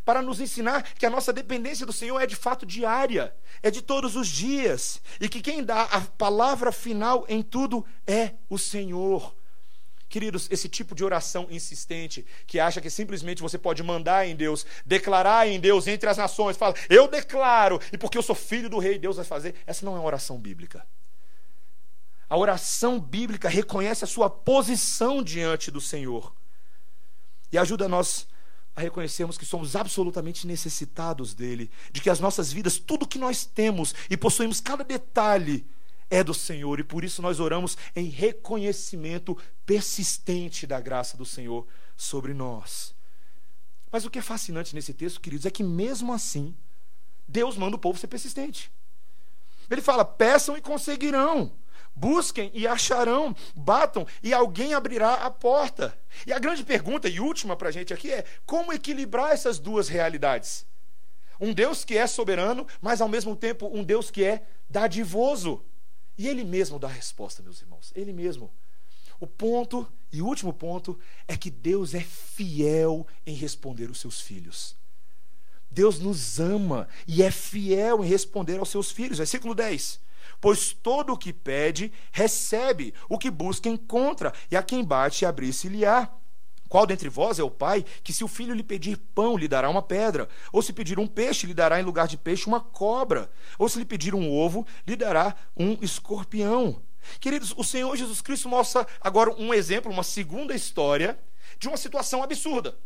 para 0.04 0.22
nos 0.22 0.40
ensinar 0.40 0.84
que 0.94 1.06
a 1.06 1.10
nossa 1.10 1.32
dependência 1.32 1.86
do 1.86 1.94
Senhor 1.94 2.20
é 2.20 2.26
de 2.26 2.36
fato 2.36 2.66
diária, 2.66 3.34
é 3.62 3.70
de 3.70 3.82
todos 3.82 4.16
os 4.16 4.28
dias, 4.28 5.02
e 5.20 5.28
que 5.30 5.42
quem 5.42 5.64
dá 5.64 5.84
a 5.84 6.02
palavra 6.02 6.72
final 6.72 7.26
em 7.28 7.42
tudo 7.42 7.86
é 8.06 8.34
o 8.50 8.58
Senhor. 8.58 9.36
Queridos, 10.08 10.48
esse 10.50 10.68
tipo 10.68 10.96
de 10.96 11.04
oração 11.04 11.48
insistente, 11.52 12.26
que 12.48 12.60
acha 12.60 12.82
que 12.82 12.90
simplesmente 12.90 13.44
você 13.44 13.60
pode 13.60 13.84
mandar 13.84 14.28
em 14.28 14.36
Deus, 14.36 14.66
declarar 14.84 15.48
em 15.48 15.60
Deus 15.60 15.86
entre 15.86 16.10
as 16.10 16.18
nações, 16.18 16.58
fala, 16.58 16.74
eu 16.90 17.08
declaro, 17.08 17.80
e 17.94 17.98
porque 17.98 18.18
eu 18.18 18.24
sou 18.24 18.36
filho 18.36 18.70
do 18.70 18.80
rei, 18.80 18.98
Deus 18.98 19.18
vai 19.18 19.26
fazer, 19.26 19.54
essa 19.68 19.86
não 19.86 19.96
é 19.96 20.00
uma 20.00 20.08
oração 20.08 20.40
bíblica. 20.40 20.84
A 22.28 22.38
oração 22.38 23.00
bíblica 23.00 23.50
reconhece 23.50 24.04
a 24.04 24.08
sua 24.08 24.30
posição 24.30 25.24
diante 25.24 25.70
do 25.72 25.82
Senhor 25.82 26.34
e 27.52 27.58
ajuda 27.58 27.88
nós 27.88 28.28
a 28.76 28.82
reconhecermos 28.82 29.38
que 29.38 29.46
somos 29.46 29.76
absolutamente 29.76 30.48
necessitados 30.48 31.34
dele, 31.34 31.70
de 31.92 32.02
que 32.02 32.10
as 32.10 32.20
nossas 32.20 32.52
vidas, 32.52 32.80
tudo 32.80 33.08
que 33.08 33.20
nós 33.20 33.46
temos 33.46 33.94
e 34.10 34.16
possuímos, 34.16 34.62
cada 34.62 34.84
detalhe, 34.84 35.66
é 36.10 36.24
do 36.24 36.34
Senhor, 36.34 36.80
e 36.80 36.84
por 36.84 37.04
isso 37.04 37.22
nós 37.22 37.40
oramos 37.40 37.78
em 37.96 38.06
reconhecimento 38.06 39.38
persistente 39.66 40.66
da 40.66 40.80
graça 40.80 41.16
do 41.16 41.26
Senhor 41.26 41.68
sobre 41.96 42.34
nós. 42.34 42.96
Mas 43.92 44.06
o 44.06 44.10
que 44.10 44.20
é 44.20 44.22
fascinante 44.22 44.74
nesse 44.74 44.94
texto, 44.94 45.22
queridos, 45.22 45.46
é 45.46 45.52
que 45.52 45.64
mesmo 45.64 46.14
assim, 46.14 46.56
Deus 47.28 47.58
manda 47.58 47.76
o 47.76 47.80
povo 47.80 48.00
ser 48.00 48.08
persistente. 48.08 48.72
Ele 49.70 49.82
fala: 49.82 50.04
peçam 50.04 50.58
e 50.58 50.62
conseguirão. 50.62 51.52
Busquem 52.00 52.50
e 52.54 52.66
acharão, 52.66 53.36
batam 53.54 54.08
e 54.24 54.34
alguém 54.34 54.74
abrirá 54.74 55.16
a 55.16 55.30
porta. 55.30 55.94
E 56.26 56.32
a 56.32 56.40
grande 56.40 56.64
pergunta 56.64 57.10
e 57.10 57.20
última 57.20 57.58
para 57.58 57.68
a 57.68 57.72
gente 57.74 57.94
aqui 57.94 58.10
é: 58.10 58.24
como 58.46 58.72
equilibrar 58.72 59.34
essas 59.34 59.60
duas 59.60 59.90
realidades? 59.90 60.66
Um 61.42 61.54
Deus 61.54 61.84
que 61.84 61.98
é 61.98 62.08
soberano, 62.08 62.66
mas 62.80 63.02
ao 63.02 63.10
mesmo 63.10 63.36
tempo 63.36 63.70
um 63.74 63.84
Deus 63.84 64.10
que 64.10 64.24
é 64.24 64.44
dadivoso. 64.70 65.62
E 66.18 66.26
Ele 66.26 66.46
mesmo 66.46 66.80
dá 66.80 66.88
a 66.88 66.92
resposta, 66.92 67.44
meus 67.44 67.60
irmãos. 67.60 67.92
Ele 67.94 68.14
mesmo. 68.14 68.50
O 69.20 69.28
ponto 69.28 69.86
e 70.10 70.22
último 70.22 70.54
ponto 70.54 70.98
é 71.28 71.36
que 71.36 71.52
Deus 71.52 71.94
é 71.94 72.00
fiel 72.00 73.06
em 73.28 73.36
responder 73.36 73.90
os 73.90 74.00
seus 74.00 74.22
filhos. 74.22 74.74
Deus 75.70 76.00
nos 76.00 76.40
ama 76.40 76.88
e 77.06 77.22
é 77.22 77.30
fiel 77.30 78.06
em 78.06 78.08
responder 78.08 78.58
aos 78.58 78.70
seus 78.70 78.90
filhos. 78.90 79.18
Versículo 79.18 79.54
10. 79.54 80.00
Pois 80.42 80.74
todo 80.74 81.14
o 81.14 81.18
que 81.18 81.34
pede, 81.34 81.92
recebe, 82.12 82.94
o 83.08 83.18
que 83.18 83.30
busca, 83.30 83.68
encontra, 83.68 84.34
e 84.50 84.56
a 84.56 84.64
quem 84.64 84.84
bate, 84.84 85.26
abrir-se-lhe-á. 85.26 86.10
Qual 86.70 86.86
dentre 86.86 87.10
vós 87.10 87.40
é 87.40 87.44
o 87.44 87.50
pai 87.50 87.84
que, 88.04 88.14
se 88.14 88.24
o 88.24 88.28
filho 88.28 88.54
lhe 88.54 88.62
pedir 88.62 88.96
pão, 89.16 89.36
lhe 89.36 89.48
dará 89.48 89.68
uma 89.70 89.82
pedra? 89.82 90.30
Ou 90.54 90.62
se 90.62 90.72
pedir 90.72 91.00
um 91.00 91.08
peixe, 91.08 91.48
lhe 91.48 91.54
dará 91.54 91.80
em 91.80 91.84
lugar 91.84 92.08
de 92.08 92.16
peixe 92.16 92.46
uma 92.46 92.62
cobra? 92.62 93.32
Ou 93.58 93.68
se 93.68 93.80
lhe 93.80 93.86
pedir 93.86 94.14
um 94.14 94.32
ovo, 94.32 94.66
lhe 94.86 94.96
dará 94.96 95.36
um 95.58 95.78
escorpião? 95.82 96.80
Queridos, 97.20 97.54
o 97.58 97.64
Senhor 97.64 97.96
Jesus 97.96 98.22
Cristo 98.22 98.48
mostra 98.48 98.86
agora 99.02 99.34
um 99.38 99.52
exemplo, 99.52 99.92
uma 99.92 100.04
segunda 100.04 100.54
história 100.54 101.20
de 101.58 101.68
uma 101.68 101.78
situação 101.78 102.22
absurda. 102.22 102.78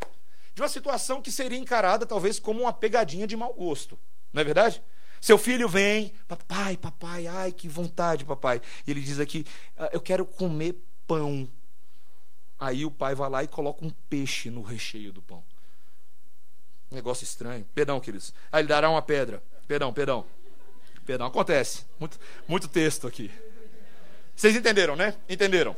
De 0.55 0.61
uma 0.61 0.69
situação 0.69 1.21
que 1.21 1.31
seria 1.31 1.57
encarada 1.57 2.05
talvez 2.05 2.39
como 2.39 2.61
uma 2.61 2.71
pegadinha 2.71 3.27
de 3.27 3.35
mau 3.35 3.53
gosto. 3.53 3.99
Não 4.31 4.41
é 4.41 4.45
verdade? 4.45 4.81
Seu 5.23 5.37
filho 5.37 5.69
vem, 5.69 6.11
papai, 6.27 6.75
papai, 6.75 7.27
ai 7.27 7.53
que 7.53 7.69
vontade, 7.69 8.25
papai. 8.25 8.61
E 8.85 8.91
ele 8.91 8.99
diz 8.99 9.21
aqui: 9.21 9.45
ah, 9.77 9.89
Eu 9.93 10.01
quero 10.01 10.25
comer 10.25 10.75
pão. 11.07 11.47
Aí 12.59 12.83
o 12.83 12.91
pai 12.91 13.15
vai 13.15 13.29
lá 13.29 13.41
e 13.41 13.47
coloca 13.47 13.85
um 13.85 13.89
peixe 14.09 14.49
no 14.49 14.61
recheio 14.61 15.13
do 15.13 15.21
pão. 15.21 15.41
Negócio 16.91 17.23
estranho. 17.23 17.65
Perdão, 17.73 18.01
queridos. 18.01 18.33
Aí 18.51 18.59
ele 18.59 18.67
dará 18.67 18.89
uma 18.89 19.01
pedra. 19.01 19.41
Perdão, 19.65 19.93
perdão. 19.93 20.25
Perdão, 21.05 21.27
acontece. 21.27 21.85
Muito, 21.97 22.19
muito 22.45 22.67
texto 22.67 23.07
aqui. 23.07 23.31
Vocês 24.35 24.53
entenderam, 24.57 24.97
né? 24.97 25.15
Entenderam? 25.29 25.73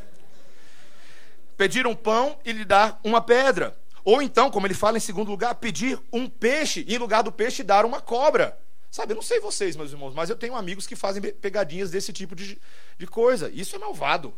Pedir 1.55 1.85
um 1.85 1.95
pão 1.95 2.39
e 2.43 2.51
lhe 2.51 2.65
dar 2.65 2.99
uma 3.03 3.21
pedra. 3.21 3.77
Ou 4.03 4.23
então, 4.23 4.49
como 4.49 4.65
ele 4.65 4.73
fala 4.73 4.97
em 4.97 5.01
segundo 5.01 5.29
lugar, 5.29 5.53
pedir 5.53 5.99
um 6.11 6.27
peixe 6.27 6.83
e 6.87 6.95
em 6.95 6.97
lugar 6.97 7.21
do 7.21 7.31
peixe 7.31 7.61
dar 7.61 7.85
uma 7.85 8.01
cobra. 8.01 8.64
Sabe, 8.91 9.11
eu 9.11 9.15
não 9.15 9.23
sei 9.23 9.39
vocês, 9.39 9.75
meus 9.75 9.91
irmãos, 9.91 10.13
mas 10.13 10.29
eu 10.29 10.35
tenho 10.35 10.55
amigos 10.55 10.87
que 10.87 10.95
fazem 10.95 11.21
pegadinhas 11.21 11.91
desse 11.91 12.13
tipo 12.13 12.35
de, 12.35 12.59
de 12.97 13.07
coisa. 13.07 13.49
Isso 13.49 13.75
é 13.75 13.79
malvado. 13.79 14.33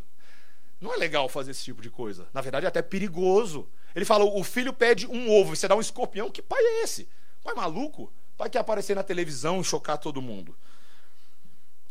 Não 0.80 0.92
é 0.92 0.96
legal 0.96 1.28
fazer 1.28 1.50
esse 1.50 1.64
tipo 1.64 1.82
de 1.82 1.90
coisa. 1.90 2.28
Na 2.32 2.40
verdade, 2.40 2.66
é 2.66 2.68
até 2.68 2.82
perigoso. 2.82 3.68
Ele 3.94 4.04
fala: 4.04 4.24
o 4.24 4.44
filho 4.44 4.72
pede 4.72 5.06
um 5.06 5.30
ovo 5.30 5.52
e 5.52 5.56
você 5.56 5.68
dá 5.68 5.76
um 5.76 5.80
escorpião. 5.80 6.30
Que 6.30 6.42
pai 6.42 6.62
é 6.62 6.82
esse? 6.82 7.08
Pai 7.42 7.54
maluco? 7.54 8.12
Pai 8.36 8.48
que 8.48 8.58
aparecer 8.58 8.94
na 8.94 9.02
televisão 9.02 9.60
e 9.60 9.64
chocar 9.64 9.98
todo 9.98 10.22
mundo. 10.22 10.56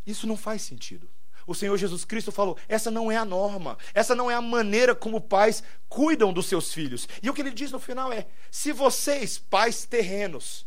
Isso 0.06 0.26
não 0.26 0.38
faz 0.38 0.62
sentido. 0.62 1.10
O 1.46 1.56
Senhor 1.56 1.78
Jesus 1.78 2.04
Cristo 2.04 2.32
falou: 2.32 2.58
essa 2.68 2.92
não 2.92 3.10
é 3.10 3.16
a 3.16 3.24
norma, 3.24 3.78
essa 3.94 4.14
não 4.14 4.30
é 4.30 4.36
a 4.36 4.42
maneira 4.42 4.94
como 4.94 5.22
pais 5.22 5.64
cuidam 5.88 6.34
dos 6.34 6.46
seus 6.46 6.74
filhos. 6.74 7.08
E 7.24 7.30
o 7.30 7.34
que 7.34 7.42
ele 7.42 7.52
diz 7.52 7.72
no 7.72 7.80
final 7.80 8.12
é: 8.12 8.28
se 8.52 8.74
vocês, 8.74 9.38
pais 9.38 9.86
terrenos, 9.86 10.66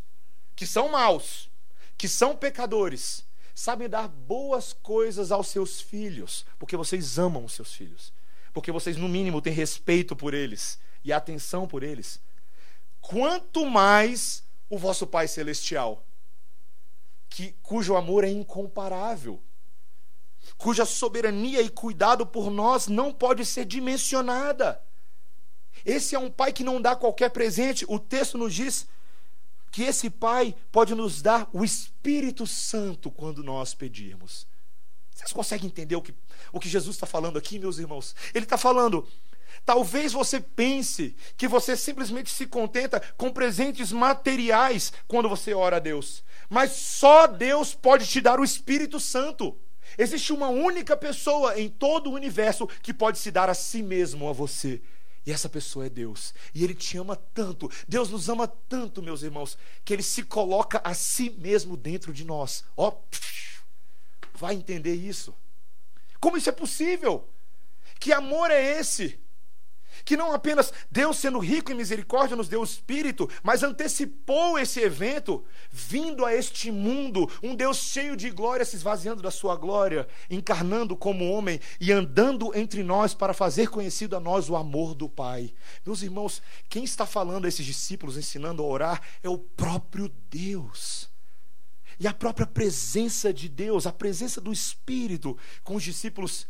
que 0.57 0.66
são 0.66 0.91
maus, 0.91 1.49
que 2.01 2.09
são 2.09 2.34
pecadores, 2.34 3.26
sabem 3.55 3.86
dar 3.86 4.09
boas 4.09 4.72
coisas 4.72 5.30
aos 5.30 5.48
seus 5.48 5.82
filhos, 5.82 6.46
porque 6.59 6.74
vocês 6.74 7.18
amam 7.18 7.44
os 7.44 7.53
seus 7.53 7.74
filhos, 7.74 8.11
porque 8.55 8.72
vocês, 8.72 8.96
no 8.96 9.07
mínimo, 9.07 9.42
têm 9.42 9.53
respeito 9.53 10.16
por 10.16 10.32
eles. 10.32 10.78
e 11.05 11.12
atenção 11.12 11.68
por 11.68 11.82
eles, 11.82 12.18
quanto 13.03 13.66
mais 13.66 14.42
o 14.70 14.78
vosso 14.78 15.07
Pai 15.07 15.28
Celestial, 15.28 16.03
que, 17.28 17.55
cujo 17.62 17.94
amor 17.94 18.24
é 18.24 18.30
incomparável, 18.30 19.38
cuja 20.57 20.86
soberania 20.86 21.61
e 21.61 21.68
cuidado 21.68 22.26
por 22.26 22.51
nós 22.51 22.86
não 22.86 23.12
pode 23.12 23.44
ser 23.44 23.66
dimensionada. 23.66 24.82
Esse 25.84 26.14
é 26.14 26.18
um 26.18 26.30
pai 26.30 26.51
que 26.51 26.64
não 26.64 26.80
dá 26.80 26.96
qualquer 26.96 27.28
presente. 27.28 27.84
O 27.86 27.98
texto 27.98 28.38
nos 28.38 28.55
diz 28.55 28.88
que 29.71 29.83
esse 29.83 30.11
pai 30.11 30.55
pode 30.73 30.95
nos 30.95 31.23
dar 31.23 31.49
o 31.53 31.64
Espírito 31.64 32.47
Santo 32.47 33.11
quando 33.11 33.43
nós 33.43 33.75
pedirmos. 33.75 34.47
Vocês 35.14 35.33
conseguem 35.33 35.66
entender 35.66 35.97
o 35.97 36.03
que, 36.03 36.14
o 36.53 36.59
que 36.59 36.68
Jesus 36.68 36.97
está 36.97 37.07
falando 37.07 37.39
aqui, 37.39 37.59
meus 37.59 37.79
irmãos? 37.79 38.16
Ele 38.35 38.45
está 38.45 38.57
falando. 38.57 39.07
Talvez 39.64 40.12
você 40.12 40.41
pense 40.41 41.14
que 41.37 41.47
você 41.47 41.77
simplesmente 41.77 42.31
se 42.31 42.47
contenta 42.47 43.01
com 43.16 43.31
presentes 43.31 43.93
materiais 43.93 44.93
quando 45.07 45.29
você 45.29 45.53
ora 45.53 45.77
a 45.77 45.81
Deus, 45.81 46.25
mas 46.49 46.73
só 46.73 47.27
Deus 47.27 47.75
pode 47.75 48.07
te 48.07 48.21
dar 48.21 48.41
o 48.41 48.45
Espírito 48.45 48.99
Santo. 48.99 49.57
Existe 49.99 50.33
uma 50.33 50.49
única 50.49 50.97
pessoa 50.97 51.59
em 51.61 51.68
todo 51.68 52.11
o 52.11 52.14
universo 52.14 52.66
que 52.83 52.95
pode 52.95 53.18
se 53.18 53.31
dar 53.31 53.51
a 53.51 53.55
si 53.55 53.83
mesmo 53.83 54.29
a 54.29 54.33
você. 54.33 54.81
E 55.27 55.33
essa 55.33 55.49
pessoa 55.49 55.87
é 55.87 55.91
Deus. 55.91 56.35
E 56.55 56.64
Ele 56.64 56.75
te 56.75 56.97
ama 56.97 57.16
tanto. 57.16 57.71
Deus 57.87 58.11
nos 58.11 58.29
ama 58.29 58.49
tanto, 58.49 59.03
meus 59.03 59.23
irmãos, 59.23 59.57
que 59.85 59.93
Ele 59.93 60.03
se 60.03 60.23
coloca 60.23 60.81
a 60.83 60.95
si 60.95 61.31
mesmo 61.31 61.77
dentro 61.77 62.12
de 62.12 62.25
nós. 62.25 62.64
Ó, 62.77 62.89
oh, 62.89 62.99
vai 64.35 64.55
entender 64.55 64.95
isso. 64.95 65.35
Como 66.18 66.37
isso 66.37 66.49
é 66.49 66.53
possível? 66.53 67.29
Que 67.99 68.12
amor 68.12 68.51
é 68.51 68.79
esse? 68.79 69.18
Que 70.05 70.16
não 70.16 70.32
apenas 70.32 70.72
Deus, 70.90 71.16
sendo 71.18 71.38
rico 71.38 71.72
em 71.72 71.74
misericórdia, 71.74 72.36
nos 72.36 72.48
deu 72.48 72.61
o 72.61 72.64
Espírito, 72.64 73.28
mas 73.42 73.62
antecipou 73.62 74.59
esse 74.59 74.80
evento, 74.80 75.44
vindo 75.70 76.24
a 76.24 76.34
este 76.34 76.70
mundo, 76.70 77.30
um 77.42 77.55
Deus 77.55 77.78
cheio 77.78 78.16
de 78.16 78.30
glória, 78.30 78.64
se 78.64 78.76
esvaziando 78.76 79.22
da 79.22 79.30
sua 79.30 79.57
glória, 79.57 80.07
encarnando 80.28 80.96
como 80.96 81.30
homem 81.30 81.61
e 81.80 81.92
andando 81.92 82.57
entre 82.57 82.82
nós 82.82 83.14
para 83.14 83.34
fazer 83.34 83.68
conhecido 83.68 84.16
a 84.16 84.20
nós 84.20 84.48
o 84.48 84.57
amor 84.57 84.94
do 84.94 85.09
Pai. 85.09 85.53
Meus 85.84 86.03
irmãos, 86.03 86.42
quem 86.68 86.84
está 86.84 87.07
falando 87.07 87.44
a 87.44 87.48
esses 87.48 87.64
discípulos, 87.64 88.16
ensinando 88.16 88.62
a 88.62 88.66
orar, 88.66 89.03
é 89.22 89.28
o 89.28 89.38
próprio 89.38 90.11
Deus. 90.30 91.09
E 91.98 92.09
a 92.09 92.14
própria 92.14 92.46
presença 92.46 93.30
de 93.30 93.46
Deus, 93.46 93.86
a 93.86 93.92
presença 93.92 94.40
do 94.40 94.51
Espírito 94.51 95.36
com 95.62 95.76
os 95.76 95.82
discípulos 95.82 96.46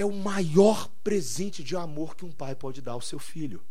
é 0.00 0.04
o 0.04 0.12
maior 0.12 0.88
presente 1.04 1.62
de 1.62 1.76
amor 1.76 2.16
que 2.16 2.24
um 2.24 2.32
pai 2.32 2.54
pode 2.54 2.80
dar 2.80 2.92
ao 2.92 3.02
seu 3.02 3.18
filho. 3.18 3.62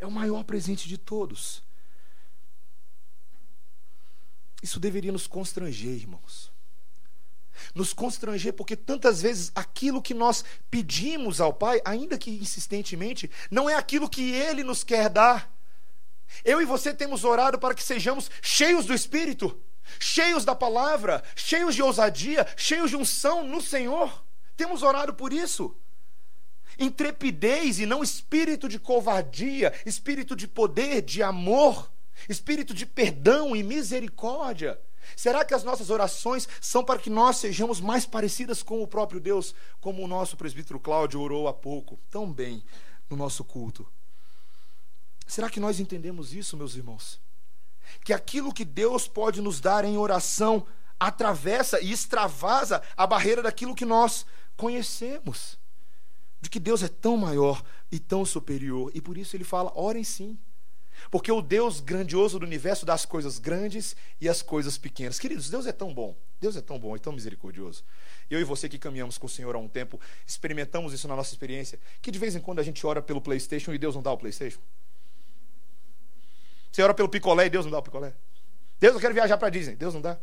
É 0.00 0.06
o 0.06 0.10
maior 0.10 0.42
presente 0.42 0.88
de 0.88 0.98
todos. 0.98 1.62
Isso 4.60 4.80
deveria 4.80 5.12
nos 5.12 5.28
constranger, 5.28 5.92
irmãos. 5.92 6.50
Nos 7.74 7.92
constranger 7.92 8.52
porque 8.52 8.74
tantas 8.74 9.22
vezes 9.22 9.52
aquilo 9.54 10.02
que 10.02 10.14
nós 10.14 10.44
pedimos 10.68 11.40
ao 11.40 11.52
Pai, 11.52 11.80
ainda 11.84 12.18
que 12.18 12.30
insistentemente, 12.30 13.30
não 13.50 13.70
é 13.70 13.74
aquilo 13.74 14.08
que 14.08 14.32
Ele 14.32 14.64
nos 14.64 14.82
quer 14.82 15.08
dar. 15.08 15.52
Eu 16.44 16.60
e 16.60 16.64
você 16.64 16.92
temos 16.92 17.24
orado 17.24 17.58
para 17.58 17.74
que 17.74 17.82
sejamos 17.82 18.30
cheios 18.42 18.84
do 18.86 18.94
Espírito, 18.94 19.60
cheios 19.98 20.44
da 20.44 20.54
palavra, 20.54 21.22
cheios 21.36 21.74
de 21.74 21.82
ousadia, 21.82 22.46
cheios 22.56 22.90
de 22.90 22.96
unção 22.96 23.44
no 23.44 23.60
Senhor. 23.60 24.27
Temos 24.58 24.82
orado 24.82 25.14
por 25.14 25.32
isso. 25.32 25.72
Intrepidez 26.76 27.78
e 27.78 27.86
não 27.86 28.02
espírito 28.02 28.68
de 28.68 28.76
covardia, 28.76 29.72
espírito 29.86 30.34
de 30.34 30.48
poder, 30.48 31.00
de 31.00 31.22
amor, 31.22 31.88
espírito 32.28 32.74
de 32.74 32.84
perdão 32.84 33.54
e 33.54 33.62
misericórdia. 33.62 34.76
Será 35.14 35.44
que 35.44 35.54
as 35.54 35.62
nossas 35.62 35.90
orações 35.90 36.48
são 36.60 36.84
para 36.84 36.98
que 36.98 37.08
nós 37.08 37.36
sejamos 37.36 37.80
mais 37.80 38.04
parecidas 38.04 38.60
com 38.60 38.82
o 38.82 38.86
próprio 38.86 39.20
Deus, 39.20 39.54
como 39.80 40.02
o 40.02 40.08
nosso 40.08 40.36
presbítero 40.36 40.80
Cláudio 40.80 41.20
orou 41.20 41.46
há 41.46 41.54
pouco, 41.54 41.96
tão 42.10 42.30
bem 42.30 42.64
no 43.08 43.16
nosso 43.16 43.44
culto? 43.44 43.86
Será 45.24 45.48
que 45.48 45.60
nós 45.60 45.78
entendemos 45.78 46.34
isso, 46.34 46.56
meus 46.56 46.74
irmãos? 46.74 47.20
Que 48.04 48.12
aquilo 48.12 48.52
que 48.52 48.64
Deus 48.64 49.06
pode 49.06 49.40
nos 49.40 49.60
dar 49.60 49.84
em 49.84 49.96
oração 49.96 50.66
atravessa 50.98 51.80
e 51.80 51.92
extravasa 51.92 52.82
a 52.96 53.06
barreira 53.06 53.40
daquilo 53.40 53.74
que 53.74 53.84
nós 53.84 54.26
conhecemos 54.58 55.56
de 56.40 56.50
que 56.50 56.60
Deus 56.60 56.82
é 56.82 56.88
tão 56.88 57.16
maior 57.16 57.64
e 57.90 57.98
tão 57.98 58.26
superior. 58.26 58.90
E 58.92 59.00
por 59.00 59.16
isso 59.16 59.34
ele 59.34 59.44
fala: 59.44 59.72
orem 59.74 60.04
sim. 60.04 60.36
Porque 61.12 61.30
o 61.30 61.40
Deus 61.40 61.78
grandioso 61.78 62.40
do 62.40 62.44
universo 62.44 62.84
dá 62.84 62.92
as 62.92 63.06
coisas 63.06 63.38
grandes 63.38 63.94
e 64.20 64.28
as 64.28 64.42
coisas 64.42 64.76
pequenas. 64.76 65.16
Queridos, 65.16 65.48
Deus 65.48 65.64
é 65.64 65.72
tão 65.72 65.94
bom. 65.94 66.16
Deus 66.40 66.56
é 66.56 66.60
tão 66.60 66.76
bom 66.76 66.96
e 66.96 66.98
tão 66.98 67.12
misericordioso. 67.12 67.84
Eu 68.28 68.40
e 68.40 68.44
você 68.44 68.68
que 68.68 68.78
caminhamos 68.78 69.16
com 69.16 69.26
o 69.26 69.30
Senhor 69.30 69.54
há 69.54 69.58
um 69.58 69.68
tempo, 69.68 70.00
experimentamos 70.26 70.92
isso 70.92 71.06
na 71.06 71.14
nossa 71.14 71.32
experiência, 71.32 71.78
que 72.02 72.10
de 72.10 72.18
vez 72.18 72.34
em 72.34 72.40
quando 72.40 72.58
a 72.58 72.64
gente 72.64 72.84
ora 72.84 73.00
pelo 73.00 73.20
PlayStation 73.20 73.72
e 73.72 73.78
Deus 73.78 73.94
não 73.94 74.02
dá 74.02 74.10
o 74.10 74.18
PlayStation. 74.18 74.60
Você 76.72 76.82
ora 76.82 76.92
pelo 76.92 77.08
picolé 77.08 77.46
e 77.46 77.50
Deus 77.50 77.64
não 77.64 77.72
dá 77.72 77.78
o 77.78 77.82
picolé. 77.82 78.12
Deus, 78.80 78.94
eu 78.94 79.00
quero 79.00 79.14
viajar 79.14 79.38
para 79.38 79.50
Disney. 79.50 79.76
Deus 79.76 79.94
não 79.94 80.00
dá 80.00 80.18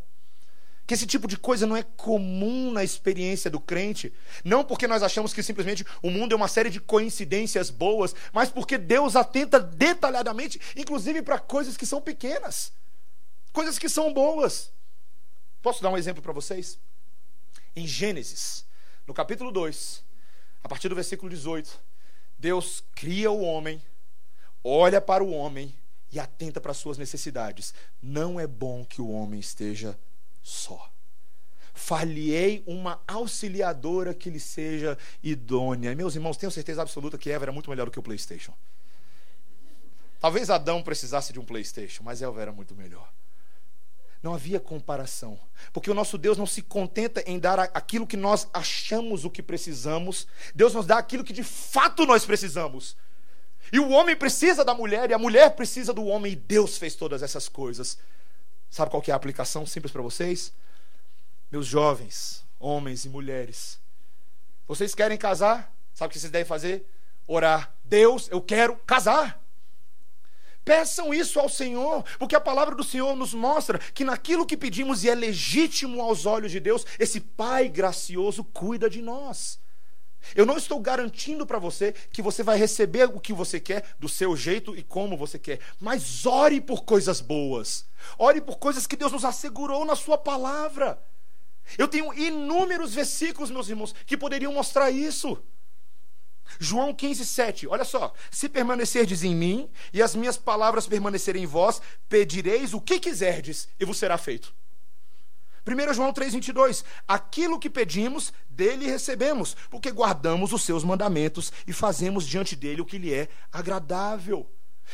que 0.86 0.94
esse 0.94 1.08
tipo 1.08 1.28
de 1.28 1.38
coisa 1.38 1.66
não 1.66 1.76
é 1.76 1.84
comum 1.84 2.72
na 2.72 2.84
experiência 2.84 3.50
do 3.50 3.60
crente, 3.60 4.14
não 4.44 4.64
porque 4.64 4.88
nós 4.88 5.02
achamos 5.02 5.34
que 5.34 5.42
simplesmente 5.42 5.86
o 6.02 6.12
mundo 6.12 6.34
é 6.34 6.36
uma 6.36 6.48
série 6.48 6.70
de 6.70 6.80
coincidências 6.80 7.70
boas, 7.70 8.14
mas 8.32 8.50
porque 8.50 8.78
Deus 8.78 9.16
atenta 9.16 9.60
detalhadamente, 9.60 10.60
inclusive 10.76 11.22
para 11.22 11.40
coisas 11.40 11.76
que 11.76 11.86
são 11.86 12.02
pequenas, 12.02 12.72
coisas 13.52 13.80
que 13.80 13.90
são 13.90 14.14
boas. 14.14 14.72
Posso 15.62 15.82
dar 15.82 15.90
um 15.90 15.98
exemplo 15.98 16.22
para 16.22 16.34
vocês? 16.34 16.78
Em 17.76 17.88
Gênesis, 17.88 18.66
no 19.08 19.14
capítulo 19.14 19.52
2, 19.52 20.04
a 20.64 20.70
partir 20.70 20.88
do 20.88 20.96
versículo 20.96 21.30
18, 21.30 21.80
Deus 22.38 22.84
cria 22.94 23.32
o 23.32 23.42
homem, 23.42 23.82
olha 24.64 25.02
para 25.02 25.24
o 25.24 25.32
homem 25.32 25.74
e 26.12 26.20
atenta 26.20 26.62
para 26.62 26.72
as 26.72 26.78
suas 26.78 26.98
necessidades. 26.98 27.74
Não 28.02 28.40
é 28.40 28.46
bom 28.46 28.86
que 28.86 29.02
o 29.02 29.10
homem 29.10 29.40
esteja 29.40 29.98
só. 30.46 30.92
Falhei 31.74 32.64
uma 32.68 33.02
auxiliadora 33.08 34.14
que 34.14 34.30
lhe 34.30 34.40
seja 34.40 34.96
idônea. 35.24 35.96
Meus 35.96 36.14
irmãos, 36.14 36.38
tenho 36.38 36.52
certeza 36.52 36.84
absoluta 36.84 37.18
que 37.18 37.32
Eva 37.32 37.46
era 37.46 37.52
muito 37.52 37.70
melhor 37.70 37.86
do 37.86 37.92
que 37.92 38.00
o 38.00 38.04
PlayStation. 38.04 38.54
Talvez 40.20 40.52
Adão 40.52 40.84
precisasse 40.84 41.34
de 41.34 41.40
um 41.40 41.46
PlayStation, 41.46 42.04
mas 42.04 42.22
Eva 42.22 42.40
era 42.40 42.52
muito 42.52 42.76
melhor. 42.76 43.12
Não 44.22 44.36
havia 44.36 44.60
comparação. 44.60 45.40
Porque 45.74 45.90
o 45.90 45.96
nosso 45.96 46.18
Deus 46.18 46.38
não 46.38 46.46
se 46.46 46.62
contenta 46.62 47.24
em 47.26 47.40
dar 47.40 47.60
aquilo 47.60 48.08
que 48.08 48.16
nós 48.16 48.48
achamos 48.54 49.26
o 49.26 49.30
que 49.32 49.42
precisamos. 49.42 50.28
Deus 50.54 50.76
nos 50.76 50.86
dá 50.86 51.00
aquilo 51.00 51.24
que 51.24 51.34
de 51.34 51.44
fato 51.44 52.06
nós 52.06 52.24
precisamos. 52.24 52.96
E 53.74 53.80
o 53.80 53.90
homem 53.90 54.16
precisa 54.16 54.64
da 54.64 54.76
mulher, 54.76 55.10
e 55.10 55.14
a 55.14 55.18
mulher 55.18 55.56
precisa 55.56 55.92
do 55.92 56.06
homem, 56.06 56.34
e 56.34 56.36
Deus 56.36 56.78
fez 56.78 56.96
todas 56.96 57.24
essas 57.24 57.50
coisas. 57.50 57.98
Sabe 58.70 58.92
qual 58.92 59.02
que 59.02 59.12
é 59.12 59.14
a 59.14 59.18
aplicação 59.18 59.66
simples 59.66 59.92
para 59.92 60.02
vocês? 60.02 60.52
Meus 61.52 61.66
jovens, 61.66 62.46
homens 62.60 63.06
e 63.06 63.10
mulheres. 63.10 63.80
Vocês 64.68 64.96
querem 64.96 65.18
casar? 65.18 65.74
Sabe 65.94 66.10
o 66.10 66.12
que 66.12 66.20
vocês 66.20 66.32
devem 66.32 66.48
fazer? 66.48 66.86
Orar. 67.28 67.74
Deus, 67.84 68.28
eu 68.30 68.42
quero 68.42 68.76
casar. 68.78 69.42
Peçam 70.66 71.14
isso 71.14 71.40
ao 71.40 71.48
Senhor, 71.48 72.04
porque 72.18 72.36
a 72.36 72.42
palavra 72.42 72.74
do 72.74 72.84
Senhor 72.84 73.16
nos 73.16 73.36
mostra 73.36 73.78
que 73.78 74.04
naquilo 74.04 74.48
que 74.48 74.58
pedimos 74.58 75.04
e 75.04 75.10
é 75.10 75.16
legítimo 75.16 76.02
aos 76.02 76.26
olhos 76.26 76.52
de 76.52 76.60
Deus, 76.60 76.86
esse 76.98 77.20
Pai 77.20 77.70
gracioso 77.70 78.44
cuida 78.44 78.90
de 78.90 79.00
nós. 79.02 79.60
Eu 80.34 80.46
não 80.46 80.58
estou 80.58 80.80
garantindo 80.80 81.46
para 81.46 81.60
você 81.60 81.94
que 82.12 82.22
você 82.22 82.42
vai 82.42 82.58
receber 82.58 83.10
o 83.10 83.20
que 83.20 83.34
você 83.34 83.60
quer 83.60 83.84
do 84.00 84.10
seu 84.10 84.36
jeito 84.36 84.76
e 84.76 84.82
como 84.82 85.18
você 85.18 85.38
quer, 85.38 85.60
mas 85.80 86.26
ore 86.26 86.60
por 86.62 86.84
coisas 86.84 87.22
boas. 87.22 87.86
Ore 88.18 88.42
por 88.42 88.58
coisas 88.58 88.88
que 88.88 88.96
Deus 88.96 89.12
nos 89.12 89.26
assegurou 89.26 89.86
na 89.86 89.96
Sua 89.96 90.18
palavra. 90.18 91.00
Eu 91.78 91.88
tenho 91.88 92.14
inúmeros 92.14 92.94
versículos, 92.94 93.52
meus 93.52 93.70
irmãos, 93.70 93.94
que 94.06 94.18
poderiam 94.18 94.54
mostrar 94.54 94.92
isso. 94.92 95.38
João 96.60 96.94
15, 96.94 97.26
7, 97.26 97.68
olha 97.68 97.84
só. 97.84 98.14
Se 98.30 98.48
permanecerdes 98.48 99.24
em 99.24 99.36
mim 99.36 99.70
e 99.92 100.02
as 100.02 100.16
minhas 100.16 100.38
palavras 100.38 100.88
permanecerem 100.88 101.44
em 101.44 101.48
vós, 101.48 101.82
pedireis 102.08 102.74
o 102.74 102.82
que 102.82 103.00
quiserdes 103.00 103.68
e 103.80 103.86
vos 103.86 103.98
será 103.98 104.18
feito. 104.18 104.54
1 105.66 105.94
João 105.94 106.14
3,22: 106.14 106.84
Aquilo 107.08 107.60
que 107.60 107.70
pedimos, 107.70 108.32
dele 108.48 108.86
recebemos, 108.86 109.56
porque 109.70 109.92
guardamos 109.92 110.54
os 110.54 110.64
seus 110.64 110.84
mandamentos 110.84 111.52
e 111.66 111.74
fazemos 111.74 112.26
diante 112.26 112.56
dele 112.56 112.82
o 112.82 112.86
que 112.86 112.98
lhe 112.98 113.14
é 113.14 113.28
agradável. 113.52 114.50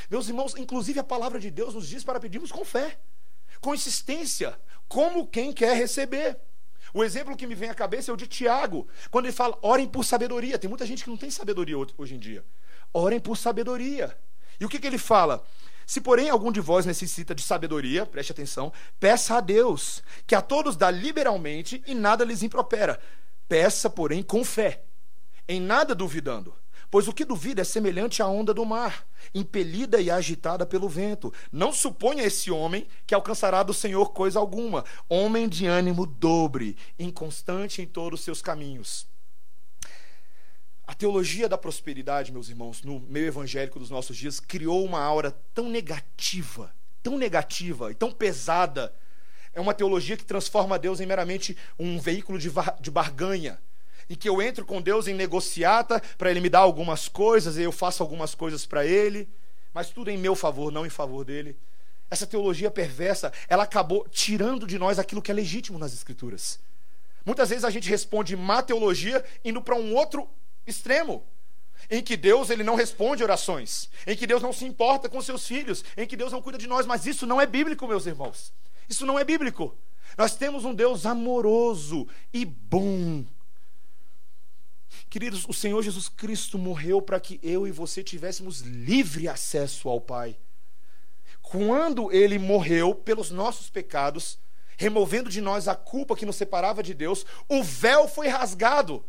Meus 0.10 0.30
irmãos, 0.30 0.56
inclusive 0.58 1.00
a 1.00 1.04
palavra 1.04 1.40
de 1.40 1.52
Deus 1.52 1.74
nos 1.74 1.88
diz 1.88 2.04
para 2.04 2.20
pedirmos 2.20 2.52
com 2.52 2.64
fé, 2.64 2.98
com 3.60 3.76
insistência, 3.76 4.58
como 4.88 5.28
quem 5.28 5.52
quer 5.52 5.76
receber. 5.76 6.40
O 6.94 7.04
exemplo 7.04 7.36
que 7.38 7.48
me 7.48 7.56
vem 7.56 7.70
à 7.70 7.74
cabeça 7.74 8.12
é 8.12 8.14
o 8.14 8.18
de 8.18 8.28
Tiago, 8.28 8.88
quando 9.10 9.26
ele 9.26 9.34
fala: 9.34 9.58
orem 9.62 9.88
por 9.88 10.04
sabedoria. 10.04 10.58
Tem 10.58 10.70
muita 10.70 10.86
gente 10.86 11.04
que 11.04 11.10
não 11.10 11.18
tem 11.18 11.30
sabedoria 11.30 11.76
hoje 11.98 12.16
em 12.16 12.20
dia. 12.20 12.46
orem 12.94 13.20
por 13.20 13.38
sabedoria. 13.38 14.18
E 14.62 14.66
o 14.66 14.70
que, 14.70 14.80
que 14.80 14.86
ele 14.86 15.00
fala? 15.00 15.44
Se, 15.88 16.00
porém, 16.00 16.30
algum 16.30 16.52
de 16.52 16.62
vós 16.62 16.86
necessita 16.86 17.34
de 17.34 17.42
sabedoria, 17.42 18.06
preste 18.06 18.32
atenção, 18.32 18.72
peça 19.00 19.36
a 19.36 19.42
Deus, 19.42 20.04
que 20.28 20.36
a 20.36 20.42
todos 20.42 20.78
dá 20.78 20.92
liberalmente 20.92 21.84
e 21.88 21.96
nada 21.96 22.24
lhes 22.24 22.44
impropera. 22.44 23.02
Peça, 23.50 23.90
porém, 23.90 24.22
com 24.22 24.46
fé, 24.46 24.84
em 25.50 25.60
nada 25.60 25.96
duvidando. 25.96 26.54
Pois 26.92 27.08
o 27.08 27.14
que 27.14 27.26
duvida 27.26 27.62
é 27.62 27.64
semelhante 27.64 28.22
à 28.22 28.28
onda 28.28 28.54
do 28.54 28.66
mar, 28.66 29.08
impelida 29.34 30.00
e 30.00 30.12
agitada 30.12 30.66
pelo 30.66 30.88
vento. 30.88 31.34
Não 31.52 31.74
suponha 31.74 32.24
esse 32.24 32.52
homem 32.52 32.86
que 33.08 33.16
alcançará 33.16 33.64
do 33.64 33.74
Senhor 33.74 34.12
coisa 34.12 34.38
alguma. 34.38 34.86
Homem 35.10 35.50
de 35.50 35.66
ânimo 35.66 36.06
dobre, 36.06 36.78
inconstante 37.00 37.82
em 37.82 37.88
todos 37.88 38.20
os 38.20 38.24
seus 38.24 38.42
caminhos. 38.42 39.11
A 40.92 40.94
teologia 40.94 41.48
da 41.48 41.58
prosperidade, 41.58 42.34
meus 42.34 42.50
irmãos, 42.50 42.84
no 42.84 43.00
meio 43.00 43.28
evangélico 43.28 43.80
dos 43.80 43.90
nossos 43.90 44.18
dias, 44.18 44.42
criou 44.42 44.84
uma 44.84 45.00
aura 45.00 45.32
tão 45.54 45.70
negativa, 45.70 46.70
tão 47.02 47.18
negativa 47.18 47.92
e 47.92 47.96
tão 47.96 48.12
pesada. 48.12 48.94
É 49.54 49.62
uma 49.62 49.74
teologia 49.74 50.18
que 50.18 50.26
transforma 50.26 50.78
Deus 50.78 51.00
em 51.00 51.06
meramente 51.06 51.58
um 51.80 51.98
veículo 51.98 52.38
de, 52.38 52.52
de 52.82 52.92
barganha, 52.92 53.58
em 54.10 54.16
que 54.16 54.28
eu 54.28 54.42
entro 54.42 54.66
com 54.66 54.82
Deus 54.82 55.08
em 55.08 55.14
negociata 55.14 56.02
para 56.18 56.30
Ele 56.30 56.42
me 56.42 56.50
dar 56.50 56.60
algumas 56.60 57.08
coisas 57.08 57.56
e 57.56 57.62
eu 57.62 57.72
faço 57.72 58.04
algumas 58.04 58.36
coisas 58.36 58.66
para 58.66 58.86
Ele, 58.86 59.30
mas 59.74 59.92
tudo 59.92 60.12
em 60.12 60.18
meu 60.18 60.36
favor, 60.36 60.74
não 60.74 60.86
em 60.86 60.90
favor 60.90 61.24
dele. 61.24 61.56
Essa 62.10 62.28
teologia 62.28 62.70
perversa, 62.70 63.32
ela 63.48 63.64
acabou 63.64 64.06
tirando 64.10 64.68
de 64.68 64.78
nós 64.78 65.00
aquilo 65.00 65.22
que 65.22 65.32
é 65.32 65.34
legítimo 65.34 65.80
nas 65.80 65.94
Escrituras. 65.94 66.60
Muitas 67.26 67.48
vezes 67.48 67.64
a 67.64 67.70
gente 67.70 67.90
responde 67.90 68.36
má 68.36 68.62
teologia 68.62 69.24
indo 69.46 69.62
para 69.62 69.76
um 69.76 69.96
outro 69.96 70.28
extremo, 70.72 71.24
em 71.90 72.02
que 72.02 72.18
Deus 72.18 72.50
ele 72.50 72.64
não 72.64 72.76
responde 72.76 73.24
orações, 73.24 73.90
em 74.08 74.16
que 74.16 74.26
Deus 74.26 74.42
não 74.42 74.54
se 74.54 74.66
importa 74.66 75.10
com 75.10 75.22
seus 75.22 75.46
filhos, 75.46 75.84
em 75.96 76.08
que 76.08 76.16
Deus 76.16 76.32
não 76.32 76.42
cuida 76.42 76.58
de 76.58 76.68
nós, 76.68 76.86
mas 76.86 77.06
isso 77.06 77.26
não 77.26 77.40
é 77.40 77.46
bíblico, 77.46 77.88
meus 77.88 78.06
irmãos. 78.06 78.54
Isso 78.90 79.06
não 79.06 79.20
é 79.20 79.24
bíblico. 79.24 79.78
Nós 80.18 80.36
temos 80.36 80.66
um 80.66 80.74
Deus 80.74 81.06
amoroso 81.06 82.08
e 82.34 82.46
bom. 82.46 83.26
Queridos, 85.10 85.46
o 85.48 85.54
Senhor 85.54 85.82
Jesus 85.82 86.08
Cristo 86.08 86.58
morreu 86.58 87.02
para 87.02 87.20
que 87.20 87.40
eu 87.44 87.68
e 87.68 87.72
você 87.72 88.04
tivéssemos 88.04 88.62
livre 88.62 89.28
acesso 89.28 89.90
ao 89.90 90.00
Pai. 90.00 90.38
Quando 91.42 92.12
ele 92.12 92.40
morreu 92.40 92.96
pelos 92.96 93.32
nossos 93.32 93.70
pecados, 93.70 94.40
removendo 94.78 95.30
de 95.30 95.42
nós 95.42 95.68
a 95.68 95.76
culpa 95.76 96.16
que 96.16 96.26
nos 96.26 96.38
separava 96.38 96.82
de 96.82 96.94
Deus, 96.94 97.26
o 97.50 97.62
véu 97.62 98.08
foi 98.08 98.28
rasgado 98.28 99.04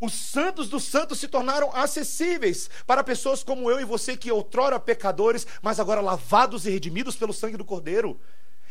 os 0.00 0.12
santos 0.12 0.68
dos 0.68 0.84
santos 0.84 1.18
se 1.18 1.28
tornaram 1.28 1.70
acessíveis 1.74 2.68
para 2.86 3.04
pessoas 3.04 3.42
como 3.42 3.70
eu 3.70 3.80
e 3.80 3.84
você, 3.84 4.16
que 4.16 4.30
outrora 4.30 4.80
pecadores, 4.80 5.46
mas 5.62 5.80
agora 5.80 6.00
lavados 6.00 6.66
e 6.66 6.70
redimidos 6.70 7.16
pelo 7.16 7.32
sangue 7.32 7.56
do 7.56 7.64
Cordeiro. 7.64 8.20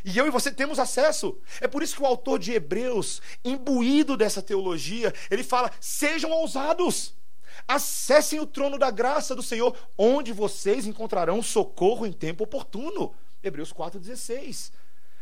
E 0.06 0.18
eu 0.18 0.28
e 0.28 0.30
você 0.30 0.52
temos 0.52 0.80
acesso. 0.80 1.38
É 1.62 1.68
por 1.68 1.82
isso 1.82 1.96
que 1.96 2.04
o 2.04 2.06
autor 2.06 2.38
de 2.38 2.52
Hebreus, 2.52 3.22
imbuído 3.44 4.18
dessa 4.18 4.42
teologia, 4.42 5.14
ele 5.32 5.44
fala: 5.44 5.72
sejam 5.80 6.32
ousados. 6.32 7.14
Acessem 7.68 8.40
o 8.40 8.48
trono 8.48 8.78
da 8.78 8.90
graça 8.90 9.36
do 9.36 9.44
Senhor, 9.44 9.78
onde 9.98 10.34
vocês 10.34 10.88
encontrarão 10.88 11.42
socorro 11.42 12.06
em 12.06 12.12
tempo 12.12 12.44
oportuno. 12.44 13.14
Hebreus 13.44 13.72
4,16. 13.72 14.72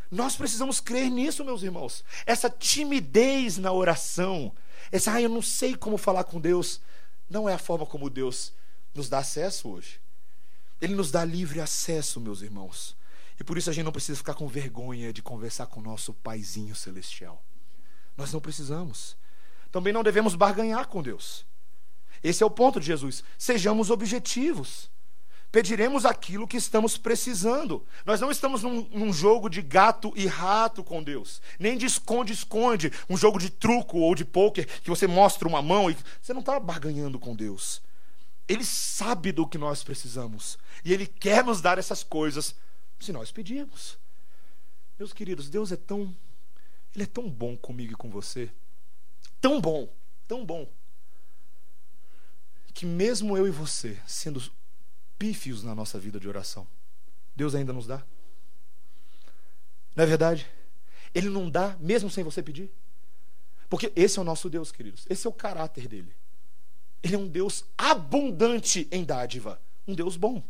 Nós 0.10 0.36
precisamos 0.36 0.80
crer 0.80 1.10
nisso, 1.10 1.46
meus 1.46 1.64
irmãos. 1.64 2.04
Essa 2.26 2.50
timidez 2.50 3.58
na 3.58 3.72
oração, 3.72 4.52
essa, 4.92 5.14
ah, 5.14 5.22
eu 5.22 5.30
não 5.30 5.42
sei 5.42 5.76
como 5.76 5.98
falar 5.98 6.24
com 6.24 6.40
Deus, 6.40 6.82
não 7.30 7.50
é 7.50 7.54
a 7.54 7.58
forma 7.58 7.86
como 7.86 8.10
Deus 8.10 8.54
nos 8.94 9.10
dá 9.10 9.20
acesso 9.20 9.70
hoje. 9.70 10.00
Ele 10.80 10.96
nos 10.96 11.12
dá 11.12 11.24
livre 11.24 11.60
acesso, 11.60 12.20
meus 12.20 12.42
irmãos. 12.42 12.96
E 13.40 13.44
por 13.44 13.58
isso 13.58 13.70
a 13.70 13.74
gente 13.74 13.86
não 13.86 13.92
precisa 13.92 14.18
ficar 14.18 14.34
com 14.34 14.48
vergonha 14.48 15.12
de 15.12 15.22
conversar 15.22 15.68
com 15.68 15.80
o 15.80 15.84
nosso 15.84 16.14
Paizinho 16.14 16.76
Celestial. 16.76 17.44
Nós 18.16 18.32
não 18.32 18.40
precisamos. 18.40 19.16
Também 19.72 19.94
não 19.94 20.04
devemos 20.04 20.36
barganhar 20.36 20.88
com 20.88 21.02
Deus. 21.02 21.46
Esse 22.24 22.44
é 22.44 22.46
o 22.46 22.52
ponto 22.52 22.80
de 22.80 22.86
Jesus. 22.86 23.24
Sejamos 23.38 23.90
objetivos 23.90 24.90
pediremos 25.52 26.06
aquilo 26.06 26.48
que 26.48 26.58
estamos 26.58 26.98
precisando. 26.98 27.86
Nós 28.06 28.22
não 28.22 28.32
estamos 28.32 28.64
num, 28.64 28.88
num, 28.90 29.12
jogo 29.12 29.50
de 29.50 29.62
gato 29.62 30.14
e 30.16 30.26
rato 30.26 30.84
com 30.84 31.04
Deus, 31.04 31.42
nem 31.60 31.78
de 31.78 31.86
esconde-esconde, 31.86 32.92
um 33.10 33.18
jogo 33.18 33.38
de 33.38 33.50
truco 33.50 33.98
ou 34.00 34.16
de 34.16 34.24
pôquer 34.24 34.66
que 34.66 34.90
você 34.90 35.06
mostra 35.06 35.48
uma 35.48 35.62
mão 35.62 35.92
e 35.92 35.98
você 36.22 36.34
não 36.34 36.40
está 36.40 36.60
barganhando 36.60 37.20
com 37.20 37.36
Deus. 37.36 37.82
Ele 38.48 38.64
sabe 38.64 39.32
do 39.32 39.48
que 39.48 39.58
nós 39.58 39.84
precisamos 39.84 40.58
e 40.84 40.94
Ele 40.94 41.06
quer 41.06 41.44
nos 41.44 41.62
dar 41.62 41.78
essas 41.78 42.04
coisas 42.04 42.56
se 43.00 43.12
nós 43.12 43.32
pedirmos. 43.32 43.98
Meus 44.98 45.12
queridos, 45.12 45.50
Deus 45.50 45.72
é 45.72 45.76
tão, 45.76 46.16
Ele 46.96 47.04
é 47.04 47.08
tão 47.08 47.30
bom 47.30 47.58
comigo 47.58 47.94
e 47.94 47.96
com 47.96 48.10
você, 48.10 48.50
tão 49.42 49.60
bom, 49.60 49.90
tão 50.28 50.46
bom, 50.46 50.68
que 52.74 52.86
mesmo 52.86 53.36
eu 53.36 53.48
e 53.48 53.52
você, 53.52 54.00
sendo 54.08 54.42
pífios 55.22 55.62
na 55.62 55.76
nossa 55.76 56.00
vida 56.00 56.20
de 56.20 56.28
oração. 56.28 56.68
Deus 57.36 57.54
ainda 57.54 57.72
nos 57.72 57.86
dá. 57.86 58.02
Não 59.96 60.04
é 60.04 60.08
verdade? 60.08 60.50
Ele 61.14 61.30
não 61.30 61.48
dá 61.48 61.78
mesmo 61.80 62.10
sem 62.10 62.24
você 62.24 62.42
pedir. 62.42 62.72
Porque 63.70 63.94
esse 63.96 64.18
é 64.18 64.22
o 64.24 64.26
nosso 64.26 64.50
Deus, 64.50 64.72
queridos. 64.72 65.06
Esse 65.08 65.28
é 65.28 65.30
o 65.30 65.34
caráter 65.34 65.88
dele. 65.88 66.12
Ele 67.04 67.14
é 67.14 67.20
um 67.20 67.28
Deus 67.28 67.64
abundante 67.78 68.88
em 68.92 69.04
dádiva. 69.04 69.62
Um 69.88 69.94
Deus 69.94 70.18
bom, 70.18 70.44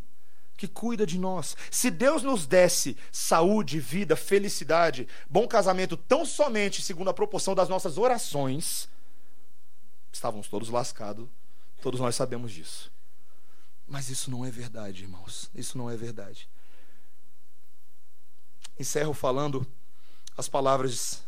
que 0.55 0.69
cuida 0.69 1.05
de 1.05 1.19
nós. 1.19 1.57
Se 1.69 1.91
Deus 1.91 2.24
nos 2.24 2.47
desse 2.47 2.95
saúde, 3.11 3.78
vida, 3.78 4.15
felicidade, 4.15 5.05
bom 5.30 5.49
casamento, 5.49 5.97
tão 5.97 6.26
somente 6.26 6.82
segundo 6.82 7.09
a 7.09 7.13
proporção 7.13 7.53
das 7.53 7.67
nossas 7.67 7.97
orações, 7.97 8.88
estávamos 10.13 10.47
todos 10.47 10.69
lascados. 10.69 11.28
Todos 11.82 11.99
nós 11.99 12.15
sabemos 12.15 12.53
disso. 12.53 12.89
Mas 13.92 14.10
isso 14.10 14.32
não 14.32 14.46
é 14.46 14.50
verdade, 14.50 15.04
irmãos. 15.04 15.52
Isso 15.54 15.78
não 15.78 15.89
é 15.89 15.98
verdade. 15.98 16.48
Encerro 18.80 19.14
falando 19.14 19.68
as 20.38 20.48
palavras 20.48 21.22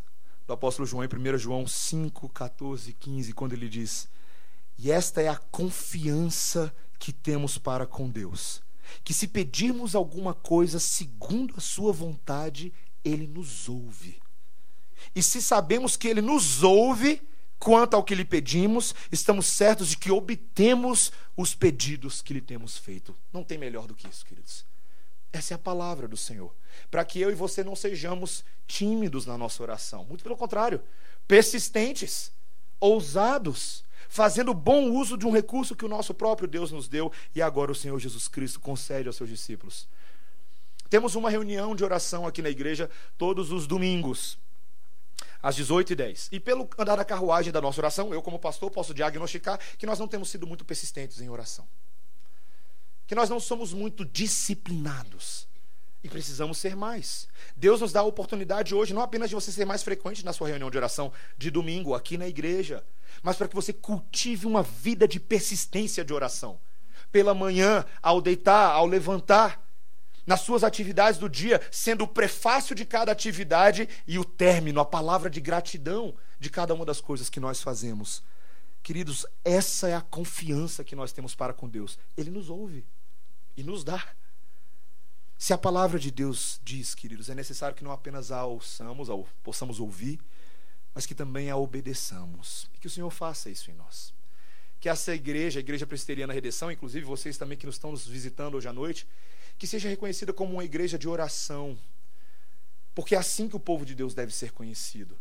do 0.48 0.54
apóstolo 0.54 0.88
João 0.88 1.04
em 1.04 1.08
1 1.08 1.38
João 1.38 1.68
5, 1.68 2.30
14 2.30 2.94
15, 2.94 3.34
quando 3.34 3.52
ele 3.52 3.68
diz: 3.68 4.08
E 4.78 4.90
esta 4.90 5.22
é 5.22 5.28
a 5.28 5.36
confiança 5.36 6.74
que 6.98 7.12
temos 7.12 7.58
para 7.58 7.86
com 7.86 8.10
Deus, 8.10 8.64
que 9.04 9.14
se 9.14 9.28
pedirmos 9.28 9.94
alguma 9.94 10.34
coisa 10.34 10.80
segundo 10.80 11.56
a 11.58 11.60
Sua 11.60 11.92
vontade, 11.92 12.72
Ele 13.04 13.28
nos 13.28 13.68
ouve. 13.68 14.22
E 15.14 15.22
se 15.22 15.42
sabemos 15.42 15.98
que 15.98 16.08
Ele 16.08 16.22
nos 16.22 16.64
ouve, 16.64 17.22
Quanto 17.64 17.94
ao 17.94 18.04
que 18.04 18.14
lhe 18.14 18.26
pedimos, 18.26 18.94
estamos 19.10 19.46
certos 19.48 19.88
de 19.88 19.96
que 19.96 20.12
obtemos 20.12 21.14
os 21.38 21.56
pedidos 21.56 22.22
que 22.22 22.34
lhe 22.34 22.42
temos 22.42 22.78
feito. 22.78 23.16
Não 23.32 23.42
tem 23.42 23.58
melhor 23.58 23.88
do 23.88 23.96
que 23.96 24.06
isso, 24.06 24.26
queridos. 24.26 24.66
Essa 25.32 25.54
é 25.54 25.56
a 25.56 25.58
palavra 25.58 26.06
do 26.06 26.18
Senhor. 26.18 26.54
Para 26.92 27.06
que 27.06 27.22
eu 27.22 27.32
e 27.32 27.36
você 27.36 27.64
não 27.64 27.74
sejamos 27.74 28.44
tímidos 28.68 29.26
na 29.26 29.38
nossa 29.38 29.64
oração. 29.64 30.04
Muito 30.04 30.26
pelo 30.26 30.36
contrário, 30.36 30.82
persistentes, 31.26 32.34
ousados, 32.82 33.86
fazendo 34.10 34.54
bom 34.54 34.92
uso 34.92 35.18
de 35.18 35.26
um 35.26 35.32
recurso 35.32 35.74
que 35.74 35.86
o 35.86 35.90
nosso 35.90 36.14
próprio 36.14 36.50
Deus 36.50 36.70
nos 36.70 36.90
deu 36.90 37.14
e 37.34 37.42
agora 37.42 37.72
o 37.72 37.76
Senhor 37.76 37.98
Jesus 37.98 38.28
Cristo 38.28 38.60
concede 38.60 39.08
aos 39.08 39.16
seus 39.16 39.30
discípulos. 39.30 39.88
Temos 40.90 41.16
uma 41.16 41.30
reunião 41.30 41.78
de 41.78 41.86
oração 41.86 42.28
aqui 42.28 42.42
na 42.42 42.50
igreja 42.50 42.90
todos 43.18 43.54
os 43.54 43.66
domingos 43.66 44.38
às 45.44 45.58
18h10. 45.58 46.30
E 46.32 46.40
pelo 46.40 46.70
andar 46.78 46.96
da 46.96 47.04
carruagem 47.04 47.52
da 47.52 47.60
nossa 47.60 47.82
oração, 47.82 48.14
eu, 48.14 48.22
como 48.22 48.40
pastor, 48.40 48.72
posso 48.72 48.94
diagnosticar 48.94 49.60
que 49.78 49.86
nós 49.86 50.00
não 50.00 50.08
temos 50.08 50.30
sido 50.30 50.48
muito 50.48 50.64
persistentes 50.64 51.20
em 51.20 51.30
oração. 51.30 51.68
Que 53.06 53.14
nós 53.14 53.30
não 53.30 53.42
somos 53.42 53.74
muito 53.74 54.06
disciplinados. 54.06 55.46
E 56.02 56.08
precisamos 56.10 56.58
ser 56.58 56.76
mais. 56.76 57.28
Deus 57.56 57.82
nos 57.82 57.92
dá 57.92 58.00
a 58.00 58.04
oportunidade 58.04 58.74
hoje, 58.74 58.94
não 58.94 59.02
apenas 59.02 59.30
de 59.30 59.36
você 59.36 59.52
ser 59.52 59.66
mais 59.66 59.84
frequente 59.84 60.24
na 60.24 60.34
sua 60.34 60.48
reunião 60.48 60.72
de 60.72 60.78
oração 60.78 61.12
de 61.38 61.52
domingo, 61.52 61.94
aqui 61.94 62.18
na 62.18 62.28
igreja, 62.28 62.84
mas 63.22 63.38
para 63.38 63.48
que 63.48 63.56
você 63.56 63.72
cultive 63.72 64.46
uma 64.46 64.64
vida 64.64 65.08
de 65.08 65.20
persistência 65.20 66.04
de 66.04 66.14
oração. 66.14 66.60
Pela 67.12 67.34
manhã, 67.34 67.86
ao 68.02 68.22
deitar, 68.22 68.72
ao 68.72 68.86
levantar, 68.86 69.63
nas 70.26 70.42
suas 70.42 70.64
atividades 70.64 71.20
do 71.20 71.30
dia, 71.30 71.62
sendo 71.72 72.04
o 72.04 72.08
prefácio 72.08 72.76
de 72.76 72.86
cada 72.86 73.12
atividade 73.12 73.88
e 74.08 74.18
o 74.18 74.26
término, 74.26 74.80
a 74.80 74.86
palavra 74.86 75.30
de 75.30 75.42
gratidão 75.42 76.16
de 76.40 76.50
cada 76.50 76.74
uma 76.74 76.86
das 76.86 77.02
coisas 77.02 77.30
que 77.30 77.40
nós 77.40 77.62
fazemos. 77.62 78.24
Queridos, 78.82 79.26
essa 79.46 79.88
é 79.88 79.96
a 79.96 80.02
confiança 80.02 80.84
que 80.84 80.96
nós 80.96 81.12
temos 81.12 81.34
para 81.34 81.54
com 81.54 81.70
Deus. 81.70 81.98
Ele 82.18 82.30
nos 82.30 82.50
ouve 82.50 82.86
e 83.56 83.64
nos 83.64 83.84
dá. 83.84 84.04
Se 85.38 85.54
a 85.54 85.58
palavra 85.58 86.00
de 86.00 86.12
Deus 86.12 86.60
diz, 86.64 86.96
queridos, 86.96 87.30
é 87.30 87.36
necessário 87.36 87.76
que 87.76 87.84
não 87.84 87.92
apenas 87.92 88.32
a 88.32 88.46
ouçamos, 88.46 89.10
a 89.10 89.14
possamos 89.42 89.80
ouvir, 89.80 90.20
mas 90.94 91.06
que 91.06 91.16
também 91.16 91.50
a 91.50 91.58
obedeçamos. 91.58 92.70
E 92.74 92.78
que 92.78 92.88
o 92.88 92.90
Senhor 92.90 93.10
faça 93.10 93.50
isso 93.50 93.72
em 93.72 93.74
nós. 93.74 94.14
que 94.80 94.90
essa 94.90 95.16
igreja, 95.16 95.60
a 95.60 95.62
Igreja 95.62 95.88
Presbiteriana 95.88 96.34
Redenção, 96.34 96.70
inclusive 96.70 97.06
vocês 97.06 97.38
também 97.38 97.58
que 97.58 97.66
nos 97.66 97.76
estão 97.76 97.92
nos 97.92 98.06
visitando 98.06 98.56
hoje 98.56 98.68
à 98.68 98.74
noite, 98.74 99.08
que 99.58 99.68
seja 99.68 99.90
reconhecida 99.90 100.34
como 100.34 100.54
uma 100.54 100.64
igreja 100.64 100.98
de 100.98 101.08
oração. 101.08 101.78
Porque 102.94 103.16
é 103.16 103.18
assim 103.18 103.48
que 103.48 103.56
o 103.56 103.60
povo 103.60 103.86
de 103.86 103.96
Deus 103.96 104.14
deve 104.14 104.34
ser 104.34 104.52
conhecido. 104.52 105.18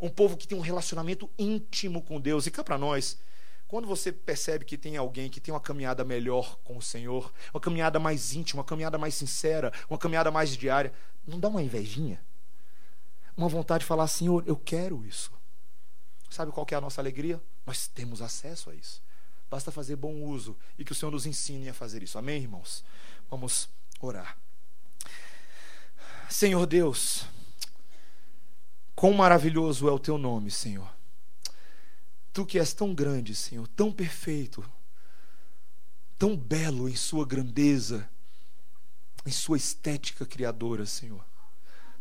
Um 0.00 0.08
povo 0.08 0.36
que 0.36 0.48
tem 0.48 0.56
um 0.56 0.62
relacionamento 0.62 1.30
íntimo 1.38 2.02
com 2.02 2.20
Deus. 2.20 2.46
E 2.46 2.50
cá 2.50 2.64
para 2.64 2.78
nós, 2.78 3.18
quando 3.68 3.86
você 3.86 4.10
percebe 4.10 4.64
que 4.64 4.78
tem 4.78 4.96
alguém 4.96 5.28
que 5.28 5.40
tem 5.40 5.52
uma 5.52 5.60
caminhada 5.60 6.04
melhor 6.04 6.58
com 6.64 6.76
o 6.76 6.82
Senhor, 6.82 7.32
uma 7.52 7.60
caminhada 7.60 7.98
mais 7.98 8.32
íntima, 8.32 8.60
uma 8.60 8.66
caminhada 8.66 8.98
mais 8.98 9.14
sincera, 9.14 9.72
uma 9.88 9.98
caminhada 9.98 10.30
mais 10.30 10.56
diária, 10.56 10.92
não 11.26 11.38
dá 11.38 11.48
uma 11.48 11.62
invejinha? 11.62 12.20
Uma 13.36 13.48
vontade 13.48 13.82
de 13.82 13.86
falar, 13.86 14.08
Senhor, 14.08 14.42
eu 14.46 14.56
quero 14.56 15.04
isso. 15.04 15.30
Sabe 16.30 16.52
qual 16.52 16.66
é 16.70 16.74
a 16.74 16.80
nossa 16.80 17.00
alegria? 17.00 17.40
Nós 17.66 17.86
temos 17.86 18.22
acesso 18.22 18.70
a 18.70 18.74
isso. 18.74 19.02
Basta 19.50 19.70
fazer 19.70 19.96
bom 19.96 20.22
uso 20.22 20.56
e 20.78 20.84
que 20.84 20.92
o 20.92 20.94
Senhor 20.94 21.10
nos 21.10 21.26
ensine 21.26 21.68
a 21.68 21.74
fazer 21.74 22.02
isso. 22.02 22.16
Amém, 22.16 22.42
irmãos? 22.42 22.84
Vamos 23.30 23.68
orar. 24.00 24.36
Senhor 26.28 26.66
Deus, 26.66 27.26
quão 28.94 29.12
maravilhoso 29.12 29.88
é 29.88 29.92
o 29.92 29.98
teu 29.98 30.18
nome, 30.18 30.50
Senhor. 30.50 30.90
Tu 32.32 32.44
que 32.44 32.58
és 32.58 32.72
tão 32.72 32.94
grande, 32.94 33.34
Senhor, 33.34 33.66
tão 33.68 33.92
perfeito, 33.92 34.64
tão 36.18 36.36
belo 36.36 36.88
em 36.88 36.96
sua 36.96 37.24
grandeza, 37.24 38.08
em 39.24 39.30
sua 39.30 39.56
estética 39.56 40.26
criadora, 40.26 40.86
Senhor. 40.86 41.24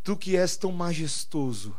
Tu 0.03 0.15
que 0.17 0.37
és 0.37 0.57
tão 0.57 0.71
majestoso. 0.71 1.77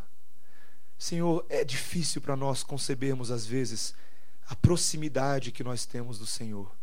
Senhor, 0.99 1.45
é 1.49 1.65
difícil 1.65 2.21
para 2.21 2.37
nós 2.37 2.63
concebermos 2.63 3.31
às 3.31 3.47
vezes 3.47 3.95
a 4.47 4.55
proximidade 4.55 5.53
que 5.53 5.65
nós 5.65 5.87
temos 5.87 6.19
do 6.19 6.27
Senhor. 6.27 6.80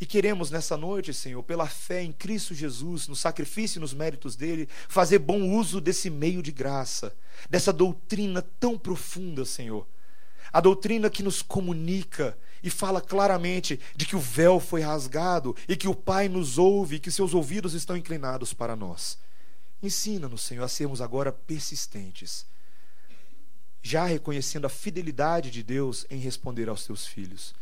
E 0.00 0.06
queremos 0.06 0.50
nessa 0.50 0.76
noite, 0.76 1.12
Senhor, 1.12 1.42
pela 1.42 1.66
fé 1.66 2.02
em 2.02 2.12
Cristo 2.12 2.54
Jesus, 2.54 3.08
no 3.08 3.16
sacrifício 3.16 3.78
e 3.78 3.80
nos 3.80 3.94
méritos 3.94 4.36
dele, 4.36 4.68
fazer 4.88 5.18
bom 5.18 5.50
uso 5.50 5.80
desse 5.80 6.10
meio 6.10 6.42
de 6.42 6.52
graça, 6.52 7.14
dessa 7.48 7.72
doutrina 7.72 8.42
tão 8.42 8.78
profunda, 8.78 9.44
Senhor. 9.44 9.86
A 10.52 10.60
doutrina 10.60 11.08
que 11.08 11.22
nos 11.22 11.40
comunica 11.40 12.36
e 12.62 12.70
fala 12.70 13.00
claramente 13.00 13.80
de 13.96 14.06
que 14.06 14.14
o 14.14 14.20
véu 14.20 14.60
foi 14.60 14.82
rasgado 14.82 15.56
e 15.68 15.76
que 15.76 15.88
o 15.88 15.94
Pai 15.94 16.28
nos 16.28 16.58
ouve 16.58 16.96
e 16.96 17.00
que 17.00 17.10
seus 17.10 17.34
ouvidos 17.34 17.74
estão 17.74 17.96
inclinados 17.96 18.52
para 18.52 18.76
nós. 18.76 19.18
Ensina-nos, 19.82 20.42
Senhor, 20.42 20.62
a 20.62 20.68
sermos 20.68 21.00
agora 21.00 21.32
persistentes, 21.32 22.46
já 23.82 24.04
reconhecendo 24.04 24.64
a 24.64 24.70
fidelidade 24.70 25.50
de 25.50 25.62
Deus 25.62 26.06
em 26.08 26.18
responder 26.18 26.68
aos 26.68 26.86
teus 26.86 27.04
filhos. 27.04 27.52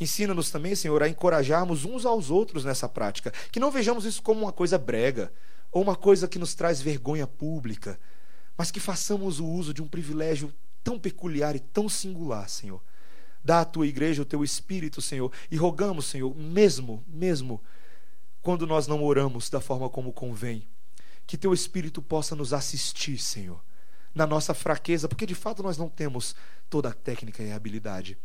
Ensina-nos 0.00 0.50
também, 0.50 0.74
Senhor, 0.74 1.02
a 1.02 1.08
encorajarmos 1.08 1.84
uns 1.84 2.04
aos 2.04 2.30
outros 2.30 2.64
nessa 2.64 2.88
prática, 2.88 3.32
que 3.50 3.60
não 3.60 3.70
vejamos 3.70 4.04
isso 4.04 4.22
como 4.22 4.42
uma 4.42 4.52
coisa 4.52 4.78
brega 4.78 5.32
ou 5.70 5.82
uma 5.82 5.96
coisa 5.96 6.28
que 6.28 6.38
nos 6.38 6.54
traz 6.54 6.80
vergonha 6.80 7.26
pública, 7.26 7.98
mas 8.56 8.70
que 8.70 8.80
façamos 8.80 9.40
o 9.40 9.46
uso 9.46 9.72
de 9.72 9.82
um 9.82 9.88
privilégio 9.88 10.52
tão 10.82 10.98
peculiar 10.98 11.56
e 11.56 11.60
tão 11.60 11.88
singular, 11.88 12.48
Senhor. 12.48 12.82
Dá 13.44 13.60
à 13.60 13.64
tua 13.64 13.86
igreja 13.86 14.22
o 14.22 14.26
teu 14.26 14.44
espírito, 14.44 15.00
Senhor, 15.00 15.32
e 15.50 15.56
rogamos, 15.56 16.06
Senhor, 16.06 16.34
mesmo, 16.36 17.04
mesmo 17.08 17.60
quando 18.40 18.66
nós 18.66 18.86
não 18.86 19.02
oramos 19.02 19.48
da 19.48 19.60
forma 19.60 19.88
como 19.88 20.12
convém, 20.12 20.66
que 21.26 21.38
teu 21.38 21.52
espírito 21.54 22.02
possa 22.02 22.34
nos 22.34 22.52
assistir, 22.52 23.18
Senhor, 23.18 23.62
na 24.14 24.26
nossa 24.26 24.52
fraqueza, 24.52 25.08
porque 25.08 25.26
de 25.26 25.34
fato 25.34 25.62
nós 25.62 25.78
não 25.78 25.88
temos 25.88 26.34
toda 26.68 26.90
a 26.90 26.92
técnica 26.92 27.42
e 27.42 27.52
a 27.52 27.56
habilidade. 27.56 28.18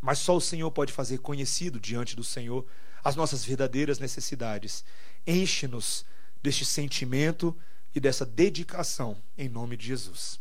Mas 0.00 0.18
só 0.18 0.36
o 0.36 0.40
Senhor 0.40 0.70
pode 0.70 0.92
fazer 0.92 1.18
conhecido 1.18 1.80
diante 1.80 2.14
do 2.14 2.24
Senhor 2.24 2.66
as 3.02 3.16
nossas 3.16 3.44
verdadeiras 3.44 3.98
necessidades. 3.98 4.84
Enche-nos 5.26 6.04
deste 6.42 6.64
sentimento 6.64 7.56
e 7.94 8.00
dessa 8.00 8.24
dedicação 8.24 9.16
em 9.36 9.48
nome 9.48 9.76
de 9.76 9.86
Jesus. 9.86 10.40